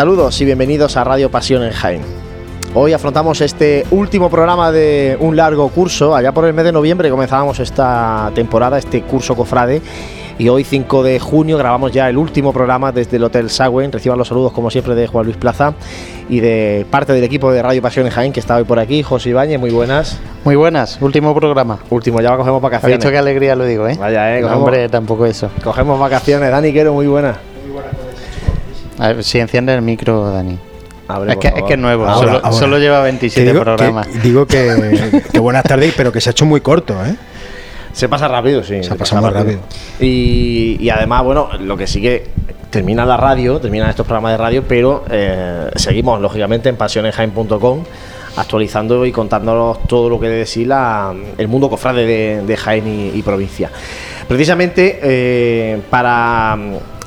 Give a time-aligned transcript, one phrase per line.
[0.00, 2.00] Saludos y bienvenidos a Radio Pasión en Jaén.
[2.72, 6.16] Hoy afrontamos este último programa de un largo curso.
[6.16, 9.82] Allá por el mes de noviembre comenzábamos esta temporada, este curso cofrade.
[10.38, 13.92] Y hoy, 5 de junio, grabamos ya el último programa desde el Hotel Sagüen.
[13.92, 15.74] Reciban los saludos, como siempre, de Juan Luis Plaza
[16.30, 19.02] y de parte del equipo de Radio Pasión en Jaén, que está hoy por aquí.
[19.02, 20.18] José Ibáñez, muy buenas.
[20.46, 21.78] Muy buenas, último programa.
[21.90, 22.94] Último, ya cogemos vacaciones.
[22.94, 23.98] Ha visto qué alegría lo digo, ¿eh?
[24.00, 24.40] Vaya, ¿eh?
[24.40, 25.50] No, hombre, tampoco eso.
[25.62, 26.50] Cogemos vacaciones.
[26.50, 27.49] Dani Quero, muy buenas.
[29.00, 30.58] A ver, si enciende el micro, Dani.
[31.08, 32.52] Abre, Es que, es que es nuevo, Ahora, solo, ahora.
[32.52, 34.06] solo lleva Que 27 digo, programas.
[34.06, 37.16] que, digo que, que buenas tardes, pero que se ha hecho muy corto, ¿eh?
[37.92, 38.84] Se pasa rápido, sí.
[38.84, 39.58] Se ha pasado muy rápido.
[39.98, 42.28] Y, y además, bueno, lo que sí que
[42.70, 47.82] termina la radio, terminan estos programas de radio, pero eh, seguimos, lógicamente, en pasionenjaen.com
[48.36, 52.86] actualizando y contándonos todo lo que de sí la, el mundo cofrade de, de Jaén
[52.86, 53.68] y, y provincia.
[54.28, 56.56] Precisamente eh, para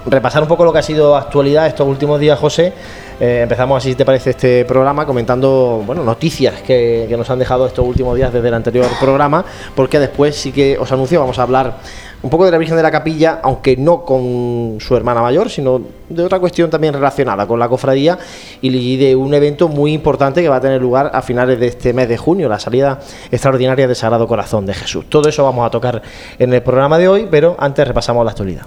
[0.06, 2.74] repasar un poco lo que ha sido actualidad estos últimos días, José,
[3.20, 7.40] eh, empezamos así, si te parece, este programa comentando bueno, noticias que, que nos han
[7.40, 11.40] dejado estos últimos días desde el anterior programa, porque después sí que os anuncio, vamos
[11.40, 11.78] a hablar
[12.24, 15.82] un poco de la Virgen de la Capilla, aunque no con su hermana mayor, sino
[16.08, 18.18] de otra cuestión también relacionada con la cofradía
[18.62, 21.92] y de un evento muy importante que va a tener lugar a finales de este
[21.92, 23.00] mes de junio, la salida
[23.30, 25.06] extraordinaria del Sagrado Corazón de Jesús.
[25.10, 26.02] Todo eso vamos a tocar
[26.40, 28.64] en el programa de hoy, pero antes repasamos la actualidad.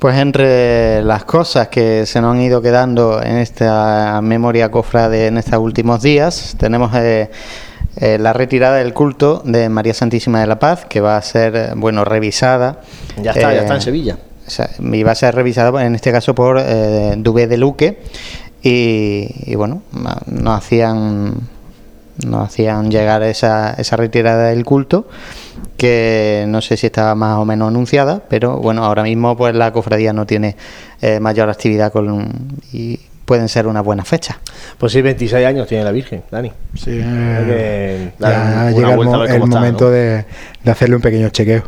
[0.00, 5.36] Pues entre las cosas que se nos han ido quedando en esta memoria cofrade en
[5.36, 7.30] estos últimos días, tenemos eh,
[7.96, 11.54] eh, la retirada del culto de María Santísima de la Paz, que va a ser,
[11.54, 12.80] eh, bueno, revisada.
[13.22, 14.18] Ya está, ya está en Sevilla.
[14.78, 16.58] y va a ser revisada en este caso por
[17.18, 18.00] Dubé de Luque
[18.62, 19.82] y, y bueno,
[20.26, 21.34] nos hacían
[22.26, 25.06] nos hacían llegar esa, esa retirada del culto
[25.76, 29.72] que no sé si estaba más o menos anunciada, pero bueno, ahora mismo pues la
[29.72, 30.56] cofradía no tiene
[31.00, 32.28] eh, mayor actividad con,
[32.72, 33.00] y
[33.30, 34.40] pueden ser una buena fecha.
[34.76, 36.50] Pues sí, 26 años tiene la Virgen, Dani.
[36.74, 39.90] Sí, que ya llega el, mo- el está, momento ¿no?
[39.92, 40.24] de,
[40.64, 41.62] de hacerle un pequeño chequeo.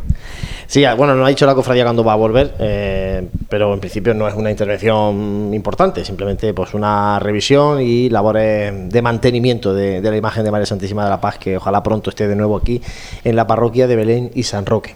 [0.67, 3.79] Sí, ah, bueno, no ha dicho la cofradía cuándo va a volver, eh, pero en
[3.79, 10.01] principio no es una intervención importante, simplemente pues una revisión y labores de mantenimiento de,
[10.01, 12.57] de la imagen de María Santísima de la Paz, que ojalá pronto esté de nuevo
[12.57, 12.81] aquí
[13.23, 14.95] en la parroquia de Belén y San Roque.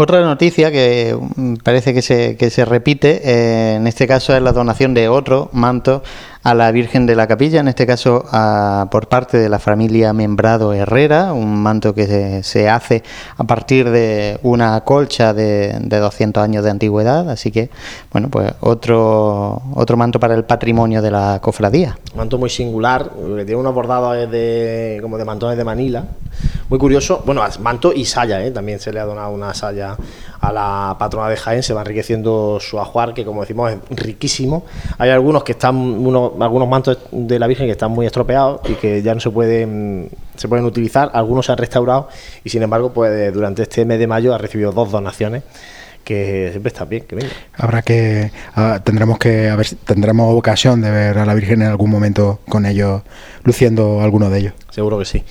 [0.00, 4.40] Otra noticia que mm, parece que se, que se repite, eh, en este caso es
[4.40, 6.04] la donación de otro manto
[6.42, 8.24] a la Virgen de la Capilla, en este caso
[8.90, 13.02] por parte de la familia Membrado Herrera, un manto que se, se hace
[13.36, 17.70] a partir de una colcha de, de 200 años de antigüedad, así que,
[18.12, 21.98] bueno, pues otro, otro manto para el patrimonio de la cofradía.
[22.16, 26.04] Manto muy singular, que tiene unos bordados de, como de mantones de Manila.
[26.68, 27.22] Muy curioso.
[27.24, 28.50] Bueno, manto y saya, ¿eh?
[28.50, 29.96] también se le ha donado una saya
[30.40, 31.62] a la patrona de Jaén.
[31.62, 34.64] Se va enriqueciendo su ajuar, que como decimos es riquísimo.
[34.98, 38.74] Hay algunos que están, unos, algunos mantos de la Virgen que están muy estropeados y
[38.74, 41.10] que ya no se pueden, se pueden utilizar.
[41.14, 42.08] Algunos se han restaurado
[42.44, 45.42] y sin embargo, pues durante este mes de mayo ha recibido dos donaciones
[46.08, 47.28] que siempre está bien que venga.
[47.54, 51.68] Habrá que ah, tendremos que a ver tendremos ocasión de ver a la Virgen en
[51.68, 53.02] algún momento con ellos
[53.44, 54.52] luciendo alguno de ellos.
[54.70, 55.22] Seguro que sí.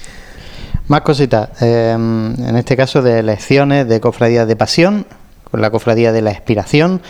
[0.88, 5.06] Más cositas, eh, en este caso de elecciones de cofradías de pasión,
[5.52, 7.02] con la cofradía de la expiración,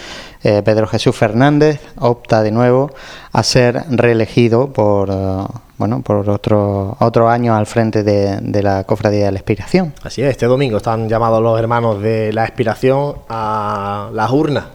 [0.44, 2.90] eh, Pedro Jesús Fernández opta de nuevo
[3.32, 5.46] a ser reelegido por, eh,
[5.78, 9.94] bueno, por otro, otro año al frente de, de la cofradía de la expiración.
[10.02, 14.66] Así es, este domingo están llamados los hermanos de la expiración a las urnas.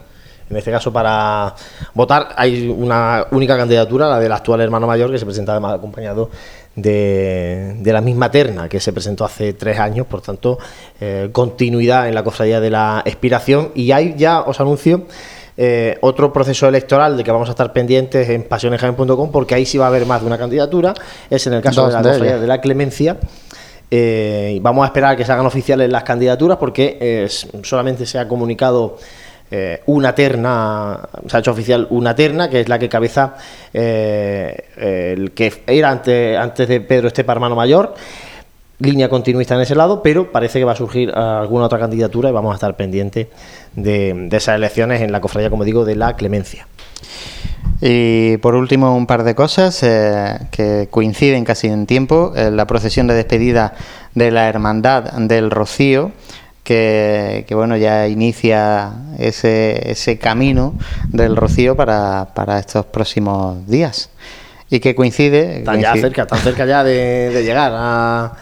[0.49, 1.55] En este caso, para
[1.93, 6.29] votar, hay una única candidatura, la del actual hermano mayor, que se presenta además acompañado
[6.75, 10.07] de, de la misma terna que se presentó hace tres años.
[10.07, 10.57] Por tanto,
[10.99, 13.71] eh, continuidad en la cofradía de la expiración.
[13.75, 15.05] Y hay ya, os anuncio,
[15.55, 19.77] eh, otro proceso electoral de que vamos a estar pendientes en pasionesjaen.com, porque ahí sí
[19.77, 20.93] va a haber más de una candidatura.
[21.29, 23.17] Es en el caso Dos de la de cofradía de la clemencia.
[23.91, 27.27] Eh, y vamos a esperar a que se hagan oficiales las candidaturas porque
[27.61, 28.97] solamente se ha comunicado
[29.55, 33.35] eh, una terna, se ha hecho oficial una terna, que es la que cabeza
[33.71, 37.93] eh, el que era antes, antes de Pedro Estepa, hermano mayor,
[38.79, 42.31] línea continuista en ese lado, pero parece que va a surgir alguna otra candidatura y
[42.31, 43.27] vamos a estar pendientes
[43.75, 46.65] de, esas elecciones en la cofradía, como digo, de la clemencia.
[47.79, 52.33] Y por último, un par de cosas eh, que coinciden casi en tiempo.
[52.35, 53.75] La procesión de despedida
[54.15, 56.11] de la Hermandad del Rocío,
[56.63, 60.75] que, que, bueno, ya inicia ese, ese camino
[61.09, 64.09] del Rocío para, para estos próximos días.
[64.69, 65.59] Y que coincide.
[65.59, 68.33] Están ya cerca, están cerca ya de, de llegar a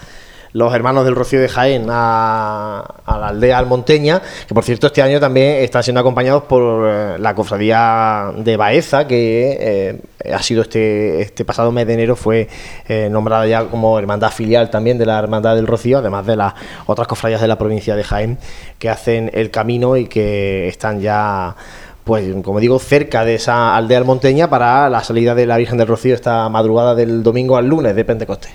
[0.54, 5.20] los hermanos del Rocío de Jaén a, la aldea almonteña, que por cierto este año
[5.20, 11.22] también están siendo acompañados por eh, la cofradía de Baeza, que eh, ha sido este,
[11.22, 12.48] este pasado mes de enero, fue
[12.88, 16.54] eh, nombrada ya como hermandad filial también de la Hermandad del Rocío, además de las
[16.86, 18.38] otras cofradías de la provincia de Jaén
[18.80, 21.56] que hacen el camino y que están ya
[22.04, 25.88] pues como digo, cerca de esa aldea almonteña para la salida de la Virgen del
[25.88, 28.52] Rocío esta madrugada del domingo al lunes de Pentecostés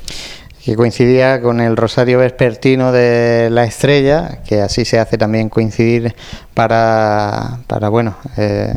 [0.66, 6.16] que coincidía con el rosario vespertino de la estrella, que así se hace también coincidir
[6.54, 8.74] para, para bueno, eh,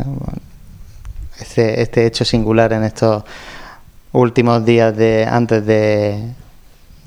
[1.39, 3.24] este, este, hecho singular en estos
[4.12, 6.25] últimos días de antes de,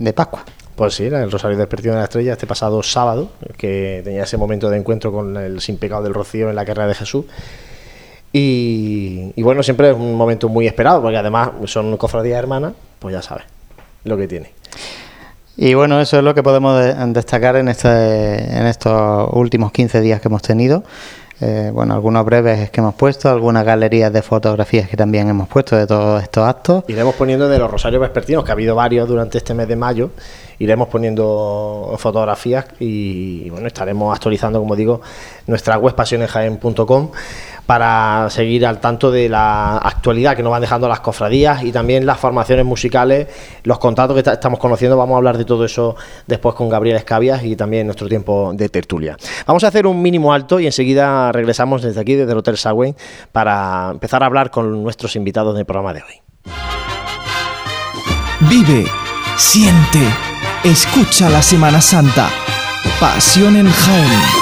[0.00, 0.44] de Pascua.
[0.74, 4.36] Pues sí, era el Rosario Vespertino de la Estrella este pasado sábado, que tenía ese
[4.36, 7.26] momento de encuentro con el sin pecado del Rocío en la carrera de Jesús.
[8.32, 13.12] Y, y bueno, siempre es un momento muy esperado, porque además son cofradías hermanas, pues
[13.12, 13.44] ya sabes
[14.04, 14.52] lo que tiene.
[15.56, 20.20] Y bueno, eso es lo que podemos destacar en, este, en estos últimos 15 días
[20.20, 20.82] que hemos tenido.
[21.44, 25.76] Eh, bueno, algunos breves que hemos puesto, algunas galerías de fotografías que también hemos puesto
[25.76, 26.84] de todos estos actos.
[26.86, 30.10] Iremos poniendo de los rosarios vespertinos, que ha habido varios durante este mes de mayo,
[30.60, 35.00] iremos poniendo fotografías y bueno, estaremos actualizando, como digo,
[35.48, 37.10] nuestra web pasionesjaen.com
[37.72, 42.04] para seguir al tanto de la actualidad que nos van dejando las cofradías y también
[42.04, 43.28] las formaciones musicales,
[43.64, 44.98] los contratos que estamos conociendo.
[44.98, 45.96] Vamos a hablar de todo eso
[46.26, 49.16] después con Gabriel Escabias y también nuestro tiempo de tertulia.
[49.46, 52.94] Vamos a hacer un mínimo alto y enseguida regresamos desde aquí, desde el Hotel Sagüen,
[53.32, 56.52] para empezar a hablar con nuestros invitados del programa de hoy.
[58.50, 58.84] Vive,
[59.38, 60.00] siente,
[60.62, 62.28] escucha la Semana Santa.
[63.00, 64.41] Pasión en Jaén.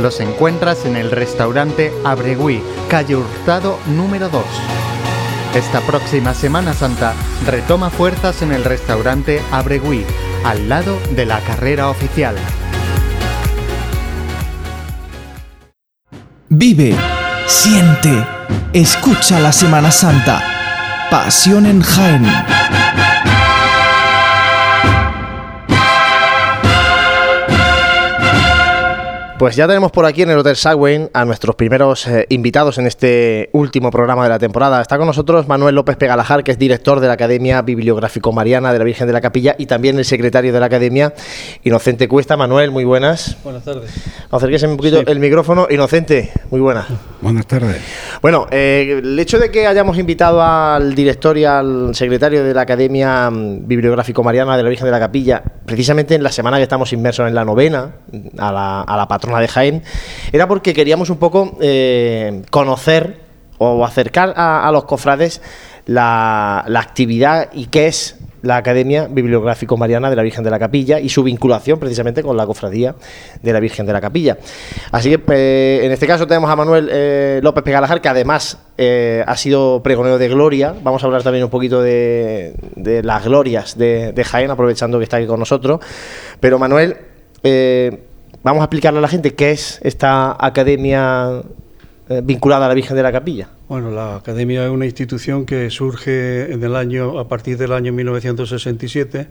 [0.00, 4.44] los encuentras en el restaurante Abregui, calle Hurtado número 2.
[5.54, 7.14] Esta próxima Semana Santa
[7.46, 10.04] retoma fuerzas en el restaurante Abregui,
[10.44, 12.36] al lado de la carrera oficial.
[16.48, 16.94] Vive,
[17.46, 18.24] siente,
[18.72, 20.42] escucha la Semana Santa.
[21.10, 22.26] Pasión en Jaén.
[29.38, 32.86] Pues ya tenemos por aquí en el Hotel Sagüen a nuestros primeros eh, invitados en
[32.86, 34.80] este último programa de la temporada.
[34.80, 38.78] Está con nosotros Manuel López Pegalajar, que es director de la Academia Bibliográfico Mariana de
[38.78, 41.12] la Virgen de la Capilla y también el secretario de la Academia,
[41.64, 42.38] Inocente Cuesta.
[42.38, 43.36] Manuel, muy buenas.
[43.44, 43.90] Buenas tardes.
[44.30, 45.66] Acérquese un poquito el micrófono.
[45.68, 46.86] Inocente, muy buenas.
[47.20, 47.76] Buenas tardes.
[48.22, 52.62] Bueno, eh, el hecho de que hayamos invitado al director y al secretario de la
[52.62, 56.62] Academia mm, Bibliográfico Mariana de la Virgen de la Capilla, precisamente en la semana que
[56.62, 57.90] estamos inmersos en la novena,
[58.38, 59.82] a la, a la patrona de Jaén,
[60.32, 63.20] era porque queríamos un poco eh, conocer
[63.58, 65.40] o acercar a, los cofrades
[65.86, 71.00] la, actividad y qué es la Academia Bibliográfico Mariana de la Virgen de la Capilla
[71.00, 72.94] y su vinculación precisamente con la cofradía
[73.42, 74.36] de la Virgen de la Capilla.
[74.92, 79.36] Así que eh, en este caso tenemos a Manuel eh, López Pegalajar, que además ha
[79.36, 80.74] sido pregonero de Gloria.
[80.82, 82.54] Vamos a hablar también un poquito de,
[83.02, 85.80] las glorias de, Jaén, aprovechando que está aquí con nosotros.
[86.38, 86.98] Pero Manuel,
[88.46, 91.42] Vamos a explicarle a la gente qué es esta academia
[92.08, 93.48] eh, vinculada a la Virgen de la Capilla.
[93.68, 97.92] Bueno, la academia es una institución que surge en el año, a partir del año
[97.92, 99.26] 1967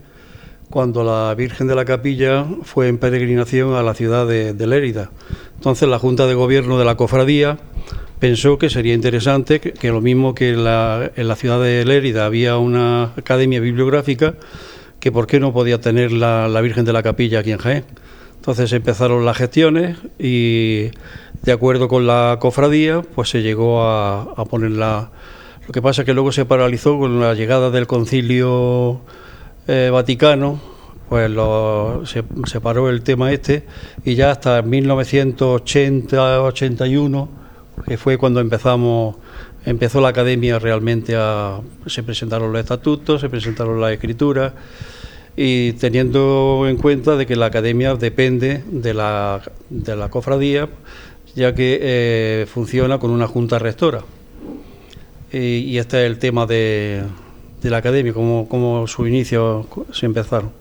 [0.68, 5.10] cuando la Virgen de la Capilla fue en peregrinación a la ciudad de, Lérida.
[5.54, 7.56] Entonces la Junta de Gobierno de la Cofradía
[8.18, 13.14] pensó que sería interesante que, lo mismo que en la ciudad de Lérida había una
[13.16, 14.34] academia bibliográfica,
[15.00, 17.84] que por qué no podía tener la, Virgen de la Capilla aquí en Jaén.
[18.46, 20.92] Entonces empezaron las gestiones y
[21.42, 25.10] de acuerdo con la cofradía, pues se llegó a, a ponerla.
[25.66, 29.00] Lo que pasa es que luego se paralizó con la llegada del concilio
[29.66, 30.60] eh, Vaticano,
[31.08, 31.28] pues
[32.04, 32.22] se,
[32.60, 33.66] paró el tema este
[34.04, 37.28] y ya hasta 1980-81,
[37.84, 39.16] que fue cuando empezamos,
[39.64, 44.52] empezó la academia realmente a, se presentaron los estatutos, se presentaron las escrituras
[45.36, 50.68] y teniendo en cuenta de que la academia depende de la, de la cofradía,
[51.34, 54.02] ya que eh, funciona con una junta rectora.
[55.32, 57.02] y este es el tema de,
[57.62, 60.52] de la academia, como, su inicio se empezaron.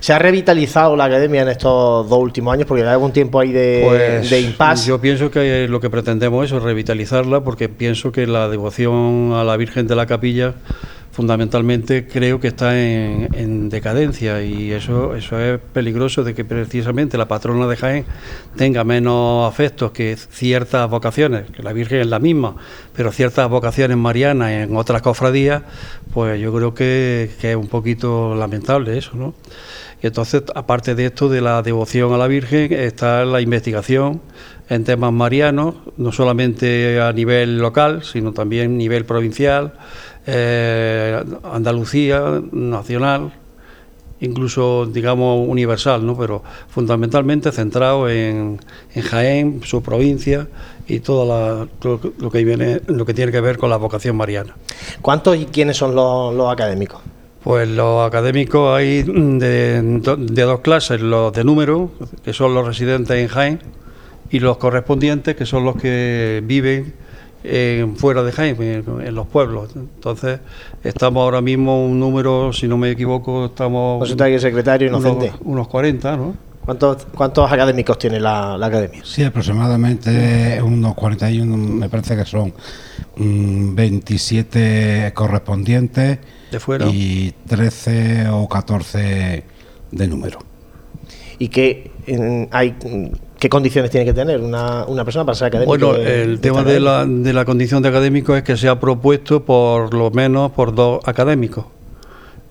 [0.00, 2.66] ¿Se ha revitalizado la academia en estos dos últimos años?
[2.66, 4.88] Porque hay algún tiempo ahí de, pues, de impasse.
[4.88, 9.56] Yo pienso que lo que pretendemos es revitalizarla, porque pienso que la devoción a la
[9.56, 10.54] Virgen de la Capilla
[11.12, 17.28] fundamentalmente creo que está en, decadencia y eso, eso es peligroso de que precisamente la
[17.28, 18.04] patrona de Jaén
[18.56, 22.56] tenga menos afectos que ciertas vocaciones, que la Virgen es la misma,
[22.94, 25.62] pero ciertas vocaciones marianas en otras cofradías,
[26.12, 29.34] pues yo creo que, que es un poquito lamentable eso, ¿no?
[30.02, 34.22] Y entonces, aparte de esto, de la devoción a la Virgen, está la investigación
[34.70, 39.74] en temas marianos, no solamente a nivel local, sino también a nivel provincial,
[40.26, 43.32] eh, Andalucía, nacional,
[44.20, 46.16] incluso, digamos, universal, ¿no?
[46.16, 48.58] pero fundamentalmente centrado en,
[48.94, 50.46] Jaén, su provincia
[50.86, 51.68] y todo
[52.18, 54.56] lo, que viene, lo que tiene que ver con la vocación mariana.
[55.00, 57.00] ¿Cuántos y quiénes son los académicos?
[57.42, 61.90] Pues los académicos hay de, dos clases, los de número,
[62.22, 63.60] que son los residentes en Jaén,
[64.30, 66.94] y los correspondientes, que son los que viven
[67.96, 69.70] fuera de Jaén, en, los pueblos.
[69.74, 70.40] Entonces,
[70.84, 74.06] estamos ahora mismo un número, si no me equivoco, estamos...
[74.08, 75.32] Secretario secretario inocente.
[75.44, 76.34] Unos, 40, ¿no?
[76.64, 79.00] ¿Cuántos, ¿Cuántos académicos tiene la, academia?
[79.04, 82.52] Sí, aproximadamente unos 41, me parece que son
[83.16, 86.18] 27 mm, correspondientes
[86.50, 86.86] de fuera.
[86.86, 89.44] y 13 o 14
[89.90, 90.38] de número.
[91.38, 91.90] ¿Y qué,
[92.50, 92.76] hay,
[93.40, 95.88] qué condiciones tiene que tener una, una persona para ser académico?
[95.88, 99.44] Bueno, el tema de la, de la condición de académico es que se ha propuesto
[99.44, 101.64] por lo menos por dos académicos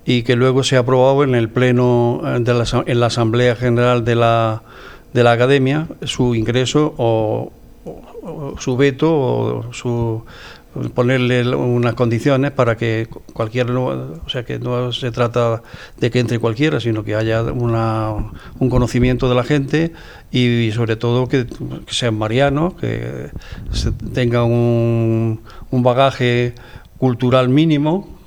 [0.04, 3.56] y que luego se ha aprobado en el pleno eh, de la, en la asamblea
[3.56, 4.64] general de la,
[5.14, 7.52] de la academia su ingreso o,
[8.58, 10.24] su veto o su
[10.94, 15.64] ponerle unas condiciones para que cualquier o sea que no se trata
[15.98, 18.14] de que entre cualquiera sino que haya una,
[18.60, 19.94] un conocimiento de la gente
[20.32, 21.48] y, sobre todo que,
[21.88, 23.32] sean marianos que
[24.14, 25.40] tengan un,
[25.72, 26.54] bagaje
[26.98, 28.20] cultural mínimo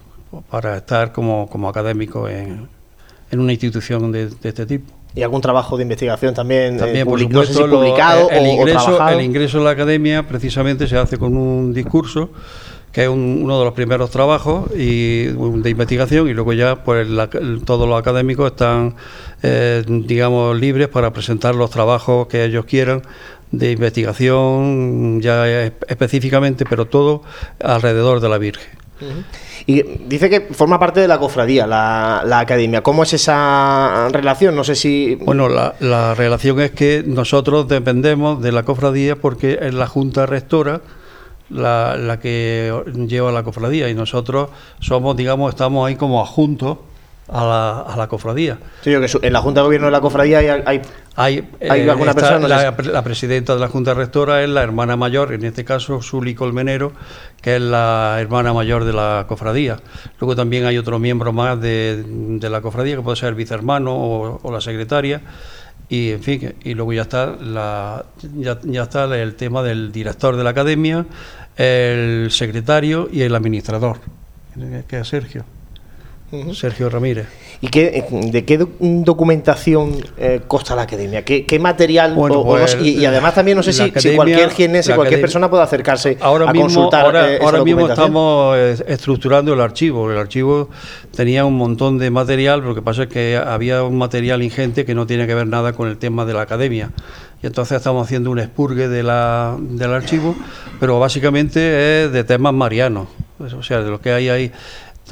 [0.51, 2.69] para estar como, como académico en
[3.31, 5.01] una institución de, este tipo.
[5.14, 9.71] ¿Y algún trabajo de investigación también, eh, también publicado el, ingreso, el ingreso a la
[9.71, 12.31] academia precisamente se hace con un discurso
[12.92, 17.09] que es uno de los primeros trabajos y, de investigación y luego ya pues
[17.64, 18.95] todos los académicos están
[19.42, 23.02] eh, digamos libres para presentar los trabajos que ellos quieran
[23.50, 25.47] de investigación ya
[25.88, 27.23] específicamente pero todo
[27.61, 28.83] alrededor de la Virgen.
[29.66, 32.83] Y dice que forma parte de la cofradía, la, la, academia.
[32.83, 34.57] ¿Cómo es esa relación?
[34.57, 35.14] No sé si.
[35.16, 40.26] Bueno, la, la, relación es que nosotros dependemos de la cofradía porque es la Junta
[40.26, 40.81] Rectora
[41.52, 42.73] la, la que
[43.07, 44.50] lleva la cofradía y nosotros
[44.81, 46.78] somos, digamos, estamos ahí como adjuntos
[47.33, 48.59] a la, a la cofradía.
[48.83, 50.83] Sí, que en la Junta de Gobierno de la cofradía hay, hay,
[51.17, 52.47] hay, eh, alguna persona.
[52.47, 56.93] La, presidenta de la Junta Rectora es la hermana mayor, en este caso Suli Colmenero,
[57.41, 59.79] que es la hermana mayor de la cofradía.
[60.21, 63.95] Luego también hay otro miembro más de, de la cofradía, que puede ser el vicehermano
[63.95, 65.23] o, la secretaria.
[65.89, 68.05] Y en fin, y luego ya está, la,
[68.37, 71.07] ya, ya está el tema del director de la academia,
[71.57, 73.99] el secretario y el administrador,
[74.89, 75.45] que es Sergio.
[76.55, 77.27] Sergio Ramírez.
[77.61, 81.25] ¿Y qué, de qué documentación eh, consta la academia?
[81.25, 82.15] ¿Qué, material?
[82.15, 86.53] Pues, y, además también no sé si, cualquier jienense, cualquier persona puede acercarse ahora a
[86.53, 87.05] mismo, consultar.
[87.05, 90.11] Ahora, ahora mismo estamos eh, estructurando el archivo.
[90.11, 90.71] El archivo
[91.15, 94.95] tenía un montón de material, lo que pasa es que había un material ingente que
[94.95, 96.91] no tiene que ver nada con el tema de la academia.
[97.43, 100.35] Y entonces estamos haciendo un expurgue de la, del archivo,
[100.81, 103.09] pero básicamente es de temas marianos.
[103.39, 104.53] O sea, de lo que hay ahí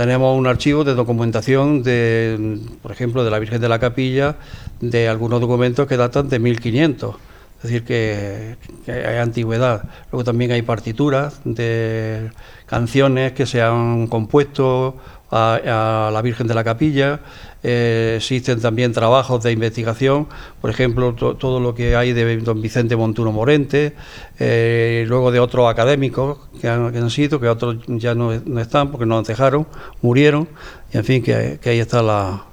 [0.01, 4.37] tenemos un archivo de documentación de, por ejemplo, de la Virgen de la Capilla,
[4.81, 7.17] de algunos documentos que datan de 1500.
[7.59, 8.57] Es decir, que,
[8.91, 9.83] hay antigüedad.
[10.11, 12.31] Luego también hay partituras de
[12.65, 14.97] canciones que se han compuesto
[15.31, 17.21] a, la Virgen de la Capilla.
[17.63, 20.29] Eh, existen también trabajos de investigación,
[20.63, 23.95] por ejemplo, todo lo que hay de don Vicente Montuno Morente,
[24.39, 29.27] eh, luego de otros académicos que han, sido, que otros ya no, están porque nos
[29.27, 29.67] dejaron,
[30.01, 30.49] murieron,
[30.93, 32.45] y en fin, que, ahí está la,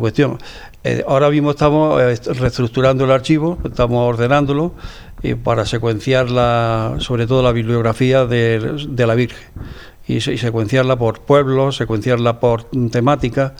[0.00, 0.38] cuestión.
[0.82, 4.72] Eh, ahora mismo estamos reestructurando el archivo, estamos ordenándolo
[5.42, 9.44] para secuenciar la, sobre todo la bibliografía de, de la Virgen
[10.08, 13.54] y, secuenciarla por pueblos, secuenciarla por temática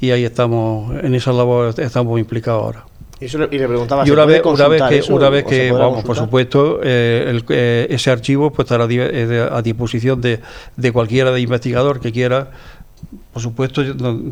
[0.00, 2.84] y ahí estamos, en esa labor estamos implicados ahora.
[3.20, 6.80] Y, le preguntaba, y una, vez, una vez que, una vez que vamos, por supuesto,
[6.82, 10.40] eh, eh, ese archivo pues estará eh, a disposición de,
[10.76, 12.50] de cualquiera de investigador que quiera
[13.32, 13.82] por supuesto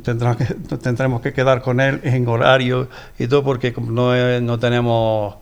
[0.03, 0.45] tendrá que,
[0.77, 5.37] tendremos que quedar con él en horario y todo porque no, no tenemos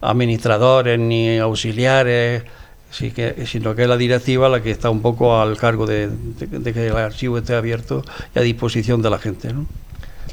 [0.00, 2.44] administradores ni auxiliares
[2.96, 6.08] Sí que, sino que es la directiva la que está un poco al cargo de,
[6.38, 8.02] que el archivo esté abierto
[8.34, 9.52] y a disposición de la gente.
[9.52, 9.66] ¿no?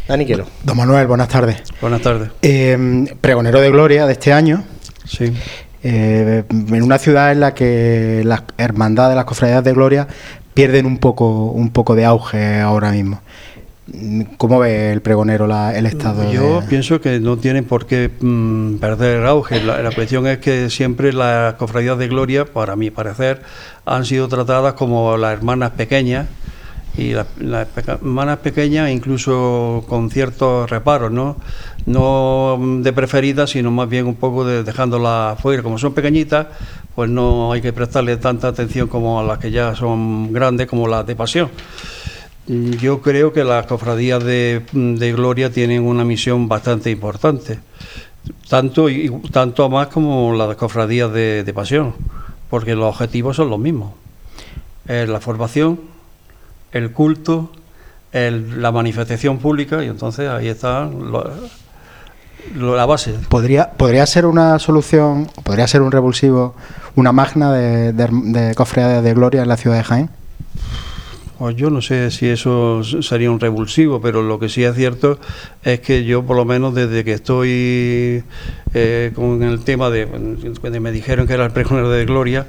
[0.07, 0.45] Dani Quiero.
[0.63, 1.61] Don Manuel, buenas tardes.
[1.81, 2.29] Buenas tardes.
[2.41, 4.63] Eh, pregonero de Gloria de este año.
[5.05, 5.33] Sí.
[5.83, 10.07] Eh, en una ciudad en la que las hermandades, de las cofradías de Gloria
[10.53, 13.21] pierden un poco, un poco de auge ahora mismo.
[14.37, 16.31] ¿Cómo ve el pregonero el estado?
[16.31, 19.61] Yo pienso que no tienen por qué mm, perder el auge.
[19.61, 23.41] La, cuestión es que siempre las cofradías de gloria, para mi parecer,
[23.85, 26.27] han sido tratadas como las hermanas pequeñas
[26.97, 27.27] y las,
[27.85, 31.35] hermanas pequeñas incluso con ciertos reparos, ¿no?
[31.85, 35.61] No de preferida, sino más bien un poco de dejándolas fuera.
[35.61, 36.47] Como son pequeñitas,
[36.95, 40.87] pues no hay que prestarle tanta atención como a las que ya son grandes, como
[40.87, 41.49] las de pasión.
[42.47, 44.63] Yo creo que las cofradías de,
[45.15, 47.59] Gloria tienen una misión bastante importante,
[48.49, 51.95] tanto, y, tanto más como las cofradías de, Pasión,
[52.49, 53.93] porque los objetivos son los mismos.
[54.85, 55.79] la formación,
[56.73, 57.49] el culto,
[58.11, 60.89] la manifestación pública, y entonces ahí está
[62.53, 63.15] la base.
[63.29, 66.55] ¿Podría, ¿Podría ser una solución, podría ser un revulsivo,
[66.95, 70.09] una magna de, de cofradías de Gloria en la ciudad de Jaén?
[71.37, 75.19] Pues yo no sé si eso sería un revulsivo, pero lo que sí es cierto
[75.63, 78.23] es que yo, por lo menos desde que estoy
[78.73, 80.07] eh, con el tema de
[80.61, 82.47] cuando me dijeron que era el pregonero de Gloria,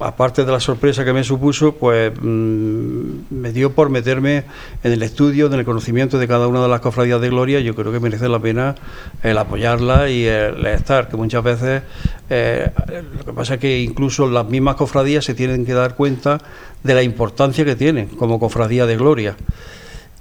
[0.00, 4.44] aparte de la sorpresa que me supuso, pues mm, me dio por meterme
[4.82, 7.60] en el estudio, en el conocimiento de cada una de las cofradías de Gloria.
[7.60, 8.74] Yo creo que merece la pena
[9.22, 11.82] el apoyarla y el estar, que muchas veces
[12.30, 12.70] eh,
[13.18, 16.38] lo que pasa es que incluso las mismas cofradías se tienen que dar cuenta
[16.82, 19.36] de la importancia que tienen como cofradía de Gloria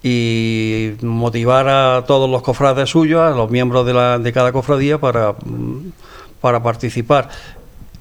[0.04, 5.00] y motivar a todos los cofrades suyos, a los miembros de, la, de cada cofradía
[5.00, 5.92] para, mm,
[6.42, 7.30] para participar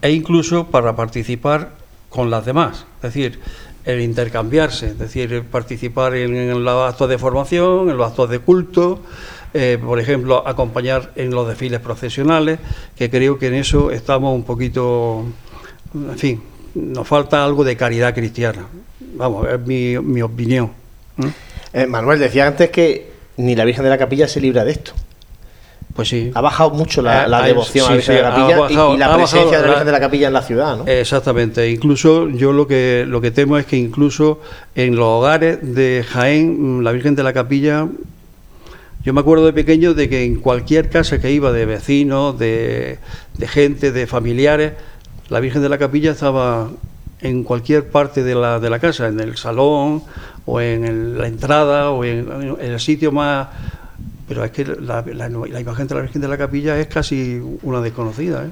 [0.05, 1.71] e incluso para participar
[2.11, 3.41] con las demás, es decir,
[3.87, 9.01] el intercambiarse, es decir, participar en, los actos de formación, en los actos de culto,
[9.55, 12.59] eh, por ejemplo, acompañar en los desfiles procesionales,
[12.95, 15.25] que creo que en eso estamos un poquito,
[15.95, 16.43] en fin,
[16.75, 18.67] nos falta algo de caridad cristiana.
[19.15, 20.71] Vamos, es mi, mi opinión.
[21.73, 24.93] Eh, Manuel, decía antes que ni la Virgen de la Capilla se libra de esto.
[25.95, 26.33] Pues sí.
[26.35, 29.59] Ha bajado mucho la, eh, devoción a la Virgen de la Capilla y, la presencia
[29.59, 30.87] de la Virgen de la Capilla en la ciudad, ¿no?
[30.89, 31.71] Exactamente.
[31.71, 34.41] Incluso yo lo que lo que temo es que incluso
[34.75, 37.87] en los hogares de Jaén, la Virgen de la Capilla,
[39.05, 42.99] yo me acuerdo de pequeño de que en cualquier casa que iba de vecinos, de,
[43.43, 44.73] gente, de familiares,
[45.29, 46.71] la Virgen de la Capilla estaba
[47.21, 50.03] en cualquier parte de la, de la casa, en el salón
[50.45, 53.47] o en la entrada o en el sitio más
[54.29, 55.05] pero es que la,
[55.61, 58.45] imagen de la Virgen de la Capilla es casi una desconocida.
[58.45, 58.51] ¿eh?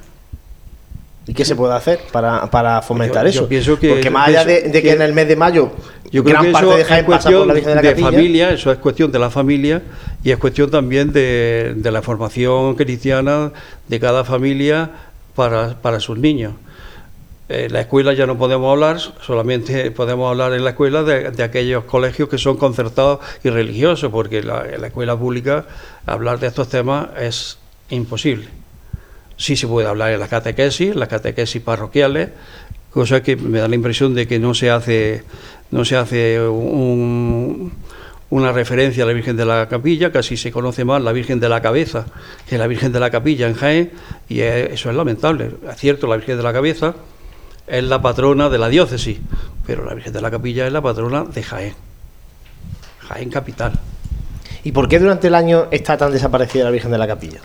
[1.26, 3.48] ¿Y qué se puede hacer para, fomentar eso?
[3.48, 5.70] pienso que, Porque más allá de, que, en el mes de mayo
[6.10, 8.50] yo gran creo que parte de Jaén pasa por la Virgen de la de familia,
[8.50, 9.82] eso es cuestión de la familia
[10.22, 13.52] y es cuestión también de, de la formación cristiana
[13.88, 14.90] de cada familia
[15.34, 16.52] para, para sus niños.
[17.52, 21.84] En la escuela ya no podemos hablar, solamente podemos hablar en la escuela de, aquellos
[21.84, 25.66] colegios que son concertados y religiosos, porque en la escuela pública
[26.06, 27.58] hablar de estos temas es
[27.90, 28.48] imposible.
[29.36, 32.30] Sí se puede hablar en la catequesis, las catequesis parroquiales,
[32.90, 35.22] cosa que me da la impresión de que no se hace,
[35.70, 36.40] no se hace
[38.30, 41.50] una referencia a la Virgen de la Capilla, casi se conoce más la Virgen de
[41.50, 42.06] la Cabeza
[42.48, 43.90] que la Virgen de la Capilla en Jaén,
[44.30, 45.50] y eso es lamentable.
[45.70, 46.94] Es cierto, la Virgen de la Cabeza
[47.66, 49.18] es la patrona de la diócesis,
[49.66, 51.74] pero la Virgen de la Capilla es la patrona de Jaén.
[53.08, 53.72] Jaén Capital.
[54.64, 57.40] ¿Y por qué durante el año está tan desaparecida la Virgen de la Capilla?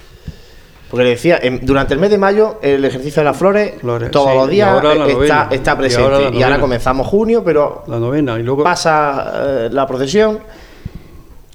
[0.89, 3.73] Porque le decía, durante el mes de mayo el ejercicio de las flores,
[4.11, 6.29] todos los días está, está, presente.
[6.33, 10.39] Y ahora, comenzamos junio, pero la novena y luego pasa eh, la procesión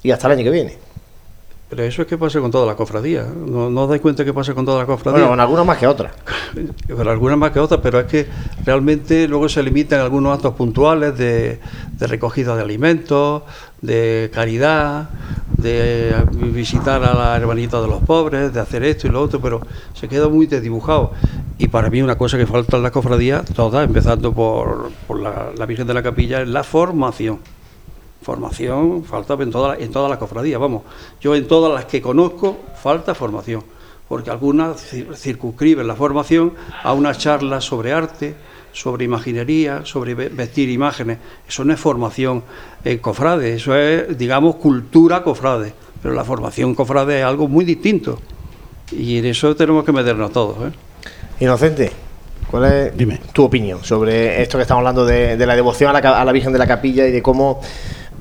[0.03, 0.82] y hasta el año que viene.
[1.75, 3.25] Pero eso es que pasa con toda la cofradía.
[3.25, 5.21] ¿No, no os dais cuenta que pasa con toda la cofradía?
[5.21, 6.13] Bueno, con algunas más que otras.
[6.87, 8.27] pero algunas más que otras, pero es que
[8.63, 11.59] realmente luego se limitan algunos actos puntuales de,
[11.99, 13.41] recogida de alimentos,
[13.81, 15.09] de caridad,
[15.57, 16.13] de
[16.53, 19.59] visitar a la hermanita de los pobres, de hacer esto y lo otro, pero
[19.95, 21.13] se queda muy desdibujado.
[21.57, 25.65] Y para mí una cosa que falta en la cofradía, todas, empezando por, la, la
[25.65, 27.39] Virgen de la Capilla, es la formación
[28.23, 30.83] Formación falta en todas en todas las cofradías, vamos.
[31.21, 33.63] Yo en todas las que conozco falta formación,
[34.07, 34.81] porque algunas
[35.15, 38.35] circunscriben la formación a una charla sobre arte,
[38.71, 41.19] sobre imaginería, sobre vestir imágenes.
[41.47, 42.43] Eso no es formación
[42.83, 45.73] en cofrade, eso es, digamos, cultura cofrade.
[46.01, 48.19] Pero la formación cofrade es algo muy distinto.
[48.91, 50.57] Y en eso tenemos que meternos todos.
[50.67, 50.71] ¿eh?
[51.39, 51.91] Inocente,
[52.49, 56.25] ¿cuál es tu opinión sobre esto que estamos hablando de, la devoción a la, a
[56.25, 57.61] la Virgen de la Capilla y de cómo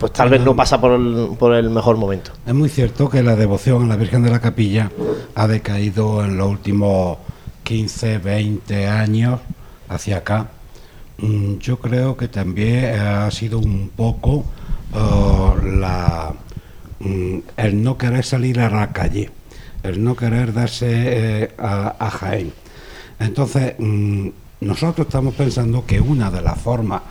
[0.02, 2.32] pues tal vez no pasa por el, por el mejor momento.
[2.44, 4.90] Es muy cierto que la devoción a la Virgen de la Capilla
[5.36, 7.18] ha decaído en los últimos
[7.62, 9.38] 15, 20 años
[9.88, 10.48] hacia acá.
[11.18, 14.44] Mm, yo creo que también ha sido un poco
[14.92, 16.34] la,
[16.98, 19.30] mm, el no querer salir a la calle,
[19.84, 20.88] el no querer darse
[21.44, 22.52] eh, a, a, Jaén.
[23.20, 24.28] Entonces, mm,
[24.62, 27.02] nosotros estamos pensando que una de las formas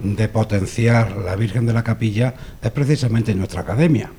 [0.00, 4.10] de potenciar la Virgen de la Capilla es precisamente nuestra academia.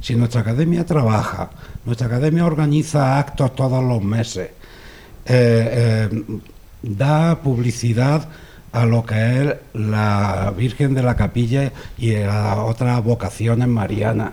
[0.00, 1.50] Si nuestra academia trabaja,
[1.84, 4.50] nuestra academia organiza actos todos los meses,
[5.26, 6.40] eh, eh,
[6.82, 8.28] da publicidad
[8.72, 14.32] a lo que es la Virgen de la Capilla y a otras vocaciones marianas.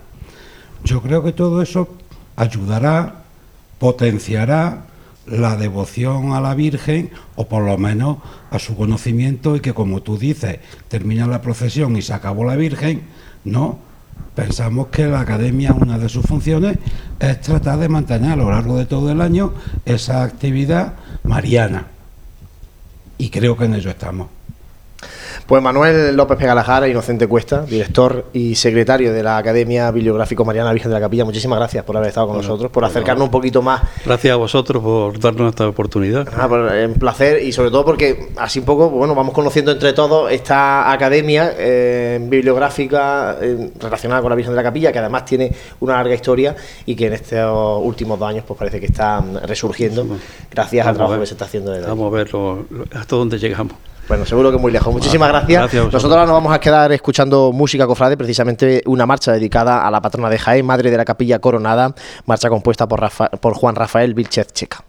[0.83, 1.95] Yo creo que todo eso
[2.35, 3.23] ayudará,
[3.77, 4.85] potenciará
[5.31, 8.17] la devoción a la Virgen o por lo menos
[8.51, 12.55] a su conocimiento y que como tú dices, termina la procesión y se acabó la
[12.55, 13.01] Virgen,
[13.45, 13.79] no.
[14.35, 16.77] Pensamos que la academia, una de sus funciones
[17.19, 19.53] es tratar de mantener a lo largo de todo el año
[19.85, 21.87] esa actividad mariana.
[23.17, 24.27] Y creo que en ello estamos.
[25.51, 30.91] Pues Manuel López Pegalajara, Inocente Cuesta, director y secretario de la Academia Bibliográfico Mariana Virgen
[30.91, 33.81] de la Capilla, muchísimas gracias por haber estado con nosotros, por acercarnos un poquito más.
[34.05, 36.25] Gracias a vosotros por darnos esta oportunidad.
[36.37, 39.91] Ah, pues, un placer y sobre todo porque así un poco, bueno, vamos conociendo entre
[39.91, 45.25] todos esta academia eh, bibliográfica eh, relacionada con la Virgen de la Capilla, que además
[45.25, 49.21] tiene una larga historia y que en estos últimos dos años pues parece que está
[49.43, 50.07] resurgiendo
[50.49, 51.77] gracias al trabajo que se está haciendo.
[51.85, 52.29] vamos a ver
[52.93, 53.90] hasta dónde llegamos.
[54.11, 54.93] Bueno, seguro que muy lejos.
[54.93, 55.73] Muchísimas gracias.
[55.73, 60.01] Nosotros ahora nos vamos a quedar escuchando música cofrade, precisamente una marcha dedicada a la
[60.01, 61.95] patrona de Jaén, madre de la capilla coronada,
[62.25, 64.83] marcha compuesta por, por Juan Rafael Vilchez Checa.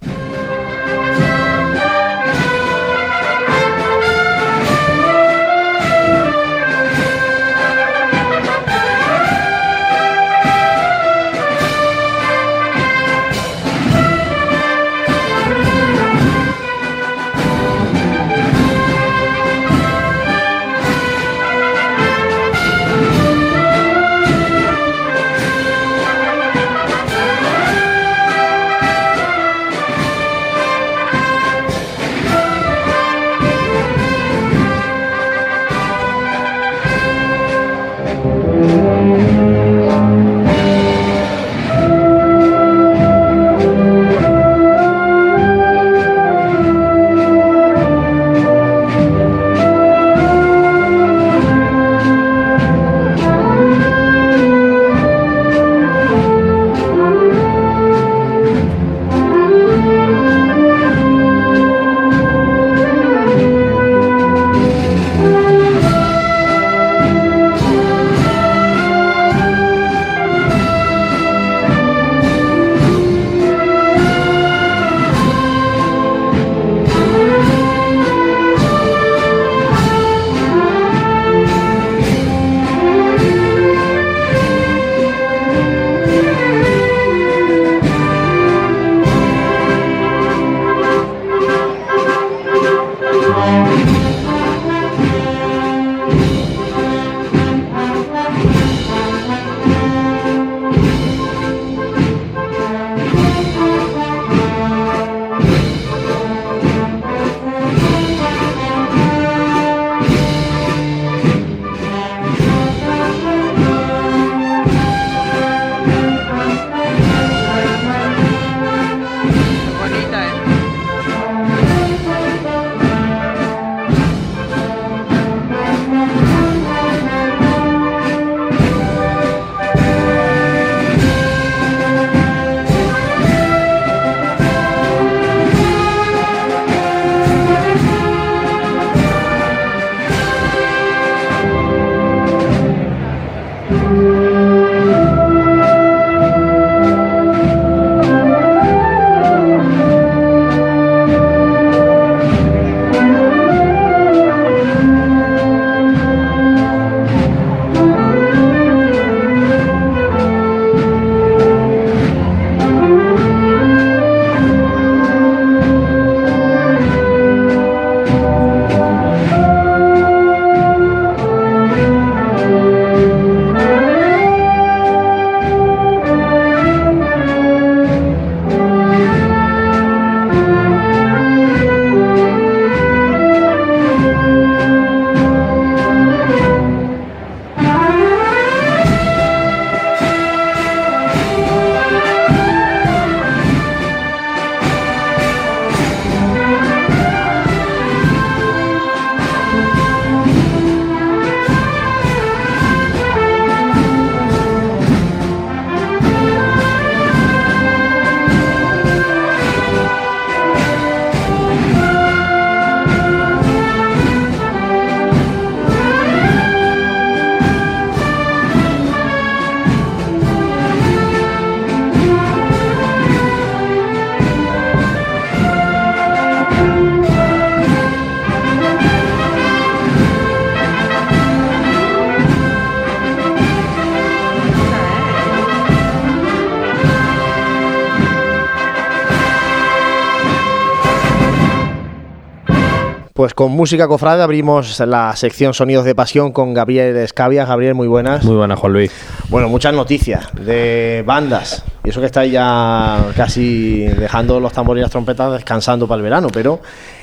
[243.23, 247.45] Pues con música cofrade abrimos la sección Sonidos de Pasión con Gabriel Escavia.
[247.45, 248.25] Gabriel, muy buenas.
[248.25, 248.91] Muy buenas, Juan Luis.
[249.29, 251.65] Bueno, muchas noticias de bandas.
[251.85, 256.03] Y eso que estáis ya casi dejando los tambores y las trompetas descansando para el
[256.03, 256.63] verano, pero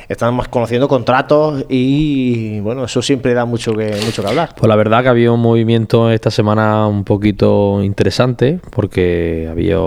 [0.10, 4.56] estamos conociendo contratos y bueno, eso siempre da mucho que, mucho que hablar.
[4.58, 9.78] Pues la verdad que había un movimiento esta semana un poquito interesante porque había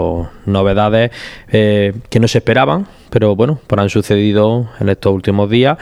[0.47, 1.11] novedades
[1.51, 5.77] eh, que no se esperaban, pero bueno, pues han sucedido en estos últimos días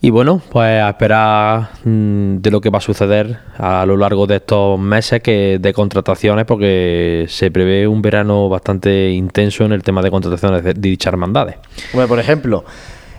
[0.00, 4.26] y bueno, pues a esperar mm, de lo que va a suceder a lo largo
[4.26, 9.82] de estos meses que de contrataciones porque se prevé un verano bastante intenso en el
[9.82, 11.56] tema de contrataciones de, dichas hermandades.
[11.92, 12.64] Bueno, por ejemplo,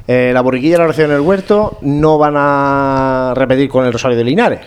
[0.07, 3.93] eh, la borriquilla y la oración en el huerto no van a repetir con el
[3.93, 4.59] Rosario de Linares.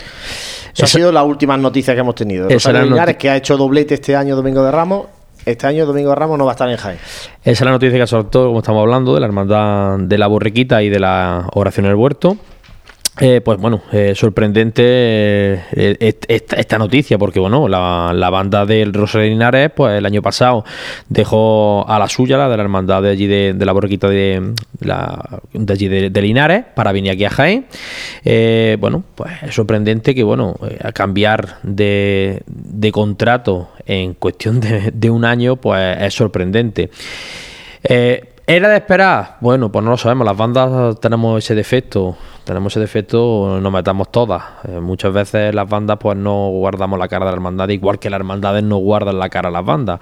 [0.73, 2.47] Eso ha sido las últimas noticias que hemos tenido.
[2.49, 5.07] El Rosario de Linares, que ha hecho doblete este año Domingo de Ramos,
[5.45, 6.99] este año Domingo de Ramos no va a estar en Jaén.
[7.43, 10.83] Esa es la noticia que soltó, como estamos hablando, de la hermandad de la borriquita
[10.83, 12.37] y de la oración en el huerto.
[13.21, 19.71] Eh, pues bueno, eh, sorprendente eh, esta, noticia, porque bueno, la, banda del Rosario Linares,
[19.75, 20.65] pues el año pasado
[21.09, 25.41] dejó a la suya, la de la hermandad de allí de, la borriquita de, la,
[25.53, 27.67] de allí de, Linares, para venir aquí a Jaén.
[28.79, 30.55] bueno, pues es sorprendente que bueno,
[30.95, 32.43] cambiar de,
[32.93, 36.91] contrato en cuestión de, un año, pues es sorprendente.
[38.51, 39.37] ¿Era de esperar?
[39.43, 40.25] Bueno, pues no lo sabemos.
[40.25, 42.17] Las bandas tenemos ese defecto
[42.49, 44.43] tenemos ese defecto, nos metamos todas.
[44.67, 48.09] Eh, muchas veces las bandas pues no guardamos la cara de la hermandad, igual que
[48.09, 50.01] las hermandades no guardan la cara a las bandas.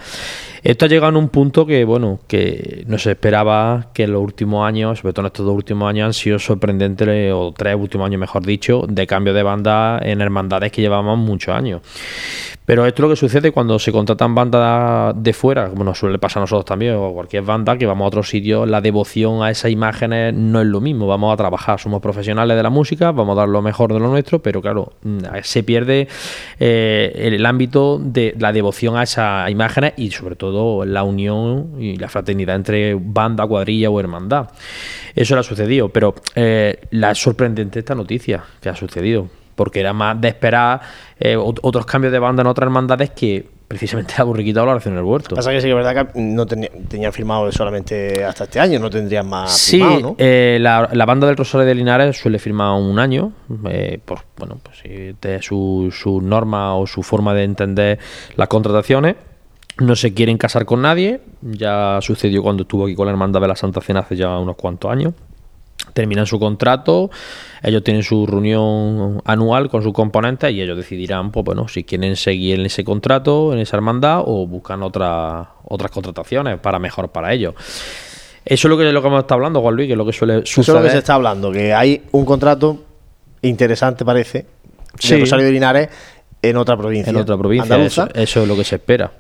[0.63, 4.23] Esto ha llegado a un punto que, bueno, que no se esperaba que en los
[4.23, 8.07] últimos años, sobre todo en estos dos últimos años, han sido sorprendentes, o tres últimos
[8.07, 11.83] años mejor dicho, de cambio de banda en hermandades que llevamos muchos años.
[12.67, 16.19] Pero esto es lo que sucede cuando se contratan bandas de fuera, como nos suele
[16.19, 19.51] pasar a nosotros también, o cualquier banda, que vamos a otro sitio, la devoción a
[19.51, 23.37] esas imágenes no es lo mismo, vamos a trabajar, somos profesionales de la música, vamos
[23.37, 26.09] a dar lo mejor de lo nuestro, pero claro, mm, se pierde
[26.59, 31.97] eh, el ámbito de la devoción a esas imágenes y sobre todo la unión y
[31.97, 34.49] la fraternidad entre banda, cuadrilla o hermandad.
[35.15, 39.93] Eso le ha sucedido, pero eh, la sorprendente esta noticia que ha sucedido porque era
[39.93, 40.81] más de esperar
[41.19, 44.95] eh, otros cambios de banda en otras hermandades que precisamente la burriquita o la oración
[44.95, 45.35] en el huerto.
[45.35, 48.91] Pasa que sí que es verdad que no tenían firmado solamente hasta este año, no
[48.91, 50.15] tendrían más sí, ¿no?
[50.19, 53.33] Eh, la, banda del Rosario de Linares suele firmar un año,
[53.69, 54.83] eh, por, bueno, pues
[55.21, 57.99] de su, su norma o su forma de entender
[58.37, 59.17] las contrataciones.
[59.79, 63.49] No se quieren casar con nadie, ya sucedió cuando estuvo aquí con la Hermandad de
[63.49, 65.13] la Santa Cena hace ya unos cuantos años
[65.93, 67.11] terminan su contrato,
[67.63, 72.17] ellos tienen su reunión anual con sus componentes y ellos decidirán, pues bueno, si quieren
[72.17, 77.33] seguir en ese contrato, en esa hermandad o buscan otra, otras contrataciones para mejor para
[77.33, 77.55] ellos.
[78.45, 80.13] Eso es lo que, lo que hemos estado hablando, Juan Luis, que es lo que
[80.13, 80.63] suele suceder.
[80.63, 82.85] Eso es lo que se está hablando, que hay un contrato
[83.43, 84.47] interesante, parece,
[85.03, 85.89] de Rosario de Linares
[86.43, 87.11] en otra provincia.
[87.11, 87.77] En otra provincia,
[88.15, 89.11] eso es lo que se espera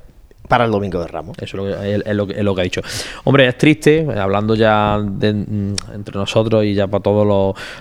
[0.48, 1.36] para el domingo de Ramos.
[1.40, 2.80] Eso es lo, que, ha dicho.
[3.24, 7.26] Hombre, es triste, hablando ya mm, entre nosotros y ya para todos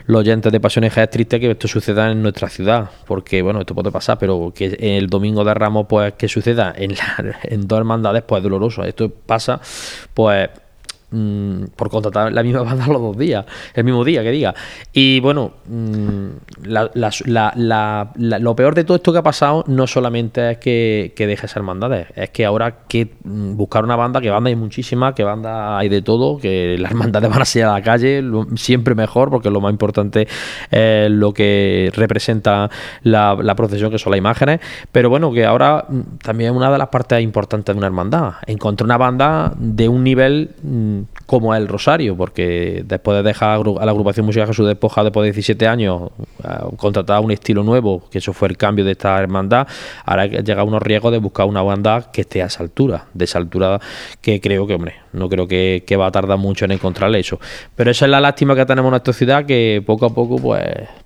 [0.07, 3.75] los, oyentes de Pasiones, es triste que esto suceda en nuestra ciudad, porque bueno, esto
[3.75, 6.95] puede pasar, pero que el domingo de Ramos, pues que suceda en,
[7.43, 8.83] en dos hermandades, pues es doloroso.
[8.83, 9.59] Esto pasa,
[10.13, 10.49] pues
[11.15, 14.53] Mm, por contratar la misma banda los dos días, el mismo día que diga.
[14.91, 16.27] Y bueno, mm,
[16.65, 21.59] lo peor de todo esto que ha pasado no solamente es que, que deje ser
[21.59, 25.77] hermandades, es que ahora que mm, buscar una banda, que banda hay muchísimas, que banda
[25.77, 28.21] hay de todo, que las hermandades van a salir a la calle,
[28.57, 30.27] siempre mejor, porque lo más importante
[30.69, 32.69] es lo que representa
[33.03, 34.59] la, la procesión, que son las imágenes.
[34.91, 35.85] Pero bueno, que ahora
[36.21, 41.04] también una de las partes importantes de una hermandad, encontrar una banda de un nivel
[41.25, 45.31] como el Rosario, porque después de dejar a la agrupación musical Jesús Despoja después de
[45.31, 46.11] 17 años,
[46.77, 49.67] contratar un estilo nuevo, que eso fue el cambio de esta hermandad,
[50.05, 53.39] ahora llega unos riesgos de buscar una banda que esté a esa altura, de esa
[53.39, 53.79] altura
[54.21, 57.39] que creo que, hombre, no creo que, que va a tardar mucho en encontrar eso.
[57.75, 60.63] Pero esa es la lástima que tenemos en nuestra ciudad, que poco a poco pues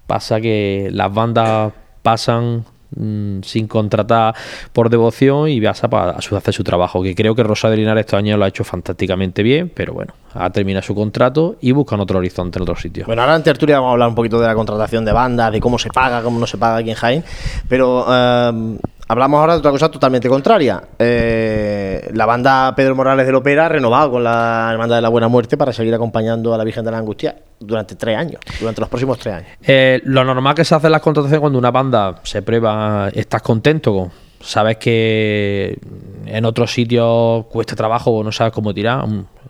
[0.07, 4.33] pasa que las bandas pasan Mm, sin contratar
[4.73, 7.03] por devoción y vas a, hacer su trabajo.
[7.03, 10.13] Que creo que Rosa de Linares estos años lo ha hecho fantásticamente bien, pero bueno,
[10.33, 13.05] ha terminado su contrato y buscan otro horizonte en otro sitio.
[13.05, 15.59] Bueno, ahora en tertulia vamos a hablar un poquito de la contratación de bandas, de
[15.59, 17.23] cómo se paga, cómo no se paga aquí en Jaén,
[17.67, 18.77] pero eh,
[19.11, 20.83] Hablamos ahora de otra cosa totalmente contraria.
[20.99, 25.27] Eh, la banda Pedro Morales de Lopera ha renovado con la Hermandad de la Buena
[25.27, 28.87] Muerte para seguir acompañando a la Virgen de la Angustia durante tres años, durante los
[28.87, 29.49] próximos tres años.
[29.63, 33.95] Eh, lo normal que se hace las contrataciones cuando una banda se prueba, estás contento
[33.95, 35.79] con, sabes que
[36.27, 39.07] en otros sitios cuesta trabajo o no sabes cómo tirar,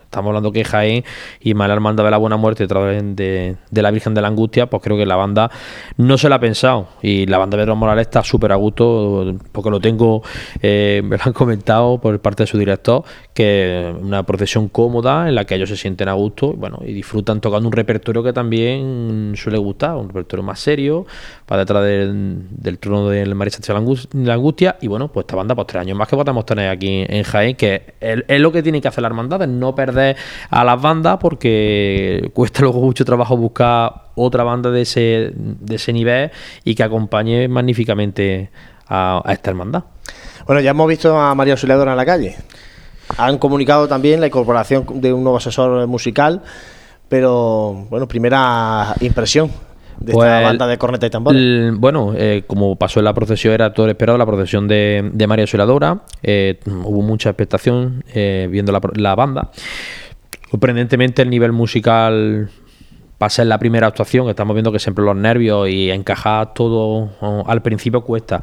[0.10, 1.04] estamos hablando que Jaén
[1.40, 4.68] y más la hermandad de la buena muerte de, de, la Virgen de la Angustia,
[4.68, 5.52] pues creo que la banda
[5.98, 6.88] no se la ha pensado.
[7.04, 10.24] Y la banda de Pedro Morales está súper a gusto, porque lo tengo,
[10.64, 13.04] eh, me lo han comentado por parte de su director,
[13.36, 17.40] que una procesión cómoda en la que ellos se sienten a gusto bueno, y disfrutan
[17.40, 21.06] tocando un repertorio que también suele gustar, un repertorio más serio,
[21.46, 23.68] para detrás del, trono del Sánchez
[24.12, 24.78] de la Angustia.
[24.82, 27.56] Y bueno, pues esta banda, pues tres años más que podemos tener aquí en Jaén,
[27.56, 29.99] que es, lo que tiene que hacer la hermandad, es no perder
[30.50, 35.94] a las bandas, porque cuesta luego mucho trabajo buscar otra banda de ese, de ese
[35.94, 36.32] nivel
[36.64, 38.50] y que acompañe magníficamente
[38.88, 39.84] a, esta hermandad.
[40.46, 42.36] Bueno, ya hemos visto a María Auxiliadora en la calle.
[43.18, 46.42] Han comunicado también la incorporación de un nuevo asesor musical,
[47.08, 49.52] pero bueno, primera impresión
[50.00, 51.78] de esta pues, banda de corneta y tambores.
[51.78, 56.02] bueno, eh, como pasó en la procesión, era todo esperado la procesión de, María Auxiliadora.
[56.24, 59.52] Eh, hubo mucha expectación eh, viendo la, la, banda.
[60.50, 62.50] Sorprendentemente, el nivel musical
[63.18, 67.10] pasa en la primera actuación, estamos viendo que siempre los nervios y encajar todo
[67.46, 68.42] al principio cuesta.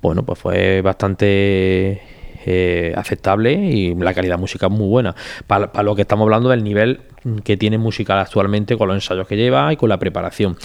[0.00, 2.13] Bueno, pues fue bastante
[2.46, 5.14] eh, aceptable y la calidad musical muy buena.
[5.46, 7.00] Para, lo que estamos hablando del nivel
[7.42, 10.56] que tiene musical actualmente con los ensayos que lleva y con la preparación.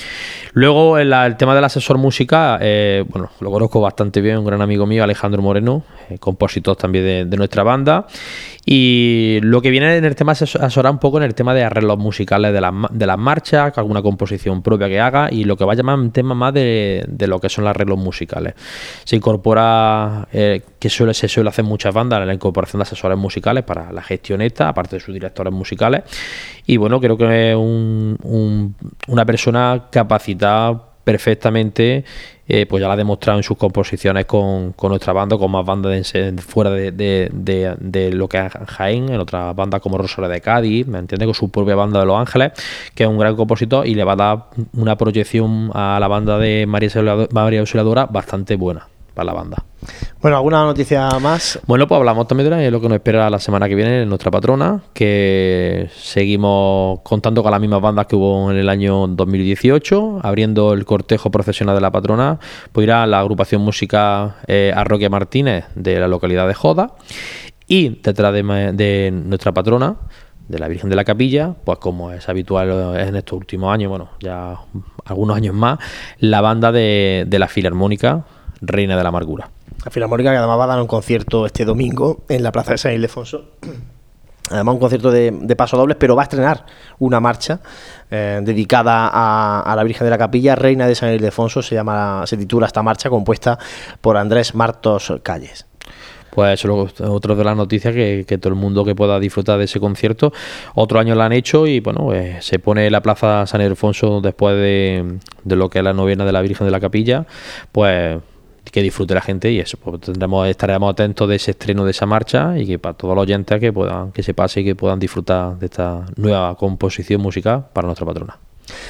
[0.54, 4.86] Luego, el, tema del asesor musical, eh, bueno, lo conozco bastante bien, un gran amigo
[4.86, 5.84] mío, Alejandro Moreno,
[6.18, 8.08] compositor también de, nuestra banda.
[8.66, 11.64] Y lo que viene en el tema es asesorar un poco en el tema de
[11.64, 15.74] arreglos musicales de, de las marchas, alguna composición propia que haga y lo que va
[15.74, 18.54] a llamar un tema más de, lo que son los arreglos musicales.
[19.04, 23.64] Se incorpora, eh, que suele, se suele hacer muchas bandas, la incorporación de asesores musicales
[23.64, 26.04] para la gestión esta, aparte de sus directores musicales.
[26.66, 27.58] Y bueno, creo que es
[29.08, 32.06] una persona capacitada perfectamente,
[32.52, 36.12] eh, pues ya la ha demostrado en sus composiciones con, nuestra banda, con más bandas
[36.40, 41.26] fuera de, lo que es Jaén, en otras bandas como Rosario de Cádiz, ¿me entiende?
[41.26, 42.54] Con su propia banda de Los Ángeles,
[42.96, 46.40] que es un gran compositor y le va a dar una proyección a la banda
[46.40, 48.88] de María Auxiliadora bastante buena
[49.20, 49.66] para la banda.
[50.22, 51.60] Bueno, ¿alguna noticia más?
[51.68, 54.32] Bueno, pues hablamos también de lo que nos espera la semana que viene en nuestra
[54.32, 60.72] patrona, que seguimos contando con las mismas bandas que hubo en el año 2018, abriendo
[60.72, 62.40] el cortejo profesional de la patrona,
[62.72, 66.94] pues irá la agrupación música eh, Arroque Martínez de la localidad de Joda
[67.68, 69.98] y detrás de, nuestra patrona,
[70.48, 74.12] de la Virgen de la Capilla, pues como es habitual en estos últimos años, bueno,
[74.22, 74.58] ya
[75.04, 75.78] algunos años más,
[76.20, 78.26] la banda de, de la Filarmónica
[78.62, 79.50] Reina de la Amargura.
[79.84, 82.78] La Filarmónica que además va a dar un concierto este domingo en la Plaza de
[82.78, 83.46] San Ildefonso.
[84.50, 86.66] Además un concierto de, paso dobles, pero va a estrenar
[86.98, 87.60] una marcha
[88.10, 92.36] eh, dedicada a, la Virgen de la Capilla, Reina de San Ildefonso, se llama, se
[92.36, 93.60] titula esta marcha, compuesta
[94.02, 95.68] por Andrés Martos Calles.
[96.32, 99.66] Pues eso es otra de las noticias que, todo el mundo que pueda disfrutar de
[99.66, 100.32] ese concierto.
[100.76, 104.56] Otro año lo han hecho y bueno, pues, se pone la Plaza San Ildefonso después
[104.56, 107.26] de, de lo que es la novena de la Virgen de la Capilla,
[107.72, 108.20] pues
[108.72, 112.06] que disfrute la gente y eso, pues tendremos, estaremos atentos de ese estreno de esa
[112.06, 115.00] marcha y que para todos los oyentes que puedan, que se pase y que puedan
[115.00, 118.38] disfrutar de esta nueva composición musical para nuestra patrona.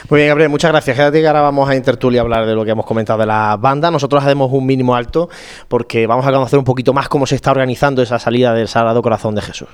[0.10, 0.96] Muy bien, Gabriel, muchas gracias.
[0.96, 3.58] Quédate que ahora vamos a Intertul y hablar de lo que hemos comentado de la
[3.58, 3.92] banda.
[3.92, 5.30] Nosotros hacemos un mínimo alto
[5.68, 9.02] porque vamos a conocer un poquito más cómo se está organizando esa salida del Sagrado
[9.02, 9.70] Corazón de Jesús.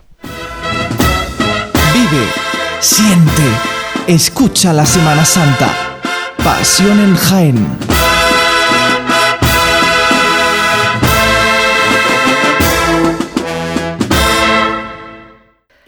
[1.94, 2.26] Vive,
[2.80, 3.44] siente,
[4.08, 5.70] escucha la Semana Santa.
[6.44, 7.95] Pasión en Jaén.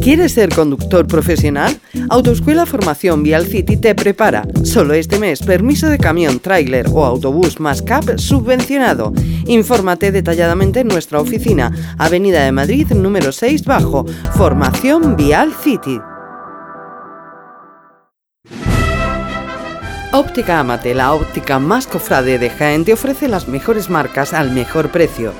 [0.00, 1.80] ¿Quieres ser conductor profesional?
[2.08, 4.46] Autoescuela Formación Vial City te prepara.
[4.64, 9.12] Solo este mes, permiso de camión, tráiler o autobús más CAP subvencionado.
[9.46, 16.00] Infórmate detalladamente en nuestra oficina, Avenida de Madrid número 6 bajo, Formación Vial City.
[20.14, 24.90] Óptica Amate, la óptica más cofrade de Jaén, te ofrece las mejores marcas al mejor
[24.90, 25.32] precio.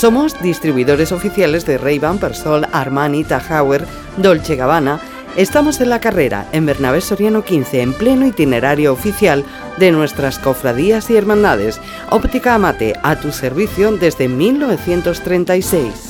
[0.00, 3.84] Somos distribuidores oficiales de Ray-Ban, Persol, Armani, Tahauer,
[4.16, 4.98] Dolce Gabbana.
[5.36, 9.44] Estamos en la carrera, en Bernabé Soriano 15, en pleno itinerario oficial
[9.76, 11.82] de nuestras cofradías y hermandades.
[12.08, 16.09] Óptica Amate, a tu servicio desde 1936.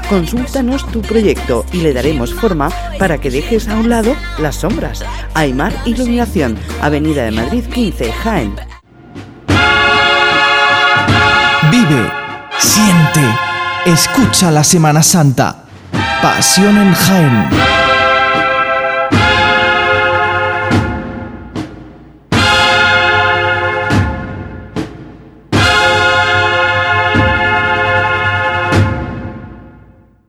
[0.11, 5.05] consúltanos tu proyecto y le daremos forma para que dejes a un lado las sombras.
[5.35, 8.53] Aymar Iluminación, Avenida de Madrid 15, Jaén.
[11.71, 12.11] Vive,
[12.59, 13.25] siente,
[13.85, 15.63] escucha la Semana Santa.
[16.21, 17.80] Pasión en Jaén.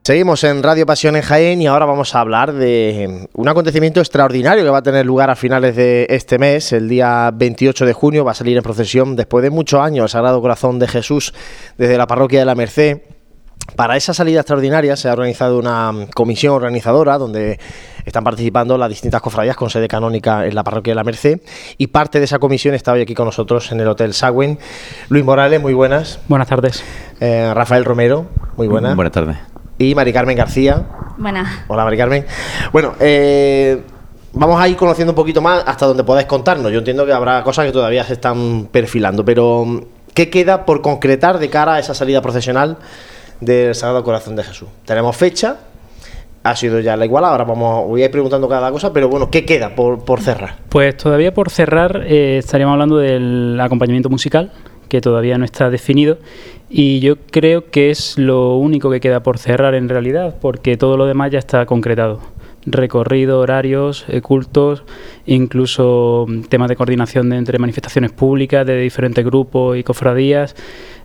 [0.05, 4.61] Seguimos en Radio Pasión en Jaén y ahora vamos a hablar de un acontecimiento extraordinario
[4.61, 6.73] que va a tener lugar a finales de este mes.
[6.73, 10.09] El día 28 de junio va a salir en procesión después de muchos años el
[10.09, 11.33] Sagrado Corazón de Jesús
[11.77, 12.99] desde la parroquia de la Merced.
[13.77, 17.57] Para esa salida extraordinaria se ha organizado una comisión organizadora donde
[18.03, 21.39] están participando las distintas cofradías con sede canónica en la parroquia de la Merced
[21.77, 24.59] y parte de esa comisión está hoy aquí con nosotros en el Hotel Sagüen.
[25.07, 26.19] Luis Morales, muy buenas.
[26.27, 26.83] Buenas tardes.
[27.21, 28.25] Eh, Rafael Romero,
[28.57, 28.97] muy buenas.
[28.97, 29.52] Buenas tardes.
[29.83, 30.83] Y Mari Carmen García.
[31.17, 31.63] Buenas.
[31.67, 32.25] Hola, Mari Carmen.
[32.71, 33.81] Bueno, eh,
[34.33, 36.71] vamos a ir conociendo un poquito más hasta donde podáis contarnos.
[36.71, 41.39] Yo entiendo que habrá cosas que todavía se están perfilando, pero ¿qué queda por concretar
[41.39, 42.77] de cara a esa salida procesional
[43.41, 44.69] del Sagrado Corazón de Jesús?
[44.85, 45.57] Tenemos fecha,
[46.43, 49.29] ha sido ya la igual, ahora vamos, voy a ir preguntando cada cosa, pero bueno,
[49.29, 50.55] ¿qué queda por, por cerrar?
[50.69, 54.51] Pues todavía por cerrar eh, estaríamos hablando del acompañamiento musical,
[54.89, 56.17] que todavía no está definido
[56.75, 60.97] y yo creo que es lo único que queda por cerrar en realidad, porque todo
[60.97, 62.19] lo demás ya está concretado.
[62.65, 64.83] Recorrido, horarios, eh, cultos,
[65.27, 70.55] incluso mm, temas de coordinación de entre manifestaciones públicas de diferentes grupos y cofradías.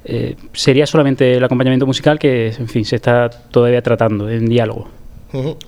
[0.07, 4.89] Eh, sería solamente el acompañamiento musical que, en fin, se está todavía tratando en diálogo.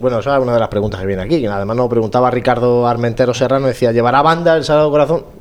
[0.00, 1.44] Bueno, esa es una de las preguntas que viene aquí.
[1.44, 5.39] Además, nos preguntaba Ricardo Armentero Serrano, decía, ¿llevará banda el Sagrado Corazón?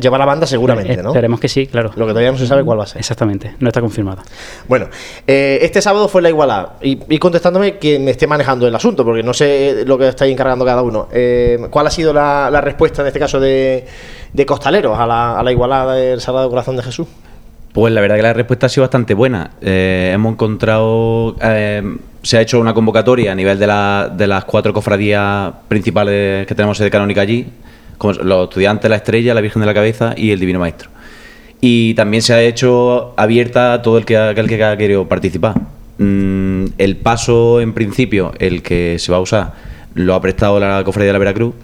[0.00, 1.10] Lleva la banda seguramente, ¿no?
[1.10, 1.92] Esperemos que sí, claro.
[1.94, 2.98] Lo que todavía no se sabe cuál va a ser.
[2.98, 4.22] Exactamente, no está confirmado.
[4.66, 4.88] Bueno,
[5.26, 6.74] eh, este sábado fue la igualada.
[6.82, 10.32] Y, y, contestándome que me esté manejando el asunto, porque no sé lo que estáis
[10.32, 11.08] encargando cada uno.
[11.12, 13.86] Eh, ¿Cuál ha sido la, la, respuesta en este caso de,
[14.32, 17.06] de Costaleros a la, a la igualada del Sagrado Corazón de Jesús?
[17.72, 19.52] Pues la verdad que la respuesta ha sido bastante buena.
[19.60, 21.82] Eh, hemos encontrado, eh,
[22.22, 26.54] se ha hecho una convocatoria a nivel de, la, de las cuatro cofradías principales que
[26.56, 27.46] tenemos de canónica allí,
[27.98, 30.90] como los estudiantes, la estrella, la Virgen de la Cabeza y el Divino Maestro.
[31.60, 35.60] Y también se ha hecho abierta a todo el que, aquel que ha querido participar.
[35.98, 39.52] Mm, el paso, en principio, el que se va a usar,
[39.94, 41.54] lo ha prestado la cofradía de la Veracruz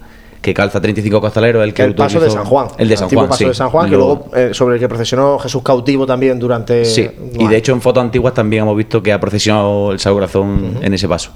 [0.45, 3.28] que calza 35 costaleros, el que el paso de San Juan, el de San Juan,
[3.28, 3.45] paso sí.
[3.47, 6.85] de San Juan, que luego eh, sobre el que procesionó Jesús cautivo también durante.
[6.85, 7.09] Sí.
[7.32, 10.49] Y de hecho en fotos antiguas también hemos visto que ha procesionado el Sagrado Corazón
[10.49, 10.87] uh -huh.
[10.87, 11.30] en ese paso.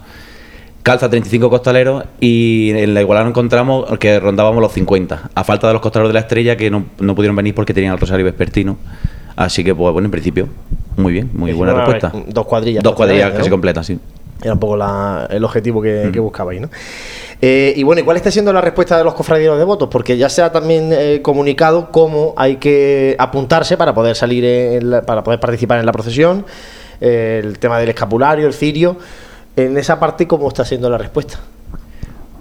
[0.83, 5.67] Calza 35 costaleros y en la igualdad nos encontramos que rondábamos los 50, a falta
[5.67, 8.25] de los costaleros de la estrella que no, no pudieron venir porque tenían el Rosario
[8.25, 8.79] Vespertino.
[9.37, 10.49] Así que, pues bueno, en principio,
[10.97, 12.13] muy bien, muy buena respuesta.
[12.27, 12.83] Dos cuadrillas.
[12.83, 13.99] Dos cuadrillas casi completas, sí.
[14.43, 16.13] Era un poco la, el objetivo que, mm.
[16.13, 16.71] que buscabais, ¿no?
[17.41, 19.89] Eh, y bueno, ¿y cuál está siendo la respuesta de los cofradieros devotos?
[19.89, 25.03] Porque ya se ha también eh, comunicado cómo hay que apuntarse para poder salir, la,
[25.03, 26.45] para poder participar en la procesión,
[27.01, 28.97] eh, el tema del escapulario, el cirio.
[29.59, 31.41] En esa parte, ¿cómo está siendo la respuesta?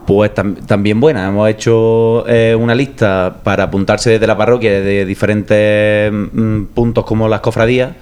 [0.06, 1.28] Pues tam también buena.
[1.28, 7.28] Hemos hecho eh, una lista para apuntarse desde la parroquia de diferentes mm, puntos como
[7.28, 7.94] las cofradías.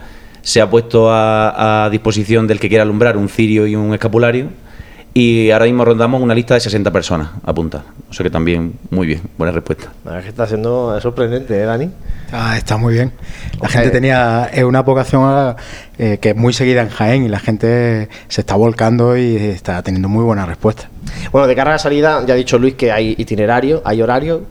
[0.41, 4.49] Se ha puesto a, a disposición del que quiera alumbrar un cirio y un escapulario
[5.17, 7.87] y ahora mismo rondamos una lista de 60 personas apuntadas.
[8.09, 9.85] O sea que también muy bien, buena respuesta.
[10.03, 11.89] La verdad es que está siendo sorprendente, ¿eh, Dani?
[12.33, 13.13] Ah, está muy bien.
[13.61, 15.55] La gente tenía es una vocación
[15.97, 19.81] eh, que es muy seguida en Jaén y la gente se está volcando y está
[19.83, 20.89] teniendo muy buena respuesta.
[21.31, 24.43] Bueno, de cara a la salida, ya ha dicho Luis que hay itinerario, hay horario.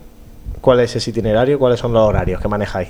[0.62, 1.58] ¿Cuál es ese itinerario?
[1.58, 2.88] ¿Cuáles son los horarios que manejáis?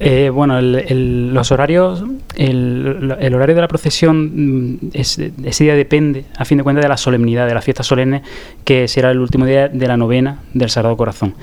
[0.00, 2.02] Eh, bueno, el, los horarios,
[2.36, 6.96] el, horario de la procesión, es, ese día depende, a fin de cuentas, de la
[6.96, 8.22] solemnidad, de la fiesta solemne,
[8.64, 11.34] que será el último día de la novena del Sagrado Corazón.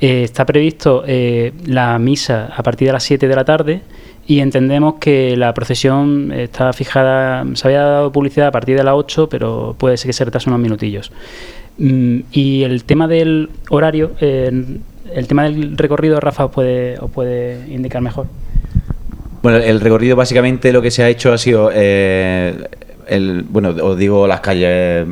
[0.00, 3.82] Eh, está previsto eh, la misa a partir de las 7 de la tarde
[4.26, 8.94] y entendemos que la procesión está fijada, se había dado publicidad a partir de las
[8.94, 11.12] 8, pero puede ser que se retrase unos minutillos.
[11.76, 14.12] Mm, y el tema del horario
[15.12, 18.26] el tema del recorrido, Rafa, os puede, os puede indicar mejor.
[19.44, 22.66] Bueno, el recorrido básicamente lo que se ha hecho ha sido eh,
[23.06, 25.06] el, bueno, os digo las calles,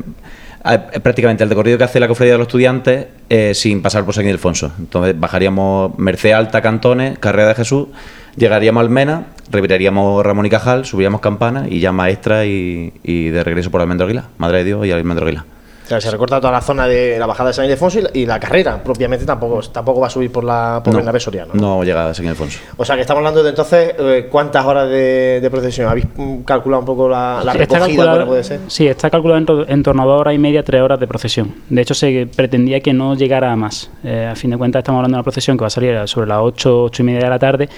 [0.64, 4.14] eh, prácticamente el recorrido que hace la cofradía de los estudiantes eh, sin pasar por
[4.14, 4.72] San Ildefonso.
[4.78, 7.88] Entonces bajaríamos Merced Alta, Cantones, Carrera de Jesús,
[8.34, 13.70] llegaríamos a Almena, reviraríamos Ramón y Cajal, subiríamos Campana y ya Maestra y, de regreso
[13.70, 15.44] por Almendro Aguilar, Madre de Dios y Almendro Aguilar.
[15.84, 18.10] O sea, se recorta toda la zona de la bajada de San Ildefonso y la,
[18.14, 21.52] y la carrera, propiamente tampoco, tampoco va a subir por la por No, Bernabé Soriano.
[21.54, 22.60] no llega a San Ildefonso.
[22.76, 25.88] O sea, que estamos hablando de entonces eh, cuántas horas de, de procesión.
[25.88, 28.26] ¿Habéis mm, calculado un poco la, la Sí, está recogida?
[28.26, 28.60] puede ser?
[28.68, 31.06] Sí, está calculado en, to- en torno a dos horas y media, tres horas de
[31.06, 31.54] procesión.
[31.68, 33.90] De hecho, se pretendía que no llegara a más.
[34.04, 36.28] Eh, a fin de cuentas, estamos hablando de una procesión que va a salir sobre
[36.28, 37.68] las ocho, ocho y media de la tarde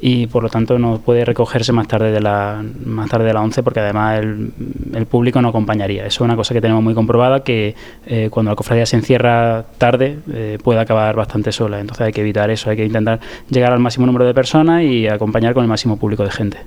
[0.00, 3.42] y por lo tanto no puede recogerse más tarde de la más tarde de las
[3.42, 4.52] 11 porque además el,
[4.94, 6.06] el público no acompañaría.
[6.06, 7.74] Eso es una cosa que tenemos muy comprobada que
[8.06, 11.80] eh, cuando la cofradía se encierra tarde eh, puede acabar bastante sola.
[11.80, 15.06] Entonces hay que evitar eso, hay que intentar llegar al máximo número de personas y
[15.06, 16.58] acompañar con el máximo público de gente.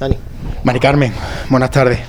[0.00, 0.16] Dani.
[0.64, 1.12] Mari Carmen,
[1.50, 2.00] buenas tardes.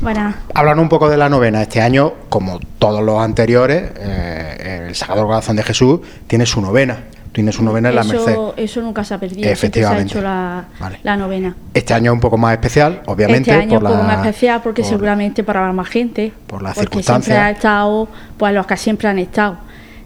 [0.00, 1.62] Bueno, Hablan un poco de la novena.
[1.62, 7.04] Este año, como todos los anteriores, eh, el Sagrado Corazón de Jesús tiene su novena.
[7.34, 8.36] Tiene su novena en la Merced.
[8.56, 9.50] eso, nunca se ha perdido.
[9.50, 10.08] Efectivamente.
[10.12, 11.00] Se ha hecho la, Vale.
[11.02, 11.56] la novena.
[11.74, 14.26] Este año es un poco más especial, obviamente, este año por un poco la, más
[14.26, 16.32] especial porque por- seguramente para más gente.
[16.46, 17.26] por las porque circunstancias.
[17.26, 18.08] siempre ha estado,
[18.38, 19.56] pues los que siempre han estado.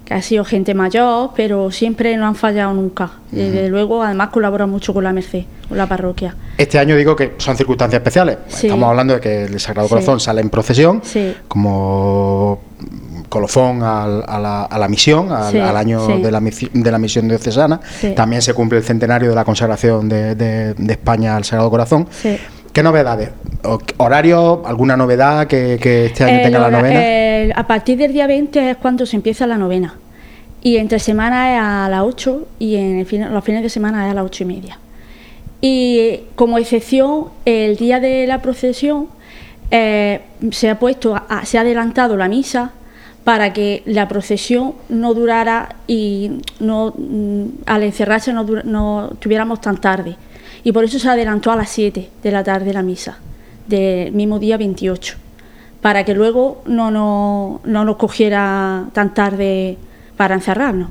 [0.07, 3.11] Que ha sido gente mayor, pero siempre no han fallado nunca.
[3.31, 6.35] Desde luego, además colabora mucho con la Merced, con la parroquia.
[6.57, 8.39] Este año digo que son circunstancias especiales.
[8.49, 8.69] Sí.
[8.69, 9.93] Estamos hablando de que el Sagrado Sí.
[9.93, 11.35] Corazón sale en procesión Sí.
[11.47, 12.61] como
[13.29, 16.23] colofón al- a, la, a la misión, al, Sí, al año sí.
[16.23, 17.81] de, la, de la misión diocesana.
[18.01, 18.13] Sí.
[18.15, 22.09] También se cumple el centenario de la consagración de, de- de España al Sagrado Corazón.
[22.73, 23.31] ¿Qué novedades?
[23.97, 24.63] ¿Horario?
[24.67, 27.05] ¿Alguna novedad que, que este año El tenga la novena?
[27.05, 29.95] el- a partir del día 20 es cuando se empieza la novena.
[30.63, 34.07] Y entre semana es a las 8 y en el fin- los fines de semana
[34.07, 34.79] es a las 8 y media.
[35.61, 39.07] Y como excepción, el día de la procesión
[39.71, 40.21] eh,
[40.51, 42.71] se ha puesto, se ha adelantado la misa
[43.29, 49.77] para que la procesión no durara y no mm, al encerrarse no, no tuviéramos tan
[49.77, 50.17] tarde.
[50.65, 53.19] Y por eso se adelantó a las 7 de la tarde la misa,
[53.67, 55.17] del mismo día 28,
[55.83, 59.77] para que luego no, no, no nos cogiera tan tarde
[60.17, 60.89] para encerrarnos.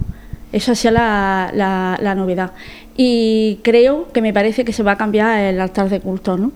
[0.52, 2.52] Esa sea la, la, la novedad.
[2.96, 6.52] Y creo que me parece que se va a cambiar el altar de culto, ¿no?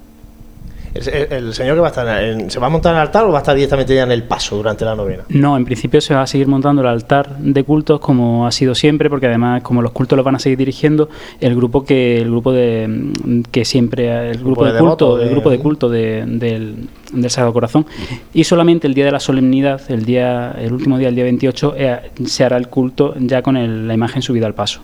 [0.94, 3.32] El, señor que va a estar, en- ¿se va a montar en el altar o
[3.32, 5.24] va a estar directamente ya en el paso durante la novena?
[5.30, 8.76] No, en principio se va a seguir montando el altar de cultos como ha sido
[8.76, 12.26] siempre, porque además como los cultos los van a seguir dirigiendo el grupo que el
[12.30, 16.24] grupo de mm, que siempre el grupo, de de culto, el grupo de culto de-
[16.28, 17.86] del, del Sagrado Corazón
[18.34, 21.74] y solamente el día de la solemnidad, el día el último día, el día 28,
[21.78, 24.82] eh, se hará el culto ya con el- la imagen subida al paso.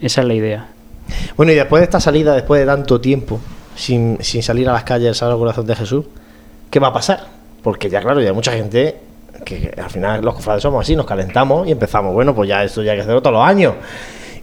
[0.00, 0.68] Esa es la idea.
[1.36, 3.38] Bueno, y después de esta salida, después de tanto tiempo
[3.74, 6.04] sin, sin salir a las calles del Sagrado Corazón de Jesús,
[6.70, 7.26] ¿qué va a pasar?
[7.62, 8.96] Porque ya, claro, ya hay mucha gente
[9.44, 12.82] que, al final los cofrades somos así, nos calentamos y empezamos, bueno, pues ya esto
[12.82, 13.74] ya hay que hacerlo todos los años.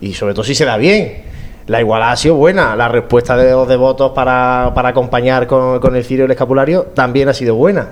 [0.02, 1.30] Y sobre todo si se da bien.
[1.68, 5.96] La igualdad ha sido buena, la respuesta de los devotos para, para acompañar con, con
[5.96, 7.90] el cirio y el escapulario también ha sido buena.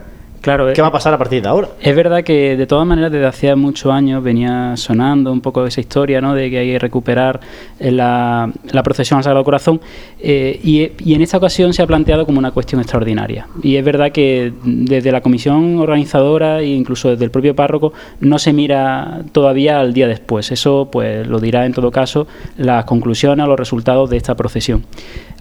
[0.48, 1.68] Claro, ¿Qué va a pasar a partir de ahora?
[1.82, 5.82] Es verdad que de todas maneras desde hacía muchos años venía sonando un poco esa
[5.82, 6.34] historia ¿no?
[6.36, 7.42] de que hay que recuperar
[7.82, 9.82] eh, la, la procesión al Sagrado Corazón
[10.22, 13.46] eh, y, y en esta ocasión se ha planteado como una cuestión extraordinaria.
[13.62, 17.92] Y es verdad que desde la comisión organizadora e incluso desde el propio párroco
[18.22, 20.50] no se mira todavía al día después.
[20.54, 22.26] Eso pues lo dirá en todo caso
[22.56, 24.86] las conclusiones o los resultados de esta procesión.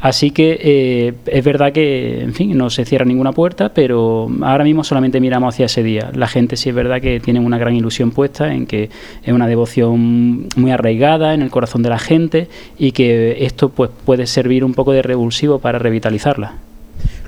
[0.01, 4.65] Así que eh, es verdad que, en fin, no se cierra ninguna puerta, pero ahora
[4.65, 6.11] mismo solamente miramos hacia ese día.
[6.15, 8.89] La gente sí es verdad que tiene una gran ilusión puesta en que
[9.23, 13.91] es una devoción muy arraigada en el corazón de la gente y que esto pues
[14.07, 16.55] puede servir un poco de revulsivo para revitalizarla.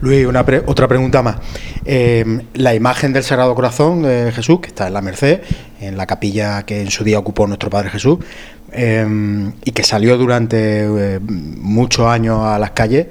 [0.01, 1.37] Luis, una pre- otra pregunta más.
[1.85, 5.43] Eh, la imagen del Sagrado Corazón de Jesús, que está en la Merced,
[5.83, 8.19] en la capilla que en su día ocupó nuestro Padre Jesús,
[8.73, 9.07] eh,
[9.63, 13.09] y que salió durante eh, muchos años a las calles,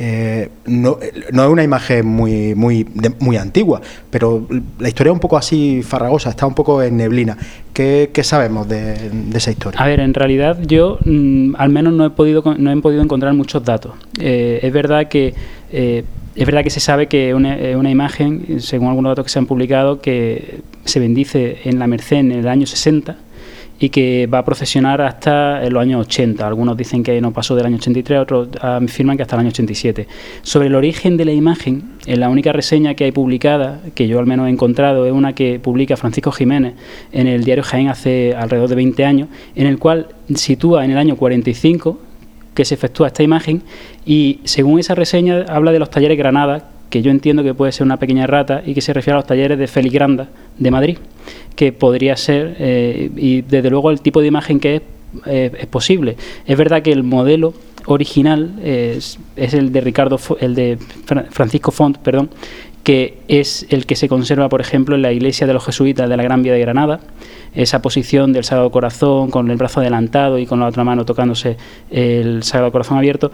[0.00, 0.98] eh, no,
[1.32, 2.86] no es una imagen muy, muy,
[3.18, 3.80] muy antigua,
[4.10, 4.46] pero
[4.78, 7.36] la historia es un poco así farragosa, está un poco en neblina.
[7.72, 9.80] ¿Qué, qué sabemos de, de esa historia?
[9.80, 13.34] A ver, en realidad yo mm, al menos no he podido no he podido encontrar
[13.34, 13.92] muchos datos.
[14.20, 15.34] Eh, es verdad que
[15.72, 16.04] eh,
[16.36, 19.40] es verdad que se sabe que una, eh, una imagen, según algunos datos que se
[19.40, 23.16] han publicado, que se bendice en la Merced en el año 60
[23.80, 26.46] y que va a procesionar hasta los años 80.
[26.46, 30.08] Algunos dicen que no pasó del año 83, otros afirman que hasta el año 87.
[30.42, 34.18] Sobre el origen de la imagen, en la única reseña que hay publicada, que yo
[34.18, 36.74] al menos he encontrado, es una que publica Francisco Jiménez
[37.12, 40.98] en el diario Jaén hace alrededor de 20 años, en el cual sitúa en el
[40.98, 42.00] año 45
[42.54, 43.62] que se efectúa esta imagen
[44.04, 47.84] y según esa reseña habla de los talleres Granada que yo entiendo que puede ser
[47.84, 50.28] una pequeña rata y que se refiere a los talleres de Feligranda
[50.58, 50.98] de Madrid,
[51.56, 54.82] que podría ser, eh, y desde luego el tipo de imagen que es,
[55.26, 56.16] eh, es posible.
[56.46, 57.54] Es verdad que el modelo
[57.86, 60.78] original es, es el de Ricardo, el de
[61.30, 62.30] Francisco Font, perdón,
[62.88, 66.16] que es el que se conserva, por ejemplo, en la iglesia de los jesuitas de
[66.16, 67.00] la Gran Vía de Granada,
[67.54, 71.56] esa posición del Sagrado Corazón con el brazo adelantado y con la otra mano tocándose
[71.90, 73.30] el Sagrado Corazón abierto,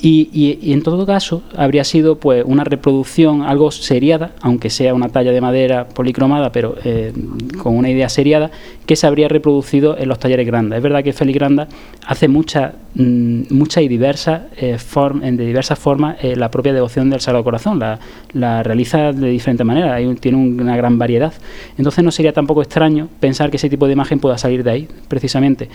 [0.00, 5.32] y, en todo caso habría sido pues una reproducción algo seriada, aunque sea una talla
[5.32, 7.12] de madera policromada, pero eh,
[7.60, 8.50] con una idea seriada,
[8.86, 10.76] que se habría reproducido en los talleres grandes.
[10.76, 11.68] Es verdad que Félix Granda
[12.06, 17.20] hace mucha, mm, mucha y diversas eh, de diversas formas eh, la propia devoción del
[17.20, 21.32] Sagrado Corazón, la, realiza de diferentes maneras, tiene una gran variedad.
[21.76, 24.88] Entonces no sería tampoco extraño pensar que ese tipo de imagen pueda salir de ahí,
[25.08, 25.68] precisamente.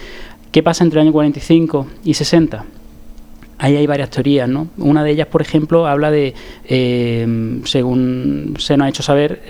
[0.51, 2.65] ¿Qué pasa entre el año 45 y 60?
[3.63, 4.67] Ahí hay varias teorías, ¿no?
[4.77, 6.33] Una de ellas, por ejemplo, habla de,
[6.65, 9.41] eh, según se nos ha hecho saber,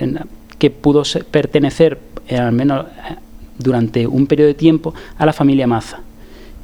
[0.56, 1.02] que pudo
[1.32, 1.98] pertenecer,
[2.28, 3.16] eh, al menos eh,
[3.58, 5.98] durante un periodo de tiempo, a la familia Maza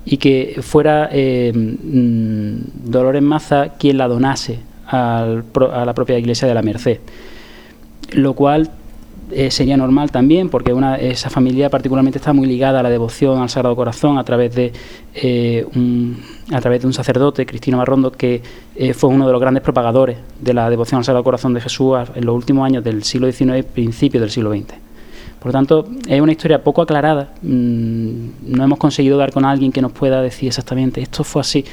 [0.04, 5.42] y que fuera mm, Dolores Maza quien la donase a
[5.84, 7.00] la propia iglesia de la Merced,
[8.12, 8.70] lo cual
[9.32, 13.40] eh, sería normal también, porque una, esa familia particularmente está muy ligada a la devoción
[13.40, 14.72] al Sagrado Corazón a través de,
[15.14, 16.22] eh, un,
[16.52, 18.42] a través de un sacerdote, Cristino Marrondo, que
[18.76, 21.96] eh, fue uno de los grandes propagadores de la devoción al Sagrado Corazón de Jesús
[22.14, 24.74] en los últimos años del siglo XIX y principios del siglo XX.
[25.38, 27.30] Por lo tanto, es una historia poco aclarada.
[27.40, 31.64] Mm, no hemos conseguido dar con alguien que nos pueda decir exactamente esto fue así.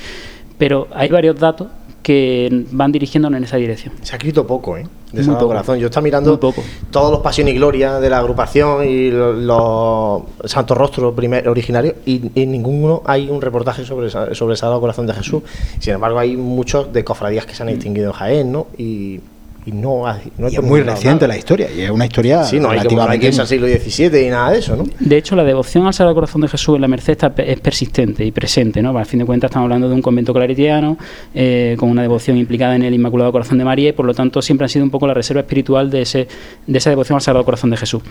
[0.57, 1.67] Pero hay varios datos
[2.07, 3.93] que van dirigiéndonos en esa dirección.
[4.01, 4.87] Se ha escrito poco, ¿eh?
[5.11, 5.77] De Muy Corazón.
[5.77, 11.13] Yo estaba mirando todos los Pasión y Gloria de la agrupación y los, Santos Rostros
[11.13, 15.43] originarios y en ninguno hay un reportaje sobre, sobre el Sagrado Corazón de Jesús.
[15.79, 18.67] Sin embargo, hay muchos de cofradías que se han extinguido en Jaén, ¿no?
[18.77, 19.19] Y
[19.67, 20.03] y no,
[20.37, 22.79] no es muy reciente la historia y es una historia sí no hay
[23.19, 26.39] que siglo XVII y nada de eso no de hecho la devoción al Sagrado Corazón
[26.41, 29.65] de Jesús en la Merced es persistente y presente no al fin de cuentas estamos
[29.65, 30.97] hablando de un convento claretiano
[31.35, 34.41] eh, con una devoción implicada en el Inmaculado Corazón de María y por lo tanto
[34.41, 36.29] siempre ha sido un poco la reserva espiritual de ese
[36.65, 38.01] de esa devoción al Sagrado Corazón de Jesús.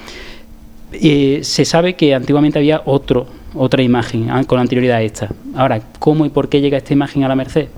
[0.93, 5.31] Y se sabe que antiguamente había otro otra imagen ah, con anterioridad a esta.
[5.55, 7.69] Ahora cómo y por qué llega esta imagen a la Merced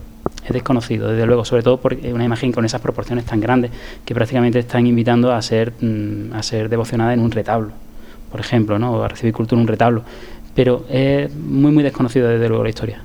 [0.48, 3.70] es desconocido, desde luego, sobre todo es una imagen con esas proporciones tan grandes
[4.04, 7.70] que prácticamente están invitando a ser, mm, a ser devocionada en un retablo,
[8.30, 8.92] por ejemplo, ¿no?
[8.92, 10.02] o a recibir cultura en un retablo.
[10.54, 13.02] Pero es muy, muy desconocido desde luego la historia.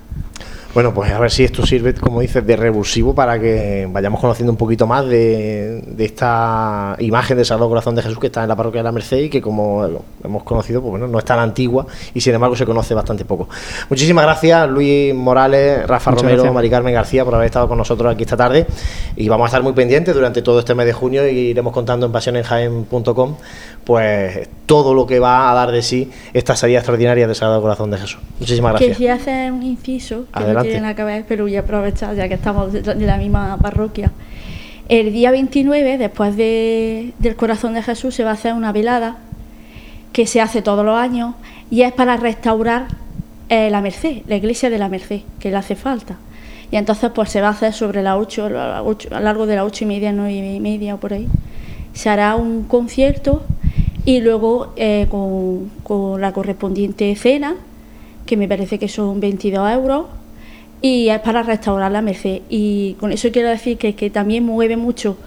[0.74, 4.51] Bueno, pues a ver si esto sirve, como dices, de revulsivo para que vayamos conociendo
[4.51, 8.55] un poquito más de, esta imagen del Sagrado Corazón de Jesús que está en la
[8.55, 11.86] parroquia de la Merced y que, como hemos conocido, pues bueno, no es tan antigua
[12.15, 13.47] y sin embargo se conoce bastante poco.
[13.88, 18.24] Muchísimas gracias, Luis Morales, Rafa Romero, Mari Carmen García, por haber estado con nosotros aquí
[18.24, 18.65] esta tarde.
[19.15, 22.07] Y vamos a estar muy pendientes durante todo este mes de junio y iremos contando
[22.07, 23.36] en pasionenjaen.com
[23.84, 27.91] pues todo lo que va a dar de sí esta salida extraordinaria del Sagrado Corazón
[27.91, 28.19] de Jesús.
[28.39, 28.97] Muchísimas gracias.
[28.97, 32.27] Quería hacer un inciso que no tiene nada que ver, pero voy a aprovechar ya
[32.27, 34.11] que estamos de la misma parroquia.
[34.89, 39.17] El día 29, después de, del Corazón de Jesús, se va a hacer una velada
[40.11, 41.36] que se hace todos los años
[41.71, 42.88] y es para restaurar
[43.49, 46.17] eh, la Merced, la iglesia de la Merced, que le hace falta.
[46.69, 49.65] Y entonces pues se va a hacer sobre la 8, a lo largo de las
[49.65, 51.27] ocho y media, nueve y media o por ahí.
[51.94, 53.44] Se hará un concierto
[54.06, 57.56] y luego eh, con, la correspondiente cena,
[58.26, 60.06] que me parece que son 22 euros,
[60.82, 62.41] y es para restaurar la Merced.
[62.50, 65.18] Y con eso quiero decir que, que también mueve mucho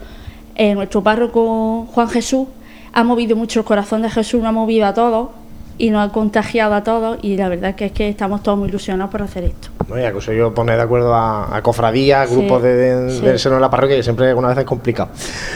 [0.55, 2.47] eh, nuestro párroco Juan Jesús,
[2.93, 5.29] ha movido mucho el corazón de Jesús, nos ha movido a todos
[5.77, 8.69] y nos ha contagiado a todos y la verdad que es que estamos todos muy
[8.69, 9.69] ilusionados por hacer esto.
[9.87, 13.69] No, ya que yo poner de acuerdo a, cofradías, grupos de, del seno de la
[13.69, 15.09] parroquia, que siempre alguna vez es complicado.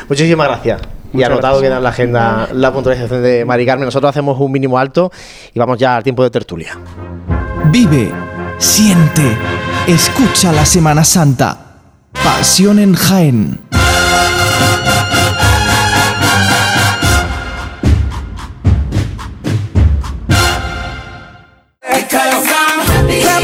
[0.08, 3.86] Muchísimas gracias y anotado que en la agenda la puntualización de Mari Carmen.
[3.86, 5.12] Nosotros hacemos un mínimo alto
[5.54, 6.78] y vamos ya al tiempo de tertulia.
[7.66, 8.12] Vive,
[8.58, 9.38] siente,
[9.88, 11.58] escucha la Semana Santa.
[12.24, 13.60] Pasión en Jaén.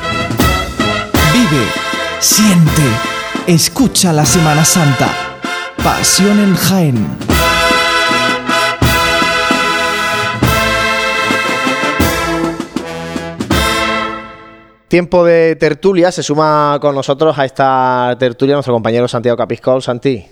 [1.51, 1.65] Vive,
[2.19, 2.81] siente,
[3.45, 5.09] escucha la Semana Santa.
[5.83, 7.17] Pasión en Jaén.
[14.87, 19.81] Tiempo de tertulia, se suma con nosotros a esta tertulia nuestro compañero Santiago Capiscol.
[19.81, 20.25] Santi,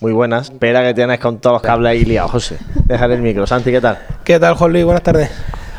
[0.00, 0.50] muy buenas.
[0.50, 2.58] Espera que tienes con todos los cables ahí liados, José.
[2.84, 3.46] Déjale el micro.
[3.46, 3.98] Santi, ¿qué tal?
[4.24, 4.84] ¿Qué tal, Juan Luis?
[4.84, 5.30] Buenas tardes.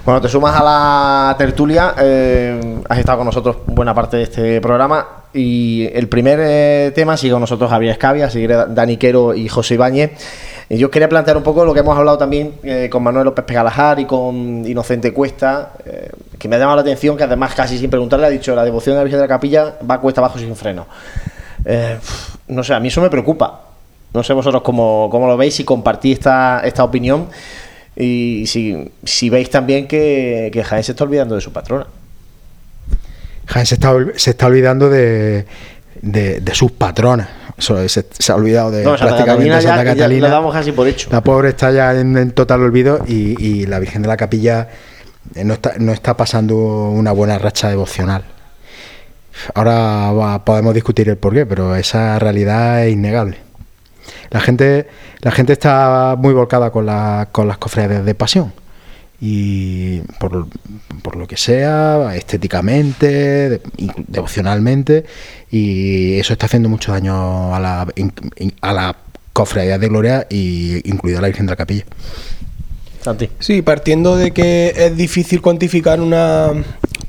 [0.09, 1.93] Bueno, te sumas a la tertulia.
[1.99, 5.05] eh, has estado con nosotros buena parte de este programa.
[5.35, 9.75] Y el primer eh, tema sigue con nosotros Javier Escavia, sigue Dani Quero y José
[9.75, 10.13] Ibáñez.
[10.67, 13.45] Y yo quería plantear un poco lo que hemos hablado también eh, con Manuel López
[13.45, 17.77] Pegalajar y con Inocente Cuesta, eh, que me ha llamado la atención, que además casi
[17.77, 20.39] sin preguntarle ha dicho la devoción a la Virgen de la Capilla va cuesta abajo
[20.39, 20.87] sin freno.
[21.63, 21.99] Eh,
[22.47, 23.61] no sé, a mí eso me preocupa.
[24.11, 27.27] No sé vosotros cómo, cómo lo veis, si compartís esta, esta opinión
[27.99, 31.85] y si, si veis también que, que Jaén se está olvidando de su patrona.
[33.45, 35.45] Jaén se está, se está olvidando de,
[36.01, 37.27] de, de sus patronas.
[37.57, 40.27] Se, se ha olvidado de No, Santa prácticamente Catalina ya- Santa ya Catalina.
[40.29, 41.09] lo damos casi por hecho.
[41.11, 44.69] La pobre está ya en, en total olvido y, y la Virgen de la Capilla
[45.35, 48.23] eh, no está, no está pasando una buena racha devocional.
[49.53, 53.37] Ahora va- podemos discutir el porqué, pero esa realidad es innegable.
[54.31, 54.87] La gente,
[55.21, 58.53] la gente está muy volcada con, la- con las cofradías de pasión.
[59.21, 60.47] Y por,
[61.01, 63.61] por lo que sea, estéticamente,
[64.07, 65.05] devocionalmente,
[65.51, 67.87] y eso está haciendo mucho daño a la,
[68.61, 68.95] a
[69.33, 71.83] cofradía de gloria, y incluida la Virgen de la Capilla.
[73.39, 76.51] Sí, partiendo de que es difícil cuantificar una,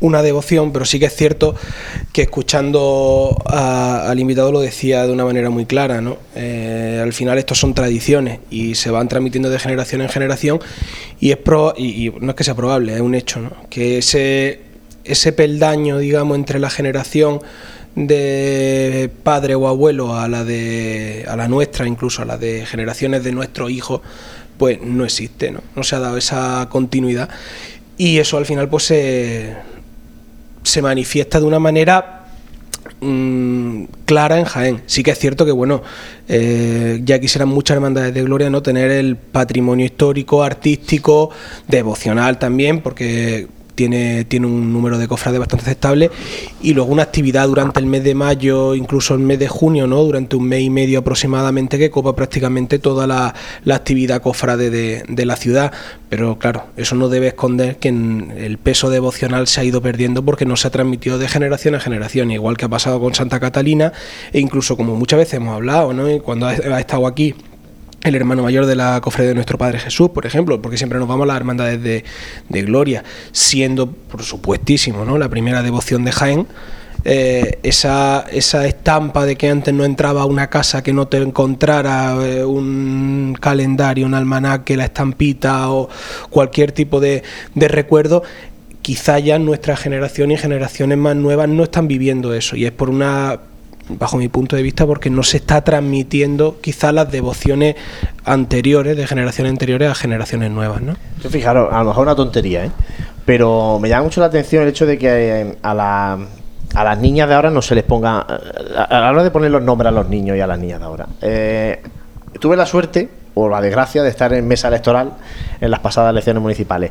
[0.01, 1.55] una devoción, pero sí que es cierto
[2.13, 6.17] que escuchando a- al invitado lo decía de una manera muy clara, ¿no?
[6.37, 10.61] Eh, al final estos son tradiciones y se van transmitiendo de generación en generación
[11.19, 13.51] y es pro, y, y no es que sea probable, es un hecho, ¿no?
[13.69, 14.61] Que ese,
[15.05, 17.41] ese peldaño, digamos, entre la generación
[17.97, 23.25] de padre o abuelo a la de a la nuestra, incluso a la de generaciones
[23.25, 24.01] de nuestros hijos,
[24.61, 25.63] pues no existe, ¿no?
[25.75, 27.31] No se ha dado esa continuidad
[27.97, 29.57] y eso al final pues se,
[30.63, 32.27] se manifiesta de una manera
[33.01, 34.83] mm, clara en Jaén.
[34.85, 35.83] Sí que es cierto que, bueno,
[36.29, 41.31] eh, ya quisieran muchas hermandades de gloria no tener el patrimonio histórico, artístico,
[41.67, 46.11] devocional también, porque tiene, tiene un número de cofrades bastante aceptable
[46.63, 50.03] y luego una actividad durante el mes de mayo, incluso el mes de junio, ¿no?
[50.03, 55.05] durante un mes y medio aproximadamente que copa prácticamente toda la, la actividad cofrade de,
[55.09, 55.73] de la ciudad.
[56.09, 60.45] Pero claro, eso no debe esconder que el peso devocional se ha ido perdiendo porque
[60.45, 63.93] no se ha transmitido de generación en generación, igual que ha pasado con Santa Catalina
[64.33, 66.07] e incluso como muchas veces hemos hablado, ¿no?
[66.23, 67.35] Cuando ha estado aquí
[68.03, 71.07] el hermano mayor de la cofradía de nuestro Padre Jesús, por ejemplo, porque siempre nos
[71.07, 72.05] vamos a las hermandades de,
[72.49, 75.19] de gloria, siendo, por supuestísimo, ¿no?
[75.19, 76.47] la primera devoción de Jaén,
[77.05, 81.17] eh, esa, esa estampa de que antes no entraba a una casa que no te
[81.19, 85.89] encontrara eh, un calendario, un almanaque, la estampita o
[86.29, 87.23] cualquier tipo de,
[87.55, 88.23] de recuerdo,
[88.83, 92.91] quizá ya nuestra generación y generaciones más nuevas no están viviendo eso y es por
[92.91, 93.39] una
[93.99, 97.77] bajo mi punto de vista porque no se está transmitiendo quizá las devociones
[98.25, 100.97] anteriores de generaciones anteriores a generaciones nuevas, ¿no?
[101.23, 102.71] Yo fijaros, a lo mejor una tontería, ¿eh?
[103.25, 105.09] Pero me llama mucho la atención el hecho de que
[105.41, 106.19] eh, a, la-
[106.75, 108.19] a las niñas de ahora no se les ponga.
[108.21, 110.79] A a la hora de poner los nombres a los niños y a las niñas
[110.81, 111.07] de ahora.
[111.21, 111.83] eh,
[112.41, 115.13] tuve la suerte, o la desgracia, de estar en mesa electoral
[115.61, 116.91] en las pasadas elecciones municipales.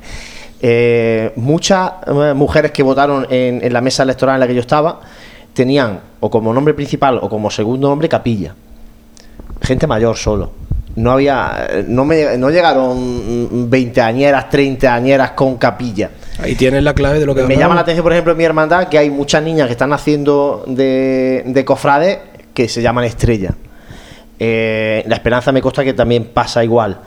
[0.62, 4.62] Eh, muchas eh, mujeres que votaron en, en la mesa electoral en la que yo
[4.62, 5.00] estaba
[5.54, 8.56] tenían o como nombre principal o como segundo nombre capilla.
[9.62, 10.52] Gente mayor solo.
[10.96, 16.10] No había, no me, no llegaron 20 añeras, 30 añeras con capilla.
[16.42, 17.62] Ahí tienes la clave de lo que Me hablamos.
[17.64, 20.64] llama la atención, por ejemplo, en mi hermandad que hay muchas niñas que están haciendo
[20.68, 22.20] de, de cofrades
[22.54, 23.54] que se llaman estrella.
[24.40, 27.00] Eh, la esperanza me consta que también pasa igual.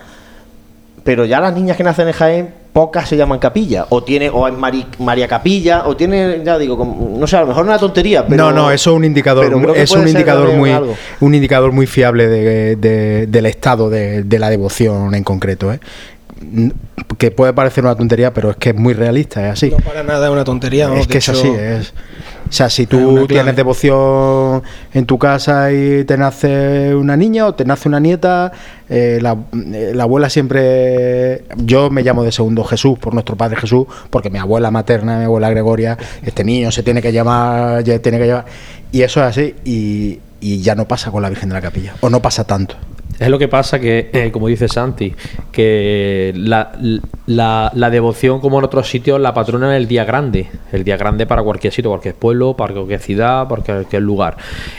[1.04, 3.86] Pero ya las niñas que nacen en Jaén, pocas se llaman capilla.
[3.90, 7.40] O tiene, o es Mari- María Capilla, o tiene, ya digo, como- no sé, a
[7.42, 8.44] lo mejor no una tontería, pero.
[8.44, 9.44] no, no, eso es un indicador,
[9.76, 10.94] es un indicador muy, algo.
[11.20, 15.80] un indicador muy fiable de- de- del estado de, de la devoción en concreto, ¿eh?
[17.18, 19.70] Que puede parecer una tontería, pero es que es muy realista, es así.
[19.70, 20.86] No para nada es una tontería.
[20.88, 21.92] vamos, es de que es así, es.
[22.48, 24.62] O sea, si tú tienes devoción
[24.92, 28.52] en tu casa y te nace una niña o te nace una nieta,
[28.88, 29.36] eh, la,
[29.72, 31.44] eh, la abuela siempre.
[31.56, 35.24] Yo me llamo de segundo Jesús por nuestro padre Jesús, porque mi abuela materna, mi
[35.24, 38.44] abuela Gregoria, este niño se tiene que llamar, ya tiene que llevar.
[38.90, 41.94] Y eso es así, y, y ya no pasa con la Virgen de la Capilla,
[42.00, 42.76] o no pasa tanto.
[43.18, 45.14] Es lo que pasa que, eh, como dice Santi,
[45.52, 46.72] que la,
[47.26, 50.48] la- devoción, como en otros sitios, la patrona es el día grande.
[50.72, 54.36] El día grande para cualquier sitio, cualquier pueblo, para cualquier ciudad, para cualquier lugar.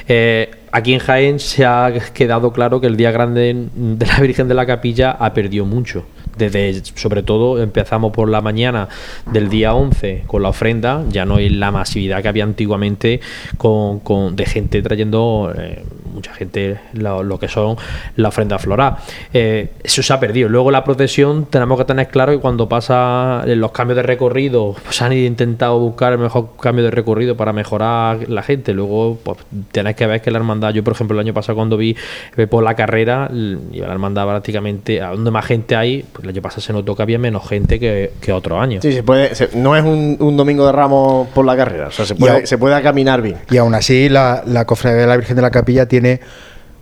[0.08, 4.48] Eh, aquí en Jaén se ha quedado claro que el día grande de la Virgen
[4.48, 6.04] de la Capilla ha perdido mucho.
[6.38, 8.90] Desde, sobre todo, empezamos por la mañana
[9.32, 13.22] del día 11 con la ofrenda, ya no hay la masividad que había antiguamente
[13.58, 17.76] con, con- de gente trayendo, eh, mucha gente, lo, lo que son
[18.16, 18.96] la ofrenda floral.
[19.34, 20.50] Eh, eso se ha perdido.
[20.50, 24.76] Luego la procesión, tenemos que tener claro que cuando pasa en los cambios de recorrido,
[24.84, 28.74] pues han intentado buscar el mejor cambio de recorrido para mejorar la gente.
[28.74, 29.38] Luego, pues
[29.72, 31.96] tienes que ver que la hermandad, yo por ejemplo el año pasado cuando vi
[32.38, 36.30] eh, por la carrera, y la hermandad prácticamente, a donde más gente hay, pues el
[36.30, 38.82] año pasado se notó que había menos gente que, que otros años.
[38.82, 41.92] Sí, se puede, se- no es un, un domingo de ramos por la carrera, o
[41.92, 43.38] sea, se puede, se puede caminar bien.
[43.50, 46.03] Y aún así, la, la cofradía de la Virgen de la Capilla tiene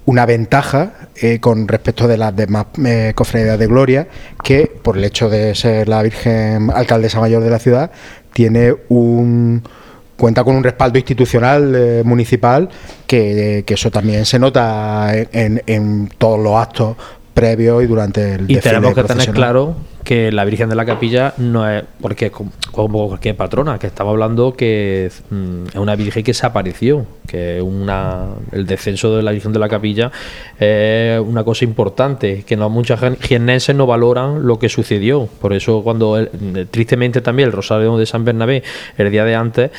[0.05, 4.07] una ventaja eh, con respecto de las demás eh, cofradías de Gloria,
[4.43, 7.91] que por el hecho de ser la Virgen alcaldesa mayor de la ciudad,
[8.33, 9.61] tiene un
[10.17, 12.69] cuenta con un respaldo institucional eh, municipal
[13.07, 16.95] que, que eso también se nota en, en- en todos los actos
[17.33, 20.85] previos y durante el Y desfile tenemos que tener claro que la Virgen de la
[20.85, 26.23] Capilla no es, porque como, cualquier patrona, que estamos hablando que mm, es una Virgen
[26.23, 30.11] que se apareció, que una, el descenso de la Virgen de la Capilla
[30.59, 35.27] es una cosa importante, que no muchas jiennenses no valoran lo que sucedió.
[35.39, 36.27] Por eso cuando,
[36.69, 38.63] tristemente también, el Rosario de San Bernabé,
[38.97, 39.71] el día de antes,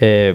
[0.00, 0.34] eh,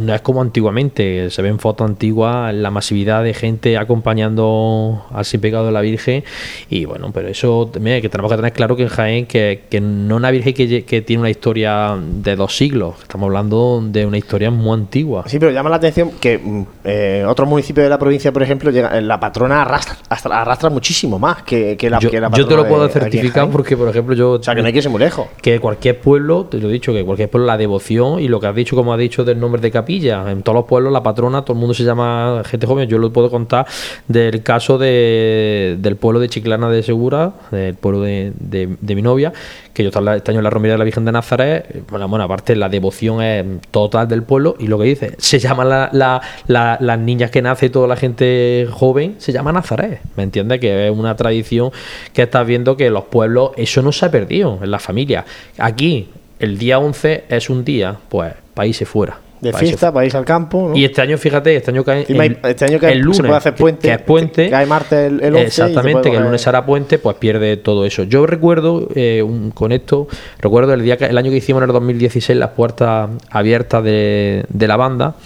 [0.00, 5.40] no es como antiguamente, se ven fotos antiguas, la masividad de gente acompañando al sin
[5.40, 6.24] pecado de la Virgen
[6.70, 9.80] y bueno, pero eso también que tenemos que tener claro que en Jaén que, que
[9.80, 14.18] no una Virgen que, que tiene una historia de dos siglos, estamos hablando de una
[14.18, 15.24] historia muy antigua.
[15.26, 18.70] Sí, pero llama la atención que mm, eh, otros municipios de la provincia, por ejemplo,
[18.70, 22.34] llega- la patrona arrastra, hasta- arrastra muchísimo más que, que la, yo, que la yo
[22.34, 24.32] te patrona lo puedo de- certificar porque, por ejemplo, yo...
[24.32, 25.26] O sea, que no hay que irse muy lejos.
[25.42, 28.46] que cualquier pueblo, te lo he dicho, que cualquier pueblo, la devoción y lo que
[28.46, 30.30] has dicho, como has dicho, del nombre de capilla.
[30.30, 32.88] En todos los pueblos, la patrona, todo el mundo se llama gente joven.
[32.88, 33.66] Yo lo puedo contar
[34.08, 39.32] del caso de, del pueblo de Chiclana de Segura, del pueblo de, de- mi novia,
[39.74, 41.84] que yo estaba este año en la romería de la Virgen de Nazaret.
[41.90, 45.68] Bueno, bueno, aparte, la devoción es total del pueblo y lo que dice, se llaman
[45.68, 50.00] la- la- la- las niñas que nace toda la gente joven, se llama Nazaret.
[50.16, 50.60] ¿Me entiendes?
[50.60, 51.70] Que es una tradición
[52.14, 55.24] que estás viendo que los pueblos, eso no se ha perdido en la familia.
[55.58, 56.08] Aquí,
[56.38, 59.18] el día 11 es un día, pues, países fuera.
[59.38, 60.70] De Países fiesta, irse al campo.
[60.70, 60.76] ¿no?
[60.76, 63.36] y este año, fíjate, este año cae el, este año cae- el se lunes, puede
[63.36, 64.48] hacer que- puente, que, es puente.
[64.50, 67.58] cae martes el- el 11 y se Exactamente, que el lunes hará puente, pues pierde
[67.58, 68.04] todo eso.
[68.04, 70.08] Yo recuerdo, eh, un- con esto,
[70.38, 74.46] recuerdo el día que, el año que hicimos en el 2016 las puertas abiertas de,
[74.48, 75.16] de la banda.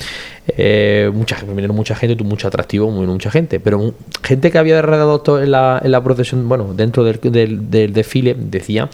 [0.57, 4.81] Eh, mucha gente, vinieron mucha gente, mucho atractivo, muy mucha gente, pero gente que había
[5.23, 8.89] todo en la, en la procesión, bueno, dentro del, del- del desfile, decía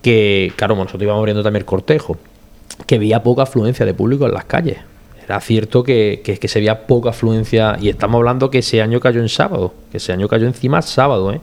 [0.00, 2.16] que, claro, bueno, nosotros íbamos abriendo también el cortejo,
[2.86, 4.78] que veía poca afluencia de público en las calles.
[5.24, 8.98] Era cierto que, que, que se veía poca afluencia, y estamos hablando que ese año
[8.98, 11.40] cayó en sábado, que ese año cayó encima sábado, ¿eh?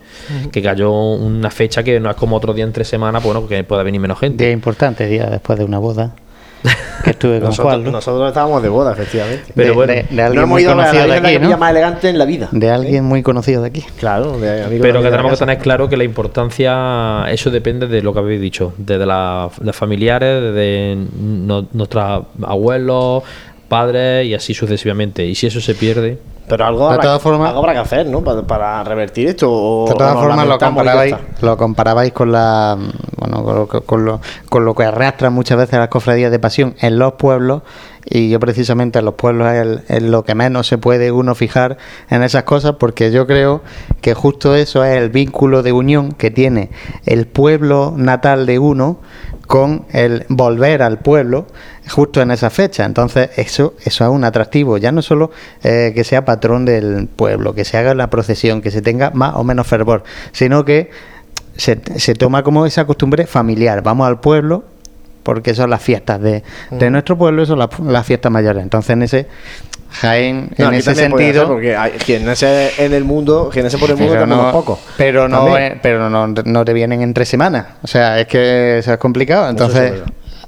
[0.52, 3.84] Que cayó una fecha que no es como otro día entre semana, bueno, que puede
[3.84, 4.44] venir menos gente.
[4.44, 6.14] Día importante, día después de una boda.
[7.04, 7.84] Que estuve con Nosotros, Juan.
[7.86, 7.92] ¿no?
[7.92, 9.54] nosotros estábamos de boda, efectivamente.
[9.56, 11.40] Pero De- bueno, de- de alguien no hemos muy ido a la conocido de aquí,
[11.40, 11.58] ¿no?
[11.58, 12.50] más elegante en la vida.
[12.52, 13.86] De alguien muy conocido de aquí.
[13.98, 18.02] Claro, de amigo Pero que tenemos que tener claro que la importancia, eso depende de
[18.02, 23.24] lo que habéis dicho, desde la- de familiares, de no- nuestros abuelos,
[23.70, 25.26] padres y así sucesivamente.
[25.26, 26.18] Y si eso se pierde,
[26.50, 28.22] Pero algo De habrá, todas formas- algo habrá que hacer, ¿no?
[28.22, 29.50] Para, para revertir esto.
[29.52, 32.78] O, De todas formas, lo comparabais, lo comparabais con la
[33.18, 34.20] bueno con lo, que- con lo,
[34.50, 37.62] con lo que arrastran muchas veces las cofradías de pasión en los pueblos
[38.12, 41.36] y yo precisamente en los pueblos es, el- es lo que menos se puede uno
[41.36, 41.78] fijar
[42.10, 43.62] en esas cosas porque yo creo
[44.02, 46.72] que justo eso es el vínculo de unión que tiene
[47.06, 48.98] el pueblo natal de uno
[49.50, 51.48] con el volver al pueblo
[51.90, 52.86] justo en esa fecha.
[52.86, 54.78] Entonces, eso, eso es un atractivo.
[54.78, 55.32] Ya no solo
[55.64, 59.34] eh, que sea patrón del pueblo, que se haga la procesión, que se tenga más
[59.36, 60.92] o menos fervor, sino que
[61.58, 63.82] se, se toma como esa costumbre familiar.
[63.82, 64.66] Vamos al pueblo,
[65.24, 66.94] porque son las fiestas de, de Mm.
[66.94, 68.62] nuestro pueblo, son las, las fiestas mayores.
[68.62, 69.28] Entonces, en ese
[69.92, 71.48] Jaén, No, en ese sentido.
[71.48, 74.80] porque hay, quien nace en el mundo, quien nace por el mundo, pero no, poco.
[74.98, 77.66] pero no, eh, pero no, no te vienen en tres semanas.
[77.82, 79.50] O sea, es que eso es complicado.
[79.50, 79.94] Entonces,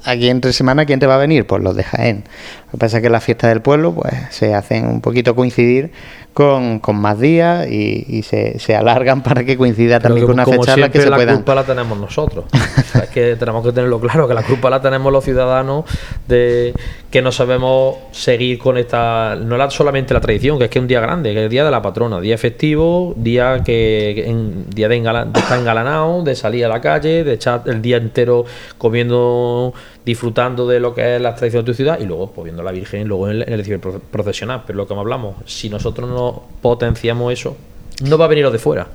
[0.03, 1.45] aquí en tres semanas, ¿quién te va a venir?
[1.47, 2.23] Pues los de Jaén.
[2.71, 5.91] Lo que pasa es que las fiestas del pueblo, pues se hacen un poquito coincidir
[6.33, 10.27] con, con más días y, y se, se alargan para que coincida Pero también que,
[10.27, 11.35] con una fecha en la que se la puedan.
[11.35, 12.45] culpa la tenemos nosotros.
[12.81, 15.85] O sea, es que tenemos que tenerlo claro, que la culpa la tenemos los ciudadanos
[16.27, 16.73] de
[17.09, 20.81] que no sabemos seguir con esta, no la- solamente la tradición, que es que es
[20.81, 24.29] un día grande, que es el día de la patrona, día festivo, día que que
[24.29, 27.81] en, día de, engala- de estar engalanado, de salir a la calle, de echar el
[27.81, 28.43] día entero
[28.77, 29.73] comiendo,
[30.05, 32.65] disfrutando de lo que es la tradición de tu ciudad y luego pues, viendo a
[32.65, 34.63] la Virgen luego en el, en el ciber pro- procesional.
[34.65, 37.55] Pero lo que hablamos, si nosotros no potenciamos eso,
[38.03, 38.87] no va a venir lo de fuera.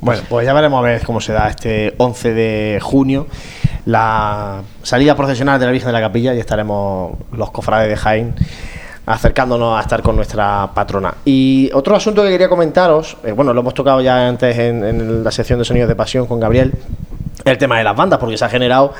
[0.00, 3.26] Bueno, pues ya veremos a ver cómo se da este 11 de junio
[3.86, 8.34] la salida procesional de la Virgen de la Capilla y estaremos los cofrades de Jaén
[9.06, 11.14] acercándonos a estar con nuestra patrona.
[11.24, 15.24] Y otro asunto que quería comentaros, eh, bueno, lo hemos tocado ya antes en, en
[15.24, 16.72] la sección de Sonidos de Pasión con Gabriel,
[17.44, 18.92] el tema de las bandas, porque se ha generado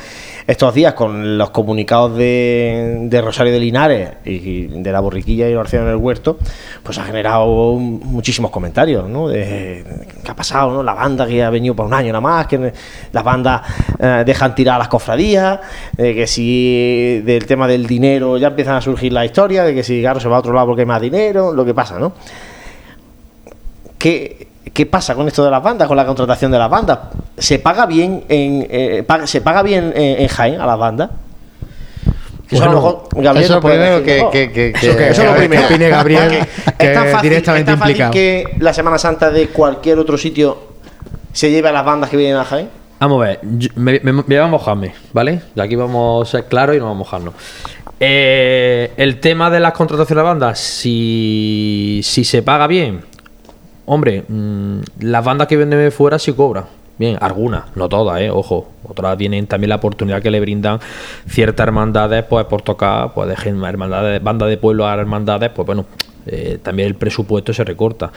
[0.47, 5.55] estos días con los comunicados de, de Rosario de Linares y de la borriquilla y
[5.55, 6.38] oración en el huerto,
[6.82, 9.28] pues ha generado muchísimos comentarios, ¿no?
[9.28, 9.84] De,
[10.24, 10.82] ¿Qué ha pasado, no?
[10.82, 12.72] La banda que ha venido por un año nada más, que
[13.12, 13.62] las bandas
[13.99, 15.61] eh, dejan tirar a las cofradías,
[15.93, 19.82] de que si del tema del dinero ya empiezan a surgir la historia, de que
[19.82, 22.12] si Garro se va a otro lado porque hay más dinero, lo que pasa, ¿no?
[23.99, 26.98] ¿Qué, qué pasa con esto de las bandas, con la contratación de las bandas?
[27.38, 31.11] ¿Se paga bien en, eh, paga- ¿se paga bien en, en Jaén a las bandas?
[32.48, 35.32] Que eso lo mejor Gabriel eso primero que- que- que- Eso que- eso es lo
[35.34, 35.66] que primero.
[35.66, 36.30] opine Gabriel,
[36.78, 38.12] que es tan fácil, directamente es tan fácil implicado.
[38.12, 40.58] que la Semana Santa de cualquier otro sitio
[41.32, 42.68] se lleve a las bandas que vienen a Jaén.
[42.98, 45.40] Vamos a ver, yo- me, me- me voy a mojarme, ¿vale?
[45.54, 47.34] Y aquí vamos a ser claros y no vamos a mojarnos.
[48.00, 53.02] Eh, el tema de las contrataciones de bandas, si, si se paga bien,
[53.87, 56.64] hombre, mm, las bandas que vienen de fuera sí cobran.
[56.99, 58.31] Bien, algunas, no todas, ¿eh?
[58.31, 58.68] Ojo.
[58.87, 60.81] Otras tienen también la oportunidad que le brindan
[61.26, 65.87] ciertas hermandades, pues por tocar, pues de hermandades, banda de pueblo a hermandades, pues bueno,
[66.26, 68.11] eh, también el presupuesto se recorta.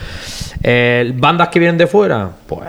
[0.62, 2.68] Eh, bandas que vienen de fuera, pues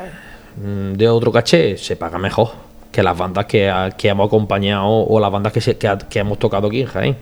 [0.63, 2.51] mm, de otro caché, se paga mejor
[2.95, 6.69] que las bandas que, que hemos acompañado o las bandas que, se- que, hemos tocado
[6.69, 7.17] aquí en Jaén,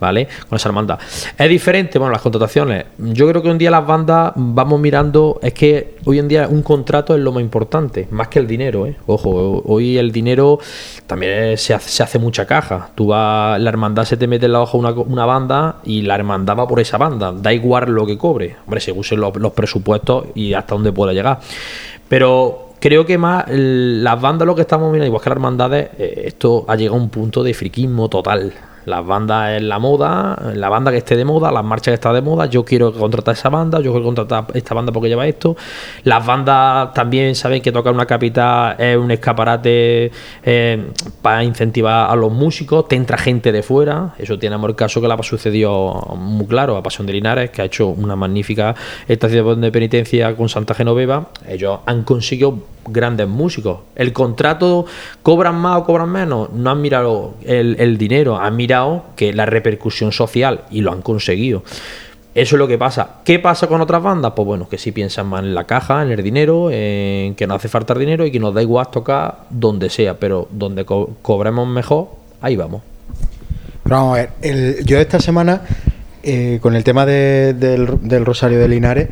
[0.00, 0.26] ¿vale?
[0.48, 0.98] Con esa hermandad.
[1.36, 2.86] Es diferente, bueno, las contrataciones.
[2.96, 6.62] Yo creo que un día las bandas vamos mirando, es que hoy en día un
[6.62, 8.96] contrato es lo más importante, más que el dinero, ¿eh?
[9.06, 10.58] Ojo, hoy el dinero
[11.06, 12.88] también se hace, se hace mucha caja.
[12.94, 16.14] Tú vas, la hermandad se te mete en la hoja una, una banda y la
[16.14, 18.56] hermandad va por esa banda, da igual lo que cobre.
[18.64, 21.40] Hombre, según sean los, los presupuestos y hasta dónde pueda llegar.
[22.08, 26.22] Pero creo que más las bandas lo que estamos mirando, igual que las hermandades, eh,
[26.26, 28.52] esto ha llegado a un punto de friquismo total.
[28.86, 32.12] Las bandas es la moda, la banda que esté de moda, las marchas que está
[32.12, 35.56] de moda, yo quiero contratar esa banda, yo quiero contratar esta banda porque lleva esto.
[36.04, 40.10] Las bandas también saben que tocar una capital es un escaparate
[40.42, 40.84] eh,
[41.22, 45.08] para incentivar a los músicos, te entra gente de fuera, eso tenemos el caso que
[45.08, 48.74] le ha sucedido muy claro a Pasión de Linares, que ha hecho una magnífica
[49.06, 53.80] estación de penitencia con Santa Genoveva, ellos han conseguido grandes músicos.
[53.96, 54.86] El contrato,
[55.22, 56.50] ¿cobran más o cobran menos?
[56.52, 61.02] No han mirado el, el dinero, han mirado que la repercusión social y lo han
[61.02, 61.62] conseguido.
[62.32, 63.16] Eso es lo que pasa.
[63.24, 64.32] ¿Qué pasa con otras bandas?
[64.36, 67.54] Pues bueno, que sí piensan más en la caja, en el dinero, en que no
[67.54, 71.66] hace falta dinero y que nos da igual tocar donde sea, pero donde co- cobremos
[71.66, 72.08] mejor,
[72.40, 72.82] ahí vamos.
[73.82, 75.62] Pero vamos a ver, yo esta semana,
[76.22, 79.08] eh, con el tema de- del, Rosario de Linares,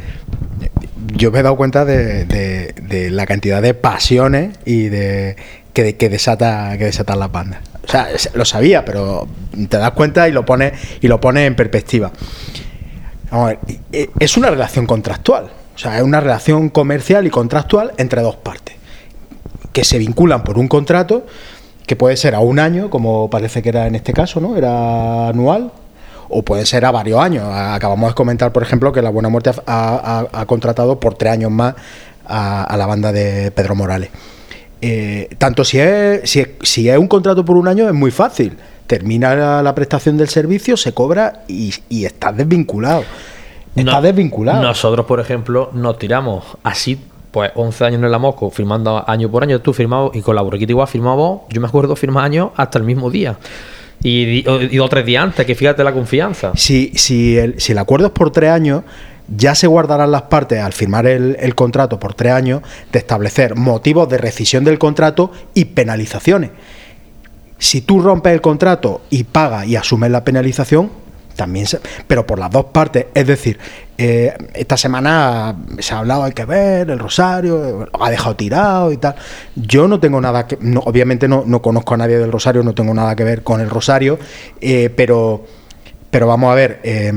[1.15, 5.37] yo me he dado cuenta de, de- de la cantidad de pasiones y de
[5.73, 7.61] que, desata que desatan las bandas.
[7.85, 9.27] O sea, lo sabía, pero
[9.69, 12.11] te das cuenta y lo pones y lo pones en perspectiva.
[13.31, 13.59] Vamos a ver,
[13.93, 18.37] eh, es una relación contractual, o sea, es una relación comercial y contractual entre dos
[18.37, 18.77] partes
[19.73, 21.27] que se vinculan por un contrato
[21.87, 24.57] que puede ser a un año, como parece que era en este caso, ¿no?
[24.57, 25.71] Era anual,
[26.29, 27.45] o puede ser a varios años.
[27.51, 31.33] Acabamos de comentar, por ejemplo, que La Buena Muerte ha, ha- ha contratado por tres
[31.33, 31.75] años más
[32.27, 34.11] a, a la banda de Pedro Morales.
[34.81, 38.11] Eh, tanto si es, si, es, si es un contrato por un año, es muy
[38.11, 38.57] fácil.
[38.87, 43.03] Termina la, la prestación del servicio, se cobra y, y estás desvinculado.
[43.75, 44.63] Estás No- desvinculado.
[44.63, 46.99] Nosotros, por ejemplo, nos tiramos así
[47.31, 50.41] pues 11 años en el Amosco, firmando año por año, tú firmado y con la
[50.41, 53.37] borriquita igual firmamos, yo me acuerdo firmar años hasta el mismo día.
[54.03, 56.53] Y, y, dos tres días antes, que fíjate la confianza.
[56.55, 58.85] Si, si, el, si el acuerdo es por tres años,
[59.29, 63.57] ya se guardarán las partes al firmar el, el, contrato por tres años de establecer
[63.57, 66.51] motivos de rescisión del contrato y penalizaciones.
[67.59, 70.91] Si tú rompes el contrato y pagas y asumes la penalización,
[71.39, 71.79] también se,
[72.09, 73.07] pero por las dos partes.
[73.15, 73.59] Es decir,
[73.97, 78.97] eh, esta semana se ha hablado, hay que ver, el Rosario, ha dejado tirado y
[78.97, 79.15] tal.
[79.55, 82.75] Yo no tengo nada que, no, obviamente no, no, conozco a nadie del Rosario, no
[82.75, 84.19] tengo nada que ver con el Rosario,
[84.61, 85.47] eh, pero,
[86.11, 87.13] pero vamos a ver, eh,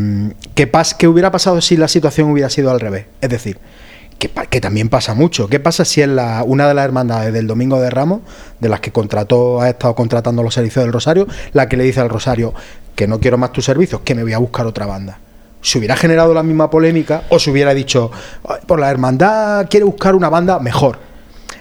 [0.53, 3.07] ¿qué, pas, ¿qué hubiera pasado si la situación hubiera sido al revés?
[3.21, 3.57] Es decir,
[4.19, 5.47] que, que, también pasa mucho.
[5.47, 8.21] ¿Qué pasa si es la, una de las hermandades del Domingo de Ramos,
[8.59, 12.01] de las que contrató, ha estado contratando los servicios del Rosario, la que le dice
[12.01, 12.53] al Rosario
[12.95, 15.17] que no quiero más tus servicios, que me voy a buscar otra banda?
[15.61, 18.11] Se hubiera generado la misma polémica o se hubiera dicho,
[18.65, 20.97] por la hermandad quiere buscar una banda mejor.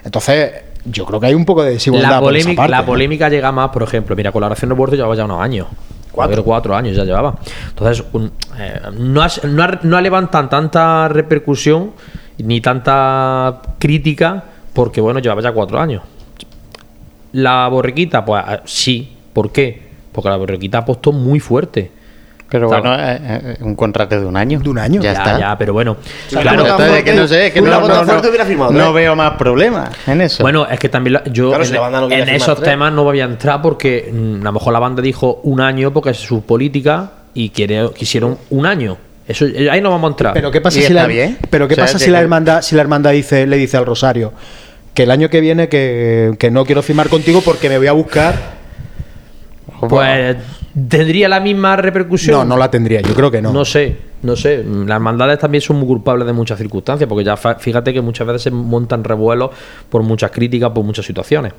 [0.04, 0.52] Entonces,
[0.84, 2.10] yo creo que hay un poco de desigualdad.
[2.10, 2.86] La polémica, por esa parte, la ¿no?
[2.86, 5.66] polémica llega más, por ejemplo, mira, con la oración de Puerto llevaba ya unos años.
[6.12, 6.42] Cuatro.
[6.42, 7.36] cuatro años ya llevaba.
[7.68, 11.92] Entonces, un, eh, no, ha, no, ha, no ha levantado tanta repercusión
[12.38, 16.02] ni tanta crítica porque, bueno, llevaba ya cuatro años.
[17.32, 19.16] La borriquita, pues sí.
[19.32, 19.89] ¿Por qué?
[20.12, 21.90] Porque la borriquita apostó muy fuerte.
[22.50, 24.58] Pero bueno, eh, eh, un contrato de un año.
[24.58, 25.00] De un año.
[25.00, 25.38] Ya, ya está.
[25.38, 25.96] Ya, pero bueno.
[26.28, 30.42] Claro, entonces, que no sé, que no, no, no, no veo más problemas en eso.
[30.42, 32.70] Bueno, es que también la, yo claro, en, si la banda no en esos tres.
[32.70, 35.92] temas no voy a entrar porque mm, a lo mejor la banda dijo un año
[35.92, 38.96] porque es su política y quiere, quisieron un año.
[39.28, 40.32] Eso, ahí no vamos a entrar.
[40.34, 41.38] Pero qué pasa si la, bien?
[41.50, 43.86] Pero qué o sea, pasa si la hermandad, si la hermandad dice, le dice al
[43.86, 44.32] Rosario
[44.92, 47.92] que el año que viene que, que no quiero firmar contigo porque me voy a
[47.92, 48.59] buscar.
[49.88, 50.36] Pues
[50.88, 52.38] tendría la misma repercusión.
[52.38, 53.52] No, no la tendría, yo creo que no.
[53.52, 54.64] No sé, no sé.
[54.64, 58.42] Las hermandades también son muy culpables de muchas circunstancias, porque ya fíjate que muchas veces
[58.42, 59.50] se montan revuelos
[59.88, 61.52] por muchas críticas, por muchas situaciones.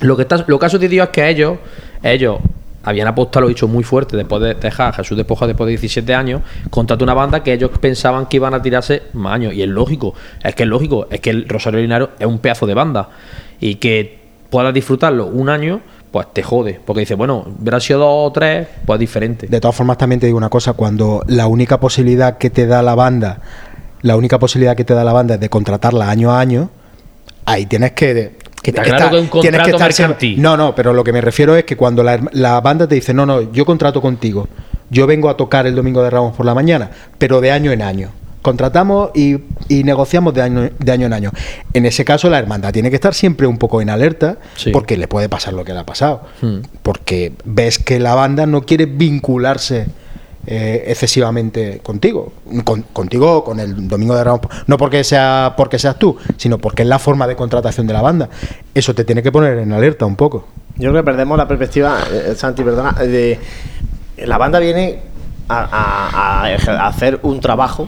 [0.00, 1.58] Lo que, está, lo que ha sucedido es que ellos,
[2.02, 2.38] ellos
[2.82, 5.72] habían apostado, lo he dicho, muy fuerte después de dejar a Jesús Despoja después de
[5.72, 6.40] 17 años,
[6.70, 9.52] contrató una banda que ellos pensaban que iban a tirarse más años.
[9.54, 12.66] Y es lógico, es que es lógico, es que el Rosario Linario es un pedazo
[12.66, 13.10] de banda.
[13.60, 14.18] Y que
[14.48, 16.80] puedas disfrutarlo un año, pues te jode.
[16.84, 19.46] Porque dice, bueno, hubiera sido dos o tres, pues diferente.
[19.46, 22.82] De todas formas, también te digo una cosa, cuando la única posibilidad que te da
[22.82, 23.40] la banda,
[24.02, 26.70] la única posibilidad que te da la banda es de contratarla año a año,
[27.44, 30.42] ahí tienes que que está claro que un contrato que mercantil.
[30.42, 33.14] No, no, pero lo que me refiero es que cuando la, la, banda te dice,
[33.14, 34.48] no, no, yo contrato contigo,
[34.90, 37.80] yo vengo a tocar el domingo de Ramos por la mañana, pero de año en
[37.80, 38.10] año.
[38.42, 39.38] Contratamos y,
[39.68, 41.30] y negociamos de año, de año en año.
[41.74, 44.70] En ese caso, la hermandad tiene que estar siempre un poco en alerta, sí.
[44.70, 46.22] porque le puede pasar lo que le ha pasado.
[46.40, 46.60] Hmm.
[46.82, 49.86] Porque ves que la banda no quiere vincularse
[50.46, 52.32] eh, excesivamente contigo,
[52.64, 56.82] con, contigo con el Domingo de Ramos, no porque sea porque seas tú, sino porque
[56.82, 58.30] es la forma de contratación de la banda.
[58.74, 60.46] Eso te tiene que poner en alerta un poco.
[60.76, 63.38] Yo creo que perdemos la perspectiva, eh, Santi, perdona, de
[64.16, 65.00] la banda viene
[65.48, 67.86] a, a, a, hacer un trabajo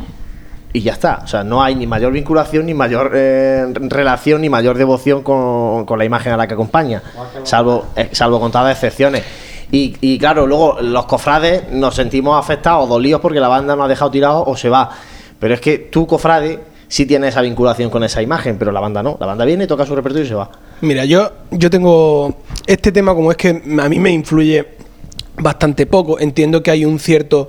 [0.73, 1.21] y ya está.
[1.25, 5.85] O sea, no hay ni mayor vinculación, ni mayor eh, relación, ni mayor devoción con,
[5.85, 7.03] con, la imagen a la que acompaña,
[7.43, 9.23] salvo, eh, salvo contadas excepciones.
[9.71, 13.89] Y, y, claro, luego los cofrades nos sentimos afectados, dolidos porque la banda nos ha
[13.89, 14.91] dejado tirados o se va.
[15.39, 19.03] Pero es que tú, cofrade, sí tienes esa vinculación con esa imagen, pero la banda
[19.03, 19.17] no.
[19.19, 20.51] La banda viene, toca su repertorio y se va.
[20.83, 24.67] Mira, yo, yo tengo este tema como es que a mí me influye
[25.39, 26.19] bastante poco.
[26.19, 27.49] Entiendo que hay un cierto...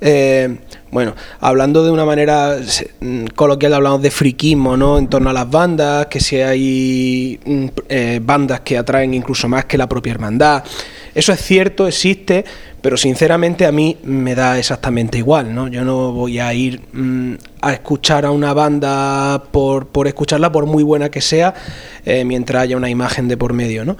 [0.00, 0.58] Eh,
[0.92, 2.58] bueno, hablando de una manera
[3.34, 4.98] coloquial, hablamos de friquismo, ¿no?
[4.98, 7.40] En torno a las bandas, que si hay
[7.88, 10.62] eh, bandas que atraen incluso más que la propia hermandad.
[11.14, 12.44] Eso es cierto, existe,
[12.82, 15.68] pero sinceramente a mí me da exactamente igual, ¿no?
[15.68, 20.66] Yo no voy a ir mmm, a escuchar a una banda por, por, escucharla, por
[20.66, 21.54] muy buena que sea,
[22.04, 23.96] eh, mientras haya una imagen de por medio, ¿no?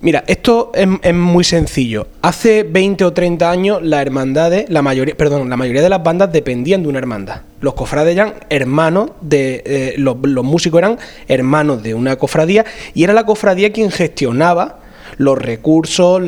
[0.00, 2.06] Mira, esto es, muy sencillo.
[2.20, 6.88] Hace 20 o 30 años la mayoría, perdón, la mayoría de las bandas dependían de
[6.88, 7.40] una hermandad.
[7.60, 9.62] Los cofrades eran hermanos de.
[9.64, 10.98] Eh, los, músicos eran
[11.28, 14.80] hermanos de una cofradía y era la cofradía quien gestionaba
[15.16, 16.22] los recursos,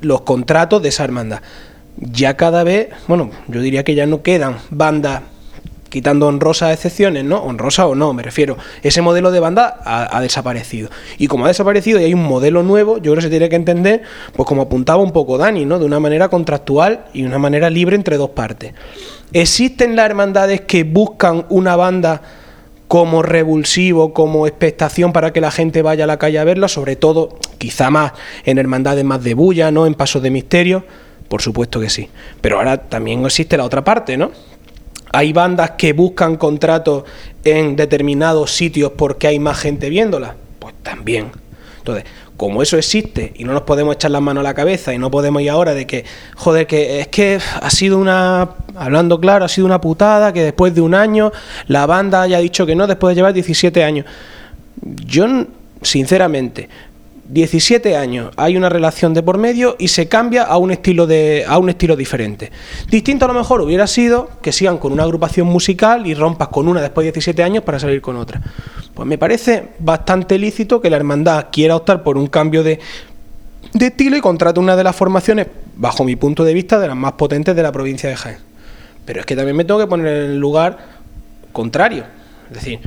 [0.00, 1.40] los contratos de esa hermandad.
[1.96, 5.22] Ya cada vez, bueno, yo diría que ya no quedan bandas,
[5.90, 7.38] quitando honrosas excepciones, ¿no?
[7.38, 8.56] Honrosa o no, me refiero.
[8.82, 10.88] Ese modelo de banda ha, desaparecido.
[11.18, 13.56] Y como ha desaparecido y hay un modelo nuevo, yo creo que se tiene que
[13.56, 14.02] entender,
[14.34, 15.78] pues como apuntaba un poco Dani, ¿no?
[15.78, 18.72] De una manera contractual y una manera libre entre dos partes.
[19.32, 22.22] ¿Existen las hermandades que buscan una banda
[22.86, 26.96] como revulsivo, como expectación para que la gente vaya a la calle a verlo, sobre
[26.96, 28.12] todo, quizá más
[28.44, 29.86] en hermandades más de bulla, ¿no?
[29.86, 30.84] En pasos de misterio,
[31.28, 32.08] por supuesto que sí.
[32.40, 34.32] Pero ahora también existe la otra parte, ¿no?
[35.12, 37.04] Hay bandas que buscan contratos
[37.44, 40.36] en determinados sitios porque hay más gente viéndola.
[40.58, 41.30] Pues también.
[41.78, 42.04] Entonces,
[42.36, 45.10] como eso existe y no nos podemos echar las manos a la cabeza y no
[45.10, 46.04] podemos ir ahora de que,
[46.36, 50.74] joder, que es que ha sido una, hablando claro, ha sido una putada que después
[50.74, 51.32] de un año
[51.66, 54.06] la banda haya dicho que no, después de llevar 17 años.
[54.82, 55.26] Yo,
[55.82, 56.68] sinceramente,
[57.32, 61.44] 17 años, hay una relación de por medio y se cambia a un estilo de
[61.46, 62.50] a un estilo diferente.
[62.90, 66.66] Distinto a lo mejor hubiera sido que sigan con una agrupación musical y rompas con
[66.66, 68.40] una después de 17 años para salir con otra.
[68.94, 72.80] Pues me parece bastante lícito que la hermandad quiera optar por un cambio de,
[73.74, 75.46] de estilo y contrate una de las formaciones,
[75.76, 78.38] bajo mi punto de vista, de las más potentes de la provincia de Jaén.
[79.04, 80.78] Pero es que también me tengo que poner en el lugar
[81.52, 82.04] contrario.
[82.48, 82.80] Es decir,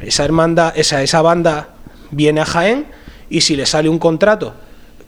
[0.00, 1.68] esa hermandad, esa, esa banda
[2.10, 3.01] viene a Jaén
[3.32, 4.54] y si le sale un contrato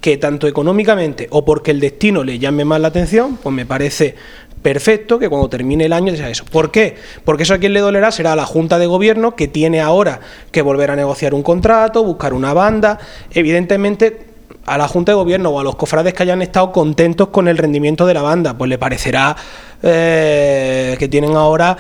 [0.01, 4.15] que tanto económicamente o porque el destino le llame más la atención, pues me parece
[4.63, 6.45] perfecto que cuando termine el año sea eso.
[6.47, 6.97] ¿Por qué?
[7.25, 10.21] Porque eso a quien le dolerá será a la Junta de Gobierno que tiene ahora
[10.51, 12.99] que volver a negociar un contrato, buscar una banda.
[13.31, 14.27] Evidentemente,
[14.65, 17.59] a la Junta de Gobierno o a los cofrades que hayan estado contentos con el
[17.59, 19.37] rendimiento de la banda, pues le parecerá
[19.83, 21.77] eh, que tienen ahora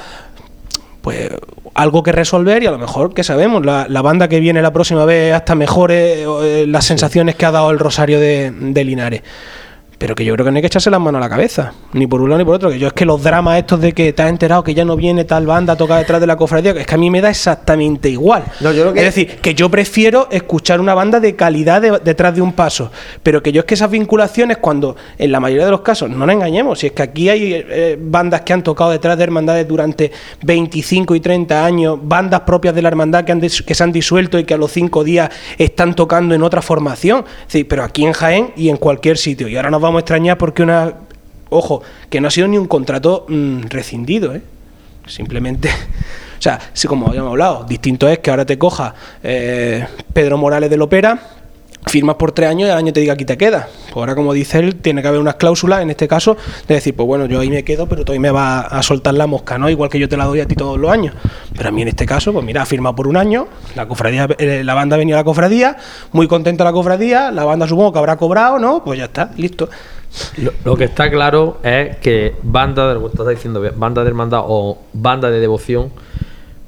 [1.01, 1.29] pues
[1.75, 4.73] algo que resolver y a lo mejor, que sabemos, la, la banda que viene la
[4.73, 9.23] próxima vez hasta mejore eh, las sensaciones que ha dado el Rosario de, de Linares.
[10.05, 12.07] Pero que yo creo que no hay que echarse las manos a la cabeza, ni
[12.07, 12.69] por un lado ni por otro.
[12.69, 14.97] Que yo es que los dramas estos de que te has enterado que ya no
[14.97, 17.31] viene tal banda a tocar detrás de la cofradía, es que a mí me da
[17.31, 18.45] exactamente igual.
[18.99, 22.91] Es decir, que yo prefiero escuchar una banda de calidad de- detrás de un paso.
[23.23, 26.19] Pero que yo es que esas vinculaciones, cuando en la mayoría de los casos, no
[26.27, 29.67] nos engañemos, si es que aquí hay eh, bandas que han tocado detrás de hermandades
[29.67, 30.13] durante
[30.43, 34.39] 25 y 30 años, bandas propias de la hermandad que, han que se han disuelto
[34.39, 37.25] y que a los cinco días están tocando en otra formación.
[37.41, 39.49] Es decir, pero aquí en Jaén y en cualquier sitio.
[39.49, 40.95] Y ahora nos vamos a extrañar porque una.
[41.51, 44.43] Ojo, que no ha sido ni un contrato mm, rescindido, ¿eh?
[45.07, 45.71] Simplemente.
[46.37, 50.69] O sea, sí, como habíamos hablado, distinto es que ahora te coja eh, Pedro Morales
[50.69, 51.19] del Opera,
[51.87, 53.67] firmas por tres años y al año te diga aquí te quedas.
[53.87, 56.37] Pues ahora, como dice él, tiene que haber unas cláusulas, en este caso,
[56.67, 59.27] de decir, pues bueno, yo ahí me quedo, pero todavía me va a soltar la
[59.27, 59.69] mosca, ¿no?
[59.69, 61.15] Igual que yo te la doy a ti todos los años.
[61.57, 63.47] Pero a mí en este caso, pues mira, firma por un año,
[63.77, 65.77] la cofradía, eh, la banda venía a la cofradía,
[66.13, 68.83] muy contenta la cofradía, la banda supongo que habrá cobrado, ¿no?
[68.83, 69.69] Pues ya está, listo.
[70.65, 75.31] Lo, que está claro es que banda de, estás diciendo, banda de hermandad o banda
[75.31, 75.91] de devoción,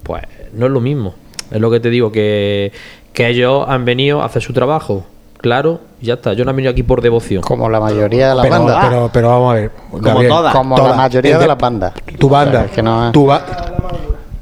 [0.02, 0.22] pues
[0.52, 1.14] no es lo mismo.
[1.51, 2.72] Es lo que te digo, que,
[3.16, 5.05] que ellos han venido a hacer su trabajo.
[5.38, 6.34] Claro, ya está.
[6.34, 7.40] Yo no he venido aquí por devoción.
[7.43, 8.84] Como la mayoría de las pero, bandas.
[8.86, 9.70] Pero, pero vamos a ver.
[9.93, 11.94] Gabriel, Como la mayoría Es de las bandas.
[12.18, 13.44] Tu O sea, banda, es que no es- tu, ba-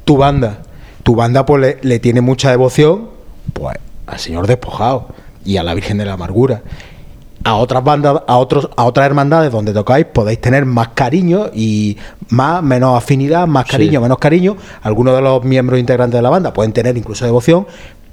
[0.05, 0.59] tu banda,
[1.05, 3.10] tu banda pues le, le tiene mucha devoción
[3.52, 3.76] pues
[4.06, 5.06] al Señor despojado
[5.44, 6.62] y a la Virgen de la Amargura.
[7.44, 11.96] A otras bandas, a otros, a otras hermandades donde tocáis podéis tener más cariño y
[12.30, 14.02] más, menos afinidad, más cariño, Sí.
[14.02, 14.56] menos cariño.
[14.82, 17.66] Algunos de los miembros integrantes de la banda pueden tener incluso devoción,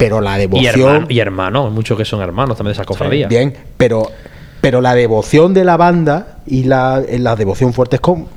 [0.06, 3.30] pero la Y, devoción hermano- y hermanos, muchos que son hermanos también de esas cofradías.
[3.30, 4.12] Bien, pero,
[4.60, 8.28] pero la devoción de la banda y la, la devoción fuerte es con,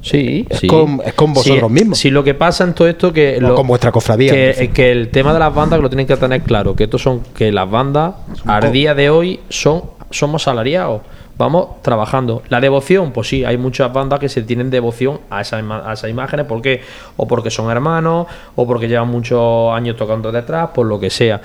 [0.00, 0.66] Sí, es sí.
[0.66, 1.98] con, es con vosotros Sí, mismos.
[1.98, 4.32] Sí, lo que pasa en todo esto que con vuestra cofradía,
[4.72, 7.20] que el tema de las bandas que lo tienen que tener claro, que estos son
[7.34, 8.14] que las bandas
[8.44, 11.00] al día de hoy son somos salariados.
[11.36, 12.42] Vamos trabajando.
[12.48, 15.94] La devoción, pues sí, hay muchas bandas que se tienen devoción a esas, ima- a
[15.94, 16.46] esas imágenes.
[16.46, 16.80] ¿Por qué?
[17.16, 21.40] O porque son hermanos, o porque llevan muchos años tocando detrás, por lo que sea.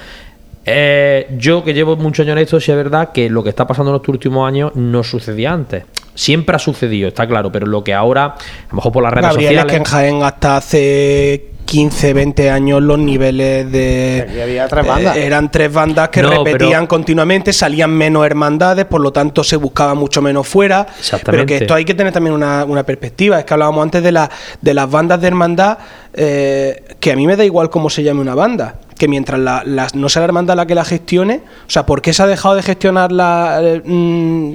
[0.65, 3.65] Eh, yo que llevo muchos años en esto, sí es verdad que lo que está
[3.65, 5.85] pasando en estos últimos años no sucedía antes.
[6.13, 8.35] Siempre ha sucedido, está claro, pero lo que ahora, a
[8.69, 9.71] lo mejor por las redes Gabriel, es sociales.
[9.71, 14.25] que en Jaén hasta hace 15, 20 años los niveles de...
[14.27, 15.15] Aquí había tres bandas.
[15.17, 19.43] Eh, eran tres bandas que No, repetían pero- continuamente, salían menos hermandades, por lo tanto
[19.43, 20.85] se buscaba mucho menos fuera.
[20.87, 21.45] Pero Exactamente.
[21.45, 23.37] que esto hay que tener también una, una perspectiva.
[23.37, 24.27] Es que hablábamos antes de, la,
[24.59, 25.77] de las bandas de hermandad,
[26.13, 28.79] eh, que a mí me da igual cómo se llame una banda.
[28.97, 32.01] Que mientras la, la- no sea la hermandad la que la gestione, o sea, ¿por
[32.01, 34.53] qué se ha dejado de gestionar la, eh, mm,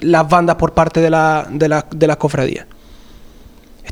[0.00, 2.64] las bandas por parte de, la, de, la- de las cofradías?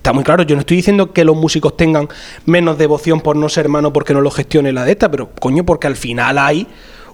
[0.04, 2.10] Está muy claro, yo no estoy diciendo que los músicos tengan
[2.44, 5.64] menos devoción por no ser hermano porque no lo gestione la de esta, pero coño,
[5.64, 6.66] porque al final hay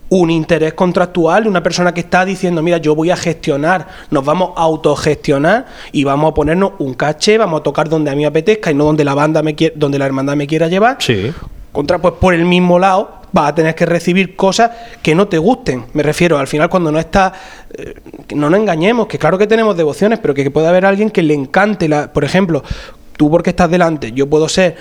[0.09, 4.55] un interés contractual, una persona que está diciendo, mira, yo voy a gestionar, nos vamos
[4.57, 8.27] a autogestionar y vamos a ponernos un caché, vamos a tocar donde a mí me
[8.27, 10.97] apetezca y no donde la banda me quiere, donde la hermandad me quiera llevar.
[10.99, 11.33] Sí.
[11.71, 14.71] Contra, pues por el mismo lado vas a tener que recibir cosas
[15.03, 15.87] que no te gusten.
[15.93, 17.33] Me refiero, al final cuando no está,
[17.73, 17.95] eh,
[18.35, 21.35] no nos engañemos, que claro que tenemos devociones, pero que, puede haber alguien que le
[21.35, 22.63] encante, la, por ejemplo,
[23.17, 24.77] tú porque estás delante, yo puedo ser,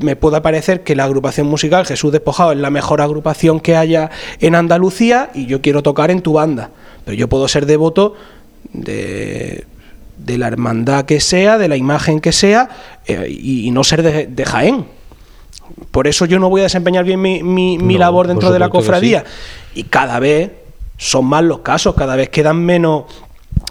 [0.00, 4.10] me puede parecer que la agrupación musical Jesús Despojado es la mejor agrupación que haya
[4.40, 6.70] en Andalucía y yo quiero tocar en tu banda,
[7.04, 8.14] pero yo puedo ser devoto
[8.72, 9.64] de
[10.18, 12.68] de la hermandad que sea, de la imagen que sea,
[13.06, 14.97] eh, y, y no ser de, de Jaén.
[15.90, 18.58] Por eso yo no voy a desempeñar bien mi, mi- mi No, labor dentro de
[18.58, 19.24] la cofradía.
[19.74, 20.50] Y cada vez
[20.96, 23.04] son más los casos, cada vez quedan menos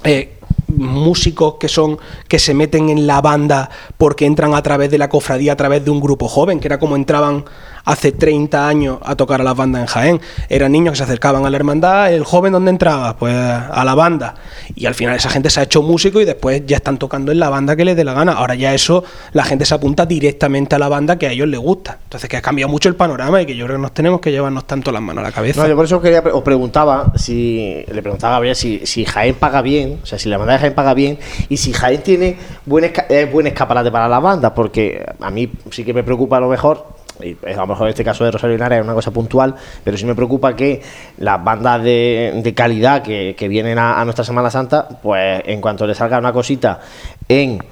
[0.03, 0.33] eh,
[0.67, 1.97] músicos que son
[2.27, 5.83] que se meten en la banda porque entran a través de la cofradía, a través
[5.83, 7.45] de un grupo joven, que era como entraban
[7.87, 10.21] hace 30 años a tocar a las bandas en Jaén.
[10.49, 13.15] Eran niños que se acercaban a la hermandad, el joven ¿dónde entraba?
[13.17, 14.35] Pues a la banda.
[14.75, 17.39] Y al final esa gente se ha hecho músico y después ya están tocando en
[17.39, 18.33] la banda que les dé la gana.
[18.33, 21.59] Ahora ya eso, la gente se apunta directamente a la banda que a ellos les
[21.59, 21.97] gusta.
[22.03, 24.31] Entonces que ha cambiado mucho el panorama y que yo creo que nos tenemos que
[24.31, 25.65] llevarnos tanto las manos a la cabeza.
[25.75, 29.99] Por eso quería, os preguntaba si le preguntaba a Gabriel si, si Jaén paga bien,
[30.03, 31.17] o sea, si la banda de Jaén paga bien
[31.49, 32.35] y si Jaén tiene
[32.65, 36.39] buen, esca- buen escaparate para las bandas, porque a mí sí que me preocupa a
[36.41, 36.96] lo mejor.
[37.21, 39.97] Y a lo mejor en este caso de Rosario Linares es una cosa puntual, pero
[39.97, 40.81] sí me preocupa que
[41.17, 45.61] las bandas de, de calidad que, que vienen a, a nuestra Semana Santa, pues en
[45.61, 46.79] cuanto le salga una cosita
[47.27, 47.63] en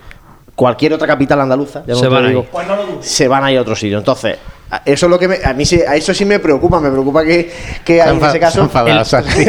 [0.55, 3.03] cualquier otra capital andaluza, ya Se van a digo, ir.
[3.03, 3.97] se van a ir a otro sitio.
[3.97, 4.37] Entonces,
[4.85, 7.23] eso es lo que me, a mí sí- a eso sí me preocupa, me preocupa
[7.23, 7.51] que,
[7.85, 9.45] que en ese caso enfadado el- Santi.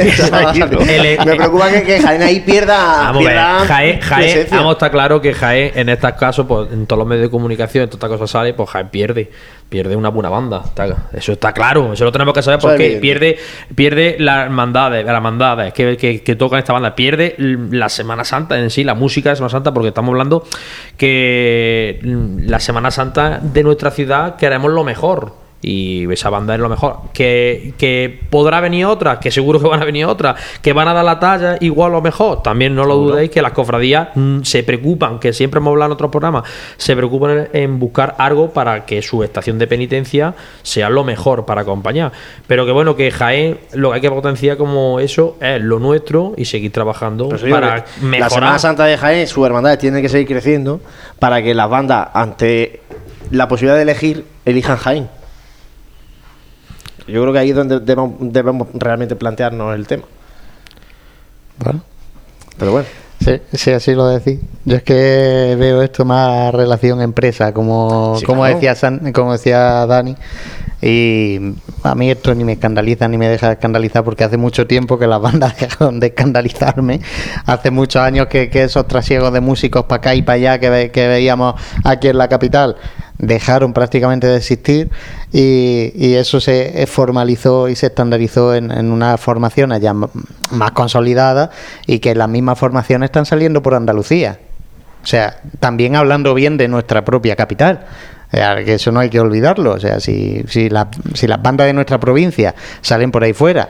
[1.25, 2.77] me preocupa que, que Jaén ahí pierda,
[3.13, 4.57] Vamos a ver, pierda Jaén, Jaén, presencia.
[4.57, 7.31] vamos a estar claro que Jaén, en estos casos, pues en todos los medios de
[7.31, 9.31] comunicación, en todas estas cosas sale, pues Jaén pierde.
[9.69, 10.63] Pierde una buena banda.
[10.65, 13.37] está- eso está claro, eso lo tenemos que saber es porque pierde,
[13.75, 18.57] pierde las hermandades, las hermandades que, que, que tocan esta banda, pierde la Semana Santa
[18.61, 20.45] en sí, la música de Semana Santa, porque estamos hablando
[20.97, 25.06] que mm, la Semana Santa de nuestra ciudad queremos lo mejor.
[25.63, 26.99] Y esa banda es lo mejor.
[27.13, 30.93] Que, que podrá venir otra, que seguro que van a venir otras, que van a
[30.93, 32.43] dar la talla igual o mejor.
[32.43, 35.95] También no lo dudéis que las cofradías mm, se preocupan, que siempre hemos hablado en
[35.95, 36.45] otros programas,
[36.77, 41.63] se preocupan en, buscar algo para que su estación de penitencia sea lo mejor para
[41.63, 42.13] acompañar.
[42.47, 46.35] Pero que bueno, que Jaén lo que hay que potenciar como eso es lo nuestro
[46.37, 48.21] y seguir trabajando digo para mejorar.
[48.21, 50.81] La Semana Santa de Jaén, sus hermandades tienen que seguir creciendo
[51.19, 52.83] para que las bandas, ante
[53.31, 55.09] la posibilidad de elegir, elijan Jaén.
[57.07, 60.05] Yo creo que ahí es donde debemos, debemos realmente plantearnos el tema.
[61.59, 61.83] Bueno.
[62.59, 62.89] Pero bueno.
[63.25, 64.41] Sí, sí, así lo decís.
[64.65, 68.55] Yo es que veo esto más relación empresa, como, Sí, como claro.
[68.57, 70.17] decía San- como decía Dani.
[70.89, 71.41] Y
[71.83, 74.99] a mí esto ni me escandaliza ni me deja de escandalizar porque hace mucho tiempo
[75.01, 77.01] que las bandas dejaron de escandalizarme.
[77.45, 80.91] Hace muchos años que, esos trasiegos de músicos para acá y para allá que, ve-
[80.93, 82.77] que veíamos aquí en la capital
[83.19, 84.91] dejaron prácticamente de existir
[85.33, 90.07] y, y eso se formalizó y se estandarizó en, en unas formaciones ya m-
[90.53, 91.51] más consolidadas
[91.87, 94.39] y que las mismas formaciones están saliendo por Andalucía.
[95.03, 97.87] O sea, también hablando bien de nuestra propia capital.
[98.31, 99.73] Sea, que eso no hay que olvidarlo.
[99.73, 103.69] O sea, si, si, la- si las bandas de nuestra provincia salen por ahí fuera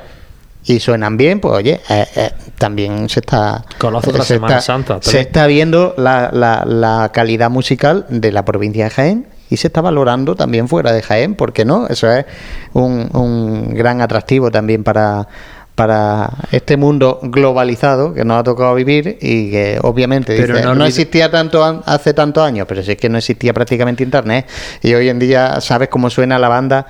[0.65, 3.65] y suenan bien, pues oye, eh, eh, también se está...
[3.78, 8.33] Conoce otra se Semana está- Santa, Se está viendo la, la- la calidad musical de
[8.33, 11.87] la provincia de Jaén y se está valorando también fuera de Jaén, ¿por qué no?
[11.87, 12.24] Eso es
[12.73, 15.28] un, un gran atractivo también para
[15.77, 20.85] para este mundo globalizado que nos ha tocado vivir y que obviamente Pero dice, no
[20.86, 24.47] existía tanto an- hace tantos años, pero si es que no existía prácticamente internet
[24.82, 26.86] y hoy en día sabes cómo suena la banda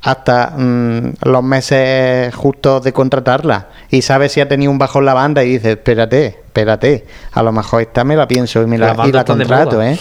[0.00, 5.14] hasta mm, los meses justos de contratarla y sabes si ha tenido un bajón la
[5.14, 8.92] banda y dices, espérate, espérate, a lo mejor esta me la pienso y me la,
[9.08, 9.82] y la contrato.
[9.82, 9.98] ¿eh?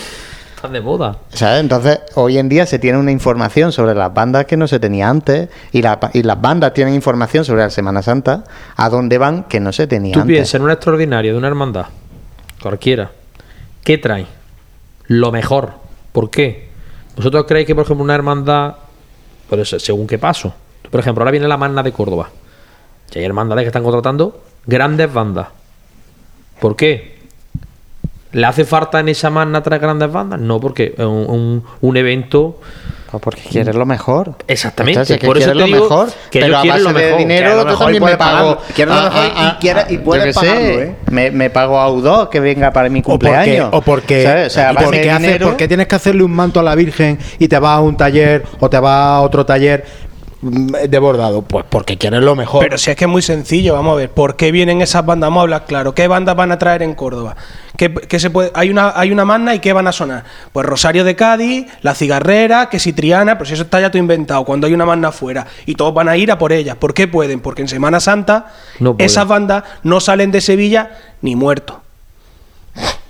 [0.58, 1.18] Están de moda.
[1.30, 1.60] ¿Sabes?
[1.62, 5.08] Entonces, hoy en día se tiene una información sobre las bandas que no se tenía
[5.08, 8.44] antes y, la- y las bandas tienen información sobre la Semana Santa,
[8.76, 10.34] a dónde van que no se tenía Tú antes.
[10.34, 11.86] piensas en una extraordinaria de una hermandad,
[12.60, 13.12] cualquiera,
[13.84, 14.26] ¿qué trae?
[15.06, 15.74] Lo mejor.
[16.12, 16.70] ¿Por qué?
[17.16, 18.78] ¿Vosotros creéis que, por ejemplo, una hermandad,
[19.48, 20.56] pues según qué paso?
[20.82, 22.30] Tú, por ejemplo, ahora viene la Magna de Córdoba.
[23.14, 25.50] Y hay hermandades que están contratando grandes bandas.
[26.60, 27.17] ¿Por qué?
[28.34, 30.40] ¿Le hace falta en esa Magna traer grandes bandas?
[30.40, 32.60] No, porque es un, un- un evento...
[33.10, 34.34] Pues porque quieres lo mejor.
[34.50, 35.00] Exactamente.
[35.00, 37.56] Entonces, que por eso te lo digo mejor, que pero a base lo de dinero
[37.56, 38.58] lo tú mejor también y me pago.
[38.58, 38.62] pagarlo.
[38.76, 40.96] Quieres lo mejor y quieres- y yo puedes sé, pagarlo, ¿eh?
[41.10, 43.70] me, me pago a U2 que venga para mi O cumpleaños.
[43.72, 44.48] o porque, ¿sabes?
[44.48, 47.48] O sea, y porque hace- porque tienes que hacerle un manto a la Virgen y
[47.48, 49.86] te vas a un taller o te vas a otro taller
[50.42, 51.42] de bordado.
[51.42, 52.64] Pues porque quieres lo mejor.
[52.64, 55.28] Pero si es que es muy sencillo, vamos a ver, ¿por qué vienen esas bandas?
[55.28, 57.36] Vamos a hablar claro, ¿qué bandas van a traer en Córdoba?
[57.76, 60.24] ¿Qué, qué se puede, hay una hay una magna y qué van a sonar?
[60.52, 64.46] Pues Rosario de Cádiz, La Cigarrera, que si Triana, pues eso está ya todo inventado,
[64.46, 66.76] cuando hay una magna afuera y todos van a ir a por ellas.
[66.78, 67.40] ¿Por qué pueden?
[67.40, 70.92] Porque en Semana Santa No esas bandas no salen de Sevilla
[71.22, 71.78] ni muertos.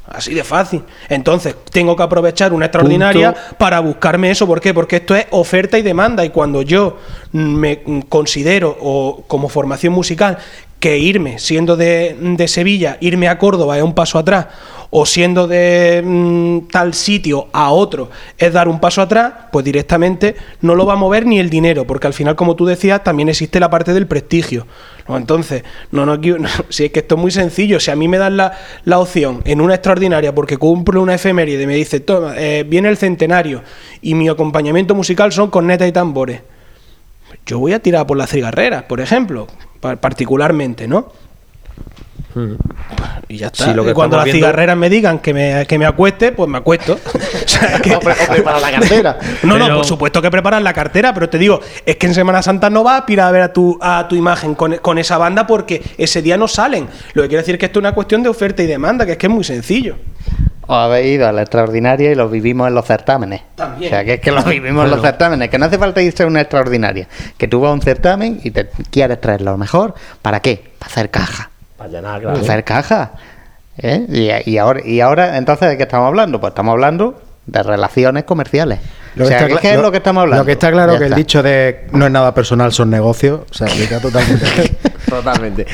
[0.08, 0.84] Así de fácil.
[1.10, 4.48] Entonces, tengo que aprovechar una extraordinaria para buscarme eso.
[4.48, 4.74] ¿Por qué?
[4.74, 6.24] Porque esto es oferta y demanda.
[6.24, 6.98] Y cuando yo
[7.34, 10.38] me considero, o como formación musical,
[10.80, 14.48] que irme, siendo de, de Sevilla, irme a Córdoba es un paso atrás,
[14.90, 20.36] o siendo de mm, tal sitio a otro es dar un paso atrás, pues directamente
[20.62, 23.30] no lo va a mover ni el dinero, porque al final, como tú decías, también
[23.30, 24.66] existe la parte del prestigio.
[25.10, 28.18] Entonces, no, no, no, si es que esto es muy sencillo, si a mí me
[28.18, 28.54] dan la,
[28.86, 32.90] la opción en una extraordinaria porque cumplo una efeméride y me dice, toma, eh, viene
[32.90, 33.64] el centenario
[34.02, 36.42] y mi acompañamiento musical son cornetas y tambores.
[37.46, 39.48] Yo voy a tirar por las cigarreras, por ejemplo,
[39.80, 41.12] pa- particularmente, ¿no?
[43.28, 43.66] Y ya está.
[43.66, 46.32] Sí, lo que Y cuando las viendo- cigarreras me digan que me, que me acueste,
[46.32, 47.00] pues me acuesto.
[47.48, 49.18] O sea, que- O pre- o preparar la cartera.
[49.44, 52.42] No, no, por supuesto que preparas la cartera, pero te digo, es que en Semana
[52.44, 55.18] Santa no vas a aspirar a ver a tu, a tu imagen con, con esa
[55.18, 56.88] banda porque ese día no salen.
[57.14, 59.18] Lo que quiere decir que esto es una cuestión de oferta y demanda, que es
[59.18, 59.96] que es muy sencillo.
[60.70, 63.42] Os habéis ido a la extraordinaria y lo vivimos en los certámenes.
[63.56, 63.92] También.
[63.94, 66.24] O sea, que es que lo vivimos en los certámenes, que no hace falta irse
[66.24, 67.08] a una extraordinaria.
[67.38, 69.96] Que tú vas a un certamen y te quieres traer lo mejor.
[70.22, 70.72] ¿Para qué?
[70.78, 71.50] Para hacer caja.
[71.78, 72.40] Para llenar, Para claro.
[72.40, 73.12] hacer caja.
[73.78, 74.42] ¿Eh?
[74.46, 76.40] Y, y ahora, y ahora, entonces, ¿de qué estamos hablando?
[76.42, 78.80] Pues estamos hablando de relaciones comerciales.
[79.16, 80.42] Lo o que sea, está ¿qué, es lo- lo que estamos hablando?
[80.44, 83.42] Lo que está claro Ya que el dicho de no es nada personal, son negocios,
[83.52, 84.46] se aplica totalmente.
[85.08, 85.66] Totalmente.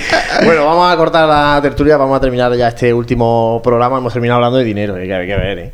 [0.46, 3.98] Bueno, vamos a cortar la tertulia, vamos a terminar ya este último programa.
[3.98, 5.74] Hemos terminado hablando de dinero, hay que, hay que ver, ¿eh?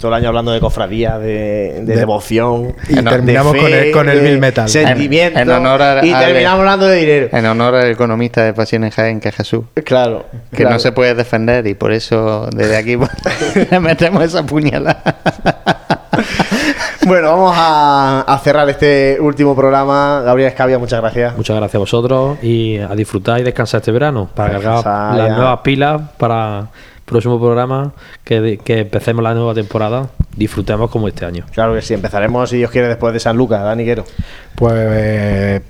[0.00, 2.74] Todo el año hablando de cofradía, de, de De- devoción.
[2.88, 4.68] y de terminamos con el- con el Bill Metal.
[4.68, 5.38] Sentimiento.
[5.38, 7.28] En, en honor a- y al- terminamos hablando de dinero.
[7.32, 9.64] En honor al economista de Pasiones Jaén, que es Jesús.
[9.84, 10.24] Claro.
[10.50, 10.70] Que claro.
[10.74, 13.10] no se puede defender y por eso desde aquí pues,
[13.70, 15.02] le metemos esa puñalada.
[17.06, 20.20] Bueno, vamos a, a cerrar este último programa.
[20.24, 21.36] Gabriel Escavia, muchas gracias.
[21.36, 24.84] Muchas gracias a vosotros y a disfrutar y descansar este verano para cargar
[25.16, 26.66] las nuevas pilas para
[27.10, 27.92] próximo programa
[28.24, 30.08] que, que empecemos la nueva temporada.
[30.36, 31.44] Disfrutemos como este año.
[31.52, 34.04] Claro que sí, empezaremos, si Dios quiere, después de San Lucas, Dani Quero.
[34.54, 35.60] Pues eh,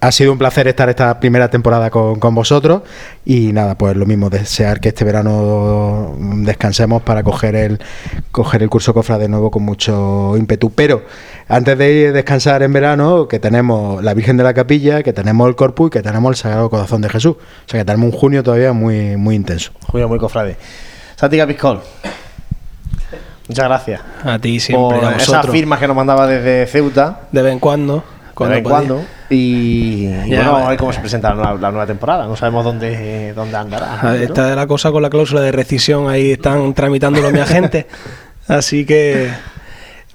[0.00, 2.82] ha sido un placer estar esta primera temporada con, con vosotros
[3.24, 7.80] y nada, pues lo mismo, desear que este verano descansemos para coger el,
[8.30, 10.70] coger el curso Cofra de nuevo con mucho ímpetu.
[10.70, 11.02] Pero
[11.48, 15.12] antes de ir a descansar en verano, que tenemos la Virgen de la Capilla, que
[15.12, 17.36] tenemos el Corpus y que tenemos el Sagrado Corazón de Jesús.
[17.36, 19.72] O sea que tenemos un junio todavía muy, muy intenso.
[19.86, 20.56] Julio, muy cofrade.
[21.16, 21.80] Santi Capiscol.
[23.48, 24.00] Muchas gracias.
[24.24, 27.22] A ti siempre, Por a esas firmas que nos mandaba desde Ceuta.
[27.32, 28.02] De vez en cuando.
[28.48, 29.10] De cuando vez en cuando.
[29.30, 32.26] Y, y Ya, bueno, vamos a ver cómo se presenta la nueva, la nueva temporada.
[32.26, 34.00] No sabemos dónde, dónde andará.
[34.00, 37.86] A ver, Está la cosa con la cláusula de rescisión, ahí están tramitándolo mi agente.
[38.48, 39.30] Así que,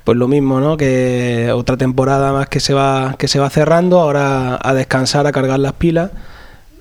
[0.03, 0.75] pues lo mismo, ¿no?
[0.75, 5.31] Que otra temporada más que se va, que se va cerrando, ahora a descansar, a
[5.31, 6.11] cargar las pilas,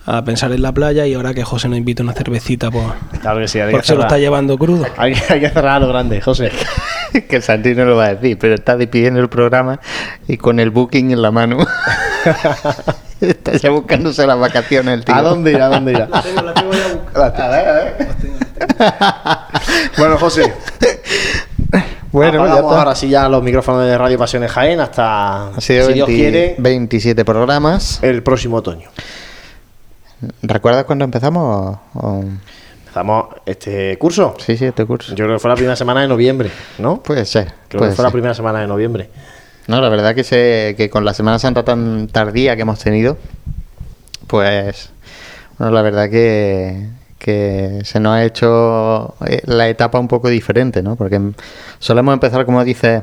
[0.06, 2.84] a pensar en la playa y ahora que José nos invita a una cervecita, pues,
[3.20, 4.84] Claro que sí, hay que porque se lo está llevando crudo.
[4.96, 6.50] Hay, que- hay que cerrar a lo grande, José.
[7.28, 9.80] que Santi no lo va a decir, pero está despidiendo el programa
[10.28, 11.58] y con el booking en la mano.
[13.20, 15.14] está ya buscándose las vacaciones el tío.
[15.14, 15.66] ¿A dónde irá?
[15.66, 16.08] ¿A dónde irá?
[16.12, 17.96] A ver, a ver.
[19.96, 20.52] bueno, José.
[22.12, 22.78] Bueno, ya está.
[22.78, 27.24] ahora sí ya los micrófonos de Radio Pasiones Jaén hasta, si Dios 20 quiere, 27
[27.24, 28.00] programas.
[28.02, 28.88] el próximo otoño.
[30.42, 31.78] ¿Recuerdas cuándo empezamos?
[31.94, 32.24] O-
[32.80, 34.34] Empezamos este curso.
[34.38, 35.14] Sí, sí, este curso.
[35.14, 37.02] Yo creo que fue la primera semana de noviembre, ¿no?
[37.02, 37.52] Puede ser.
[37.68, 39.10] Creo puede que fue la primera semana de noviembre.
[39.66, 43.16] No, la verdad que, se, que con la Semana Santa tan tardía que hemos tenido,
[44.26, 44.90] pues,
[45.58, 46.88] bueno, la verdad que,
[47.18, 50.96] que se nos ha hecho eh, la etapa un poco diferente, ¿no?
[50.96, 51.32] Porque em-
[51.78, 53.02] solemos empezar, como dices,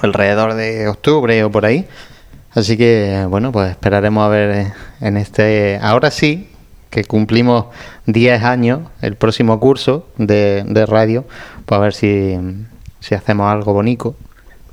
[0.00, 1.86] alrededor de octubre o por ahí.
[2.58, 5.78] Así que, bueno, pues esperaremos a ver eh, en este...
[5.80, 6.48] Ahora sí,
[6.90, 7.66] que cumplimos
[8.06, 11.24] 10 años, el próximo curso de, de radio,
[11.66, 12.36] pues a ver si,
[12.98, 14.16] si hacemos algo bonito,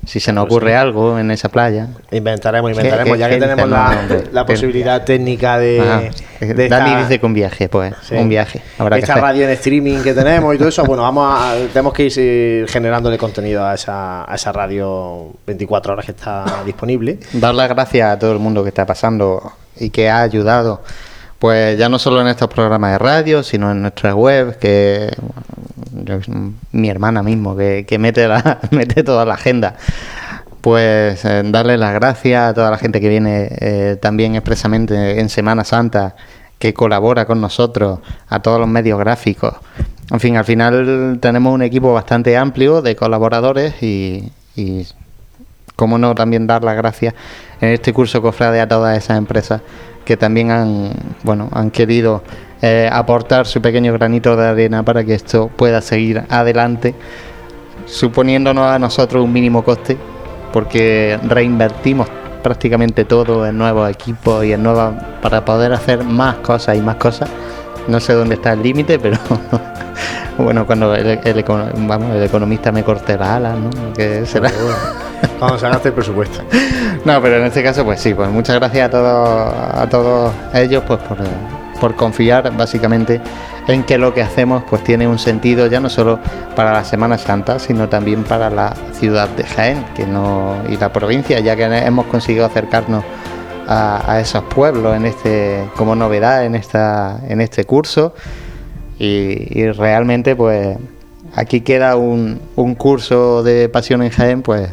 [0.05, 1.87] si se nos ocurre algo en esa playa.
[2.11, 6.99] Inventaremos, ¿Qué- inventaremos, qué ya que tenemos la, la posibilidad técnica de, de Dani esta-
[7.03, 8.15] dice que un viaje, pues, Sí.
[8.15, 8.61] un viaje.
[8.77, 9.23] Habrá que esta hacer.
[9.23, 13.17] radio en streaming que tenemos y todo eso, bueno, vamos a, tenemos que ir generándole
[13.17, 17.19] contenido a esa, a esa radio 24 horas que está disponible.
[17.33, 20.81] Dar las gracias a todo el mundo que está pasando y que ha ayudado,
[21.39, 25.13] pues ya no solo en estos programas de radio, sino en nuestra web, que
[26.71, 29.75] mi hermana mismo, que, que mete, la, mete toda la agenda.
[30.61, 35.29] Pues eh, darle las gracias a toda la gente que viene eh, también expresamente en
[35.29, 36.15] Semana Santa,
[36.57, 37.99] que colabora con nosotros,
[38.29, 39.55] a todos los medios gráficos.
[40.11, 44.87] En fin, al final tenemos un equipo bastante amplio de colaboradores y, y
[45.75, 47.13] cómo no también dar las gracias
[47.61, 49.61] en este curso cofrade a todas esas empresas
[50.05, 50.91] que también han
[51.23, 52.23] bueno han querido
[52.61, 56.95] eh, aportar su pequeño granito de arena para que esto pueda seguir adelante
[57.85, 59.97] suponiéndonos a nosotros un mínimo coste
[60.53, 62.07] porque reinvertimos
[62.45, 66.97] prácticamente todo en nuevos equipos y en nuevas para poder hacer más cosas y más
[66.97, 67.27] cosas.
[67.87, 69.17] No sé dónde está el límite, pero
[70.37, 73.93] bueno, cuando el, el, vamos, el economista me corte las alas, ¿no?
[73.93, 74.51] Que será.
[75.39, 76.43] Cuando se gaste el presupuesto.
[77.05, 80.83] No, pero en este caso, pues sí, pues muchas gracias a todos, a todos ellos,
[80.87, 81.19] pues por,
[81.79, 83.21] por confiar básicamente
[83.67, 86.19] en que lo que hacemos pues tiene un sentido ya no solo
[86.55, 90.91] para la Semana Santa, sino también para la ciudad de Jaén que no, y la
[90.91, 93.03] provincia, ya que hemos conseguido acercarnos
[93.67, 98.13] a, esos pueblos en este, como novedad en, esta, en este curso.
[98.97, 100.77] Y, realmente pues
[101.35, 104.69] aquí queda un, un curso de pasión en Jaén pues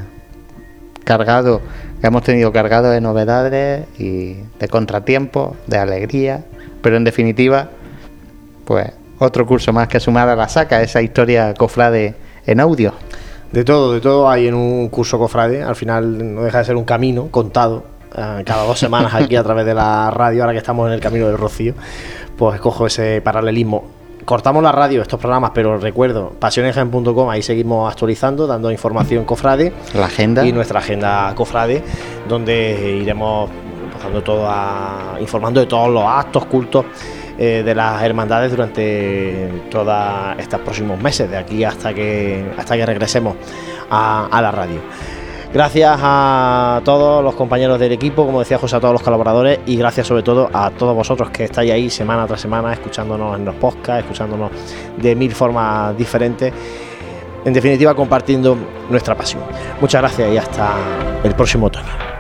[1.05, 1.61] cargado,
[2.03, 6.45] hemos tenido cargado de novedades y de contratiempos, de alegría,
[6.83, 7.69] pero en definitiva
[8.65, 12.15] pues otro curso más que sumar a la saca, esa historia cofrade
[12.47, 12.93] en audio.
[13.53, 16.77] De todo, de todo hay en un curso cofrade, al final no deja de ser
[16.77, 17.85] un camino contado
[18.17, 21.01] eh, cada dos semanas aquí a través de la radio, ahora que estamos en el
[21.01, 21.75] camino del Rocío,
[22.37, 24.02] pues cojo ese paralelismo.
[24.25, 29.73] Cortamos la radio, estos programas, pero recuerdo, pasionesgen.com, ahí seguimos actualizando, dando información cofrade.
[29.95, 30.47] La agenda.
[30.47, 31.83] Y nuestra agenda cofrade,
[32.29, 33.51] donde iremos
[33.93, 34.49] pasando todo
[35.21, 36.85] informando de todos los actos, cultos
[37.39, 39.95] eh, de las hermandades durante todos
[40.39, 43.37] estos próximos meses, de aquí hasta que, hasta que regresemos
[43.91, 44.81] a, la radio.
[45.53, 49.77] Gracias a todos los compañeros del equipo, como decía José, a todos los colaboradores y
[49.77, 53.55] gracias sobre todo a todos vosotros que estáis ahí semana tras semana escuchándonos en los
[53.57, 54.51] podcasts, escuchándonos
[54.97, 56.55] de mil formas diferentes.
[57.45, 58.57] En definitiva, compartiendo
[58.89, 59.43] nuestra pasión.
[59.79, 60.71] Muchas gracias y hasta
[61.23, 62.12] el próximo otoño.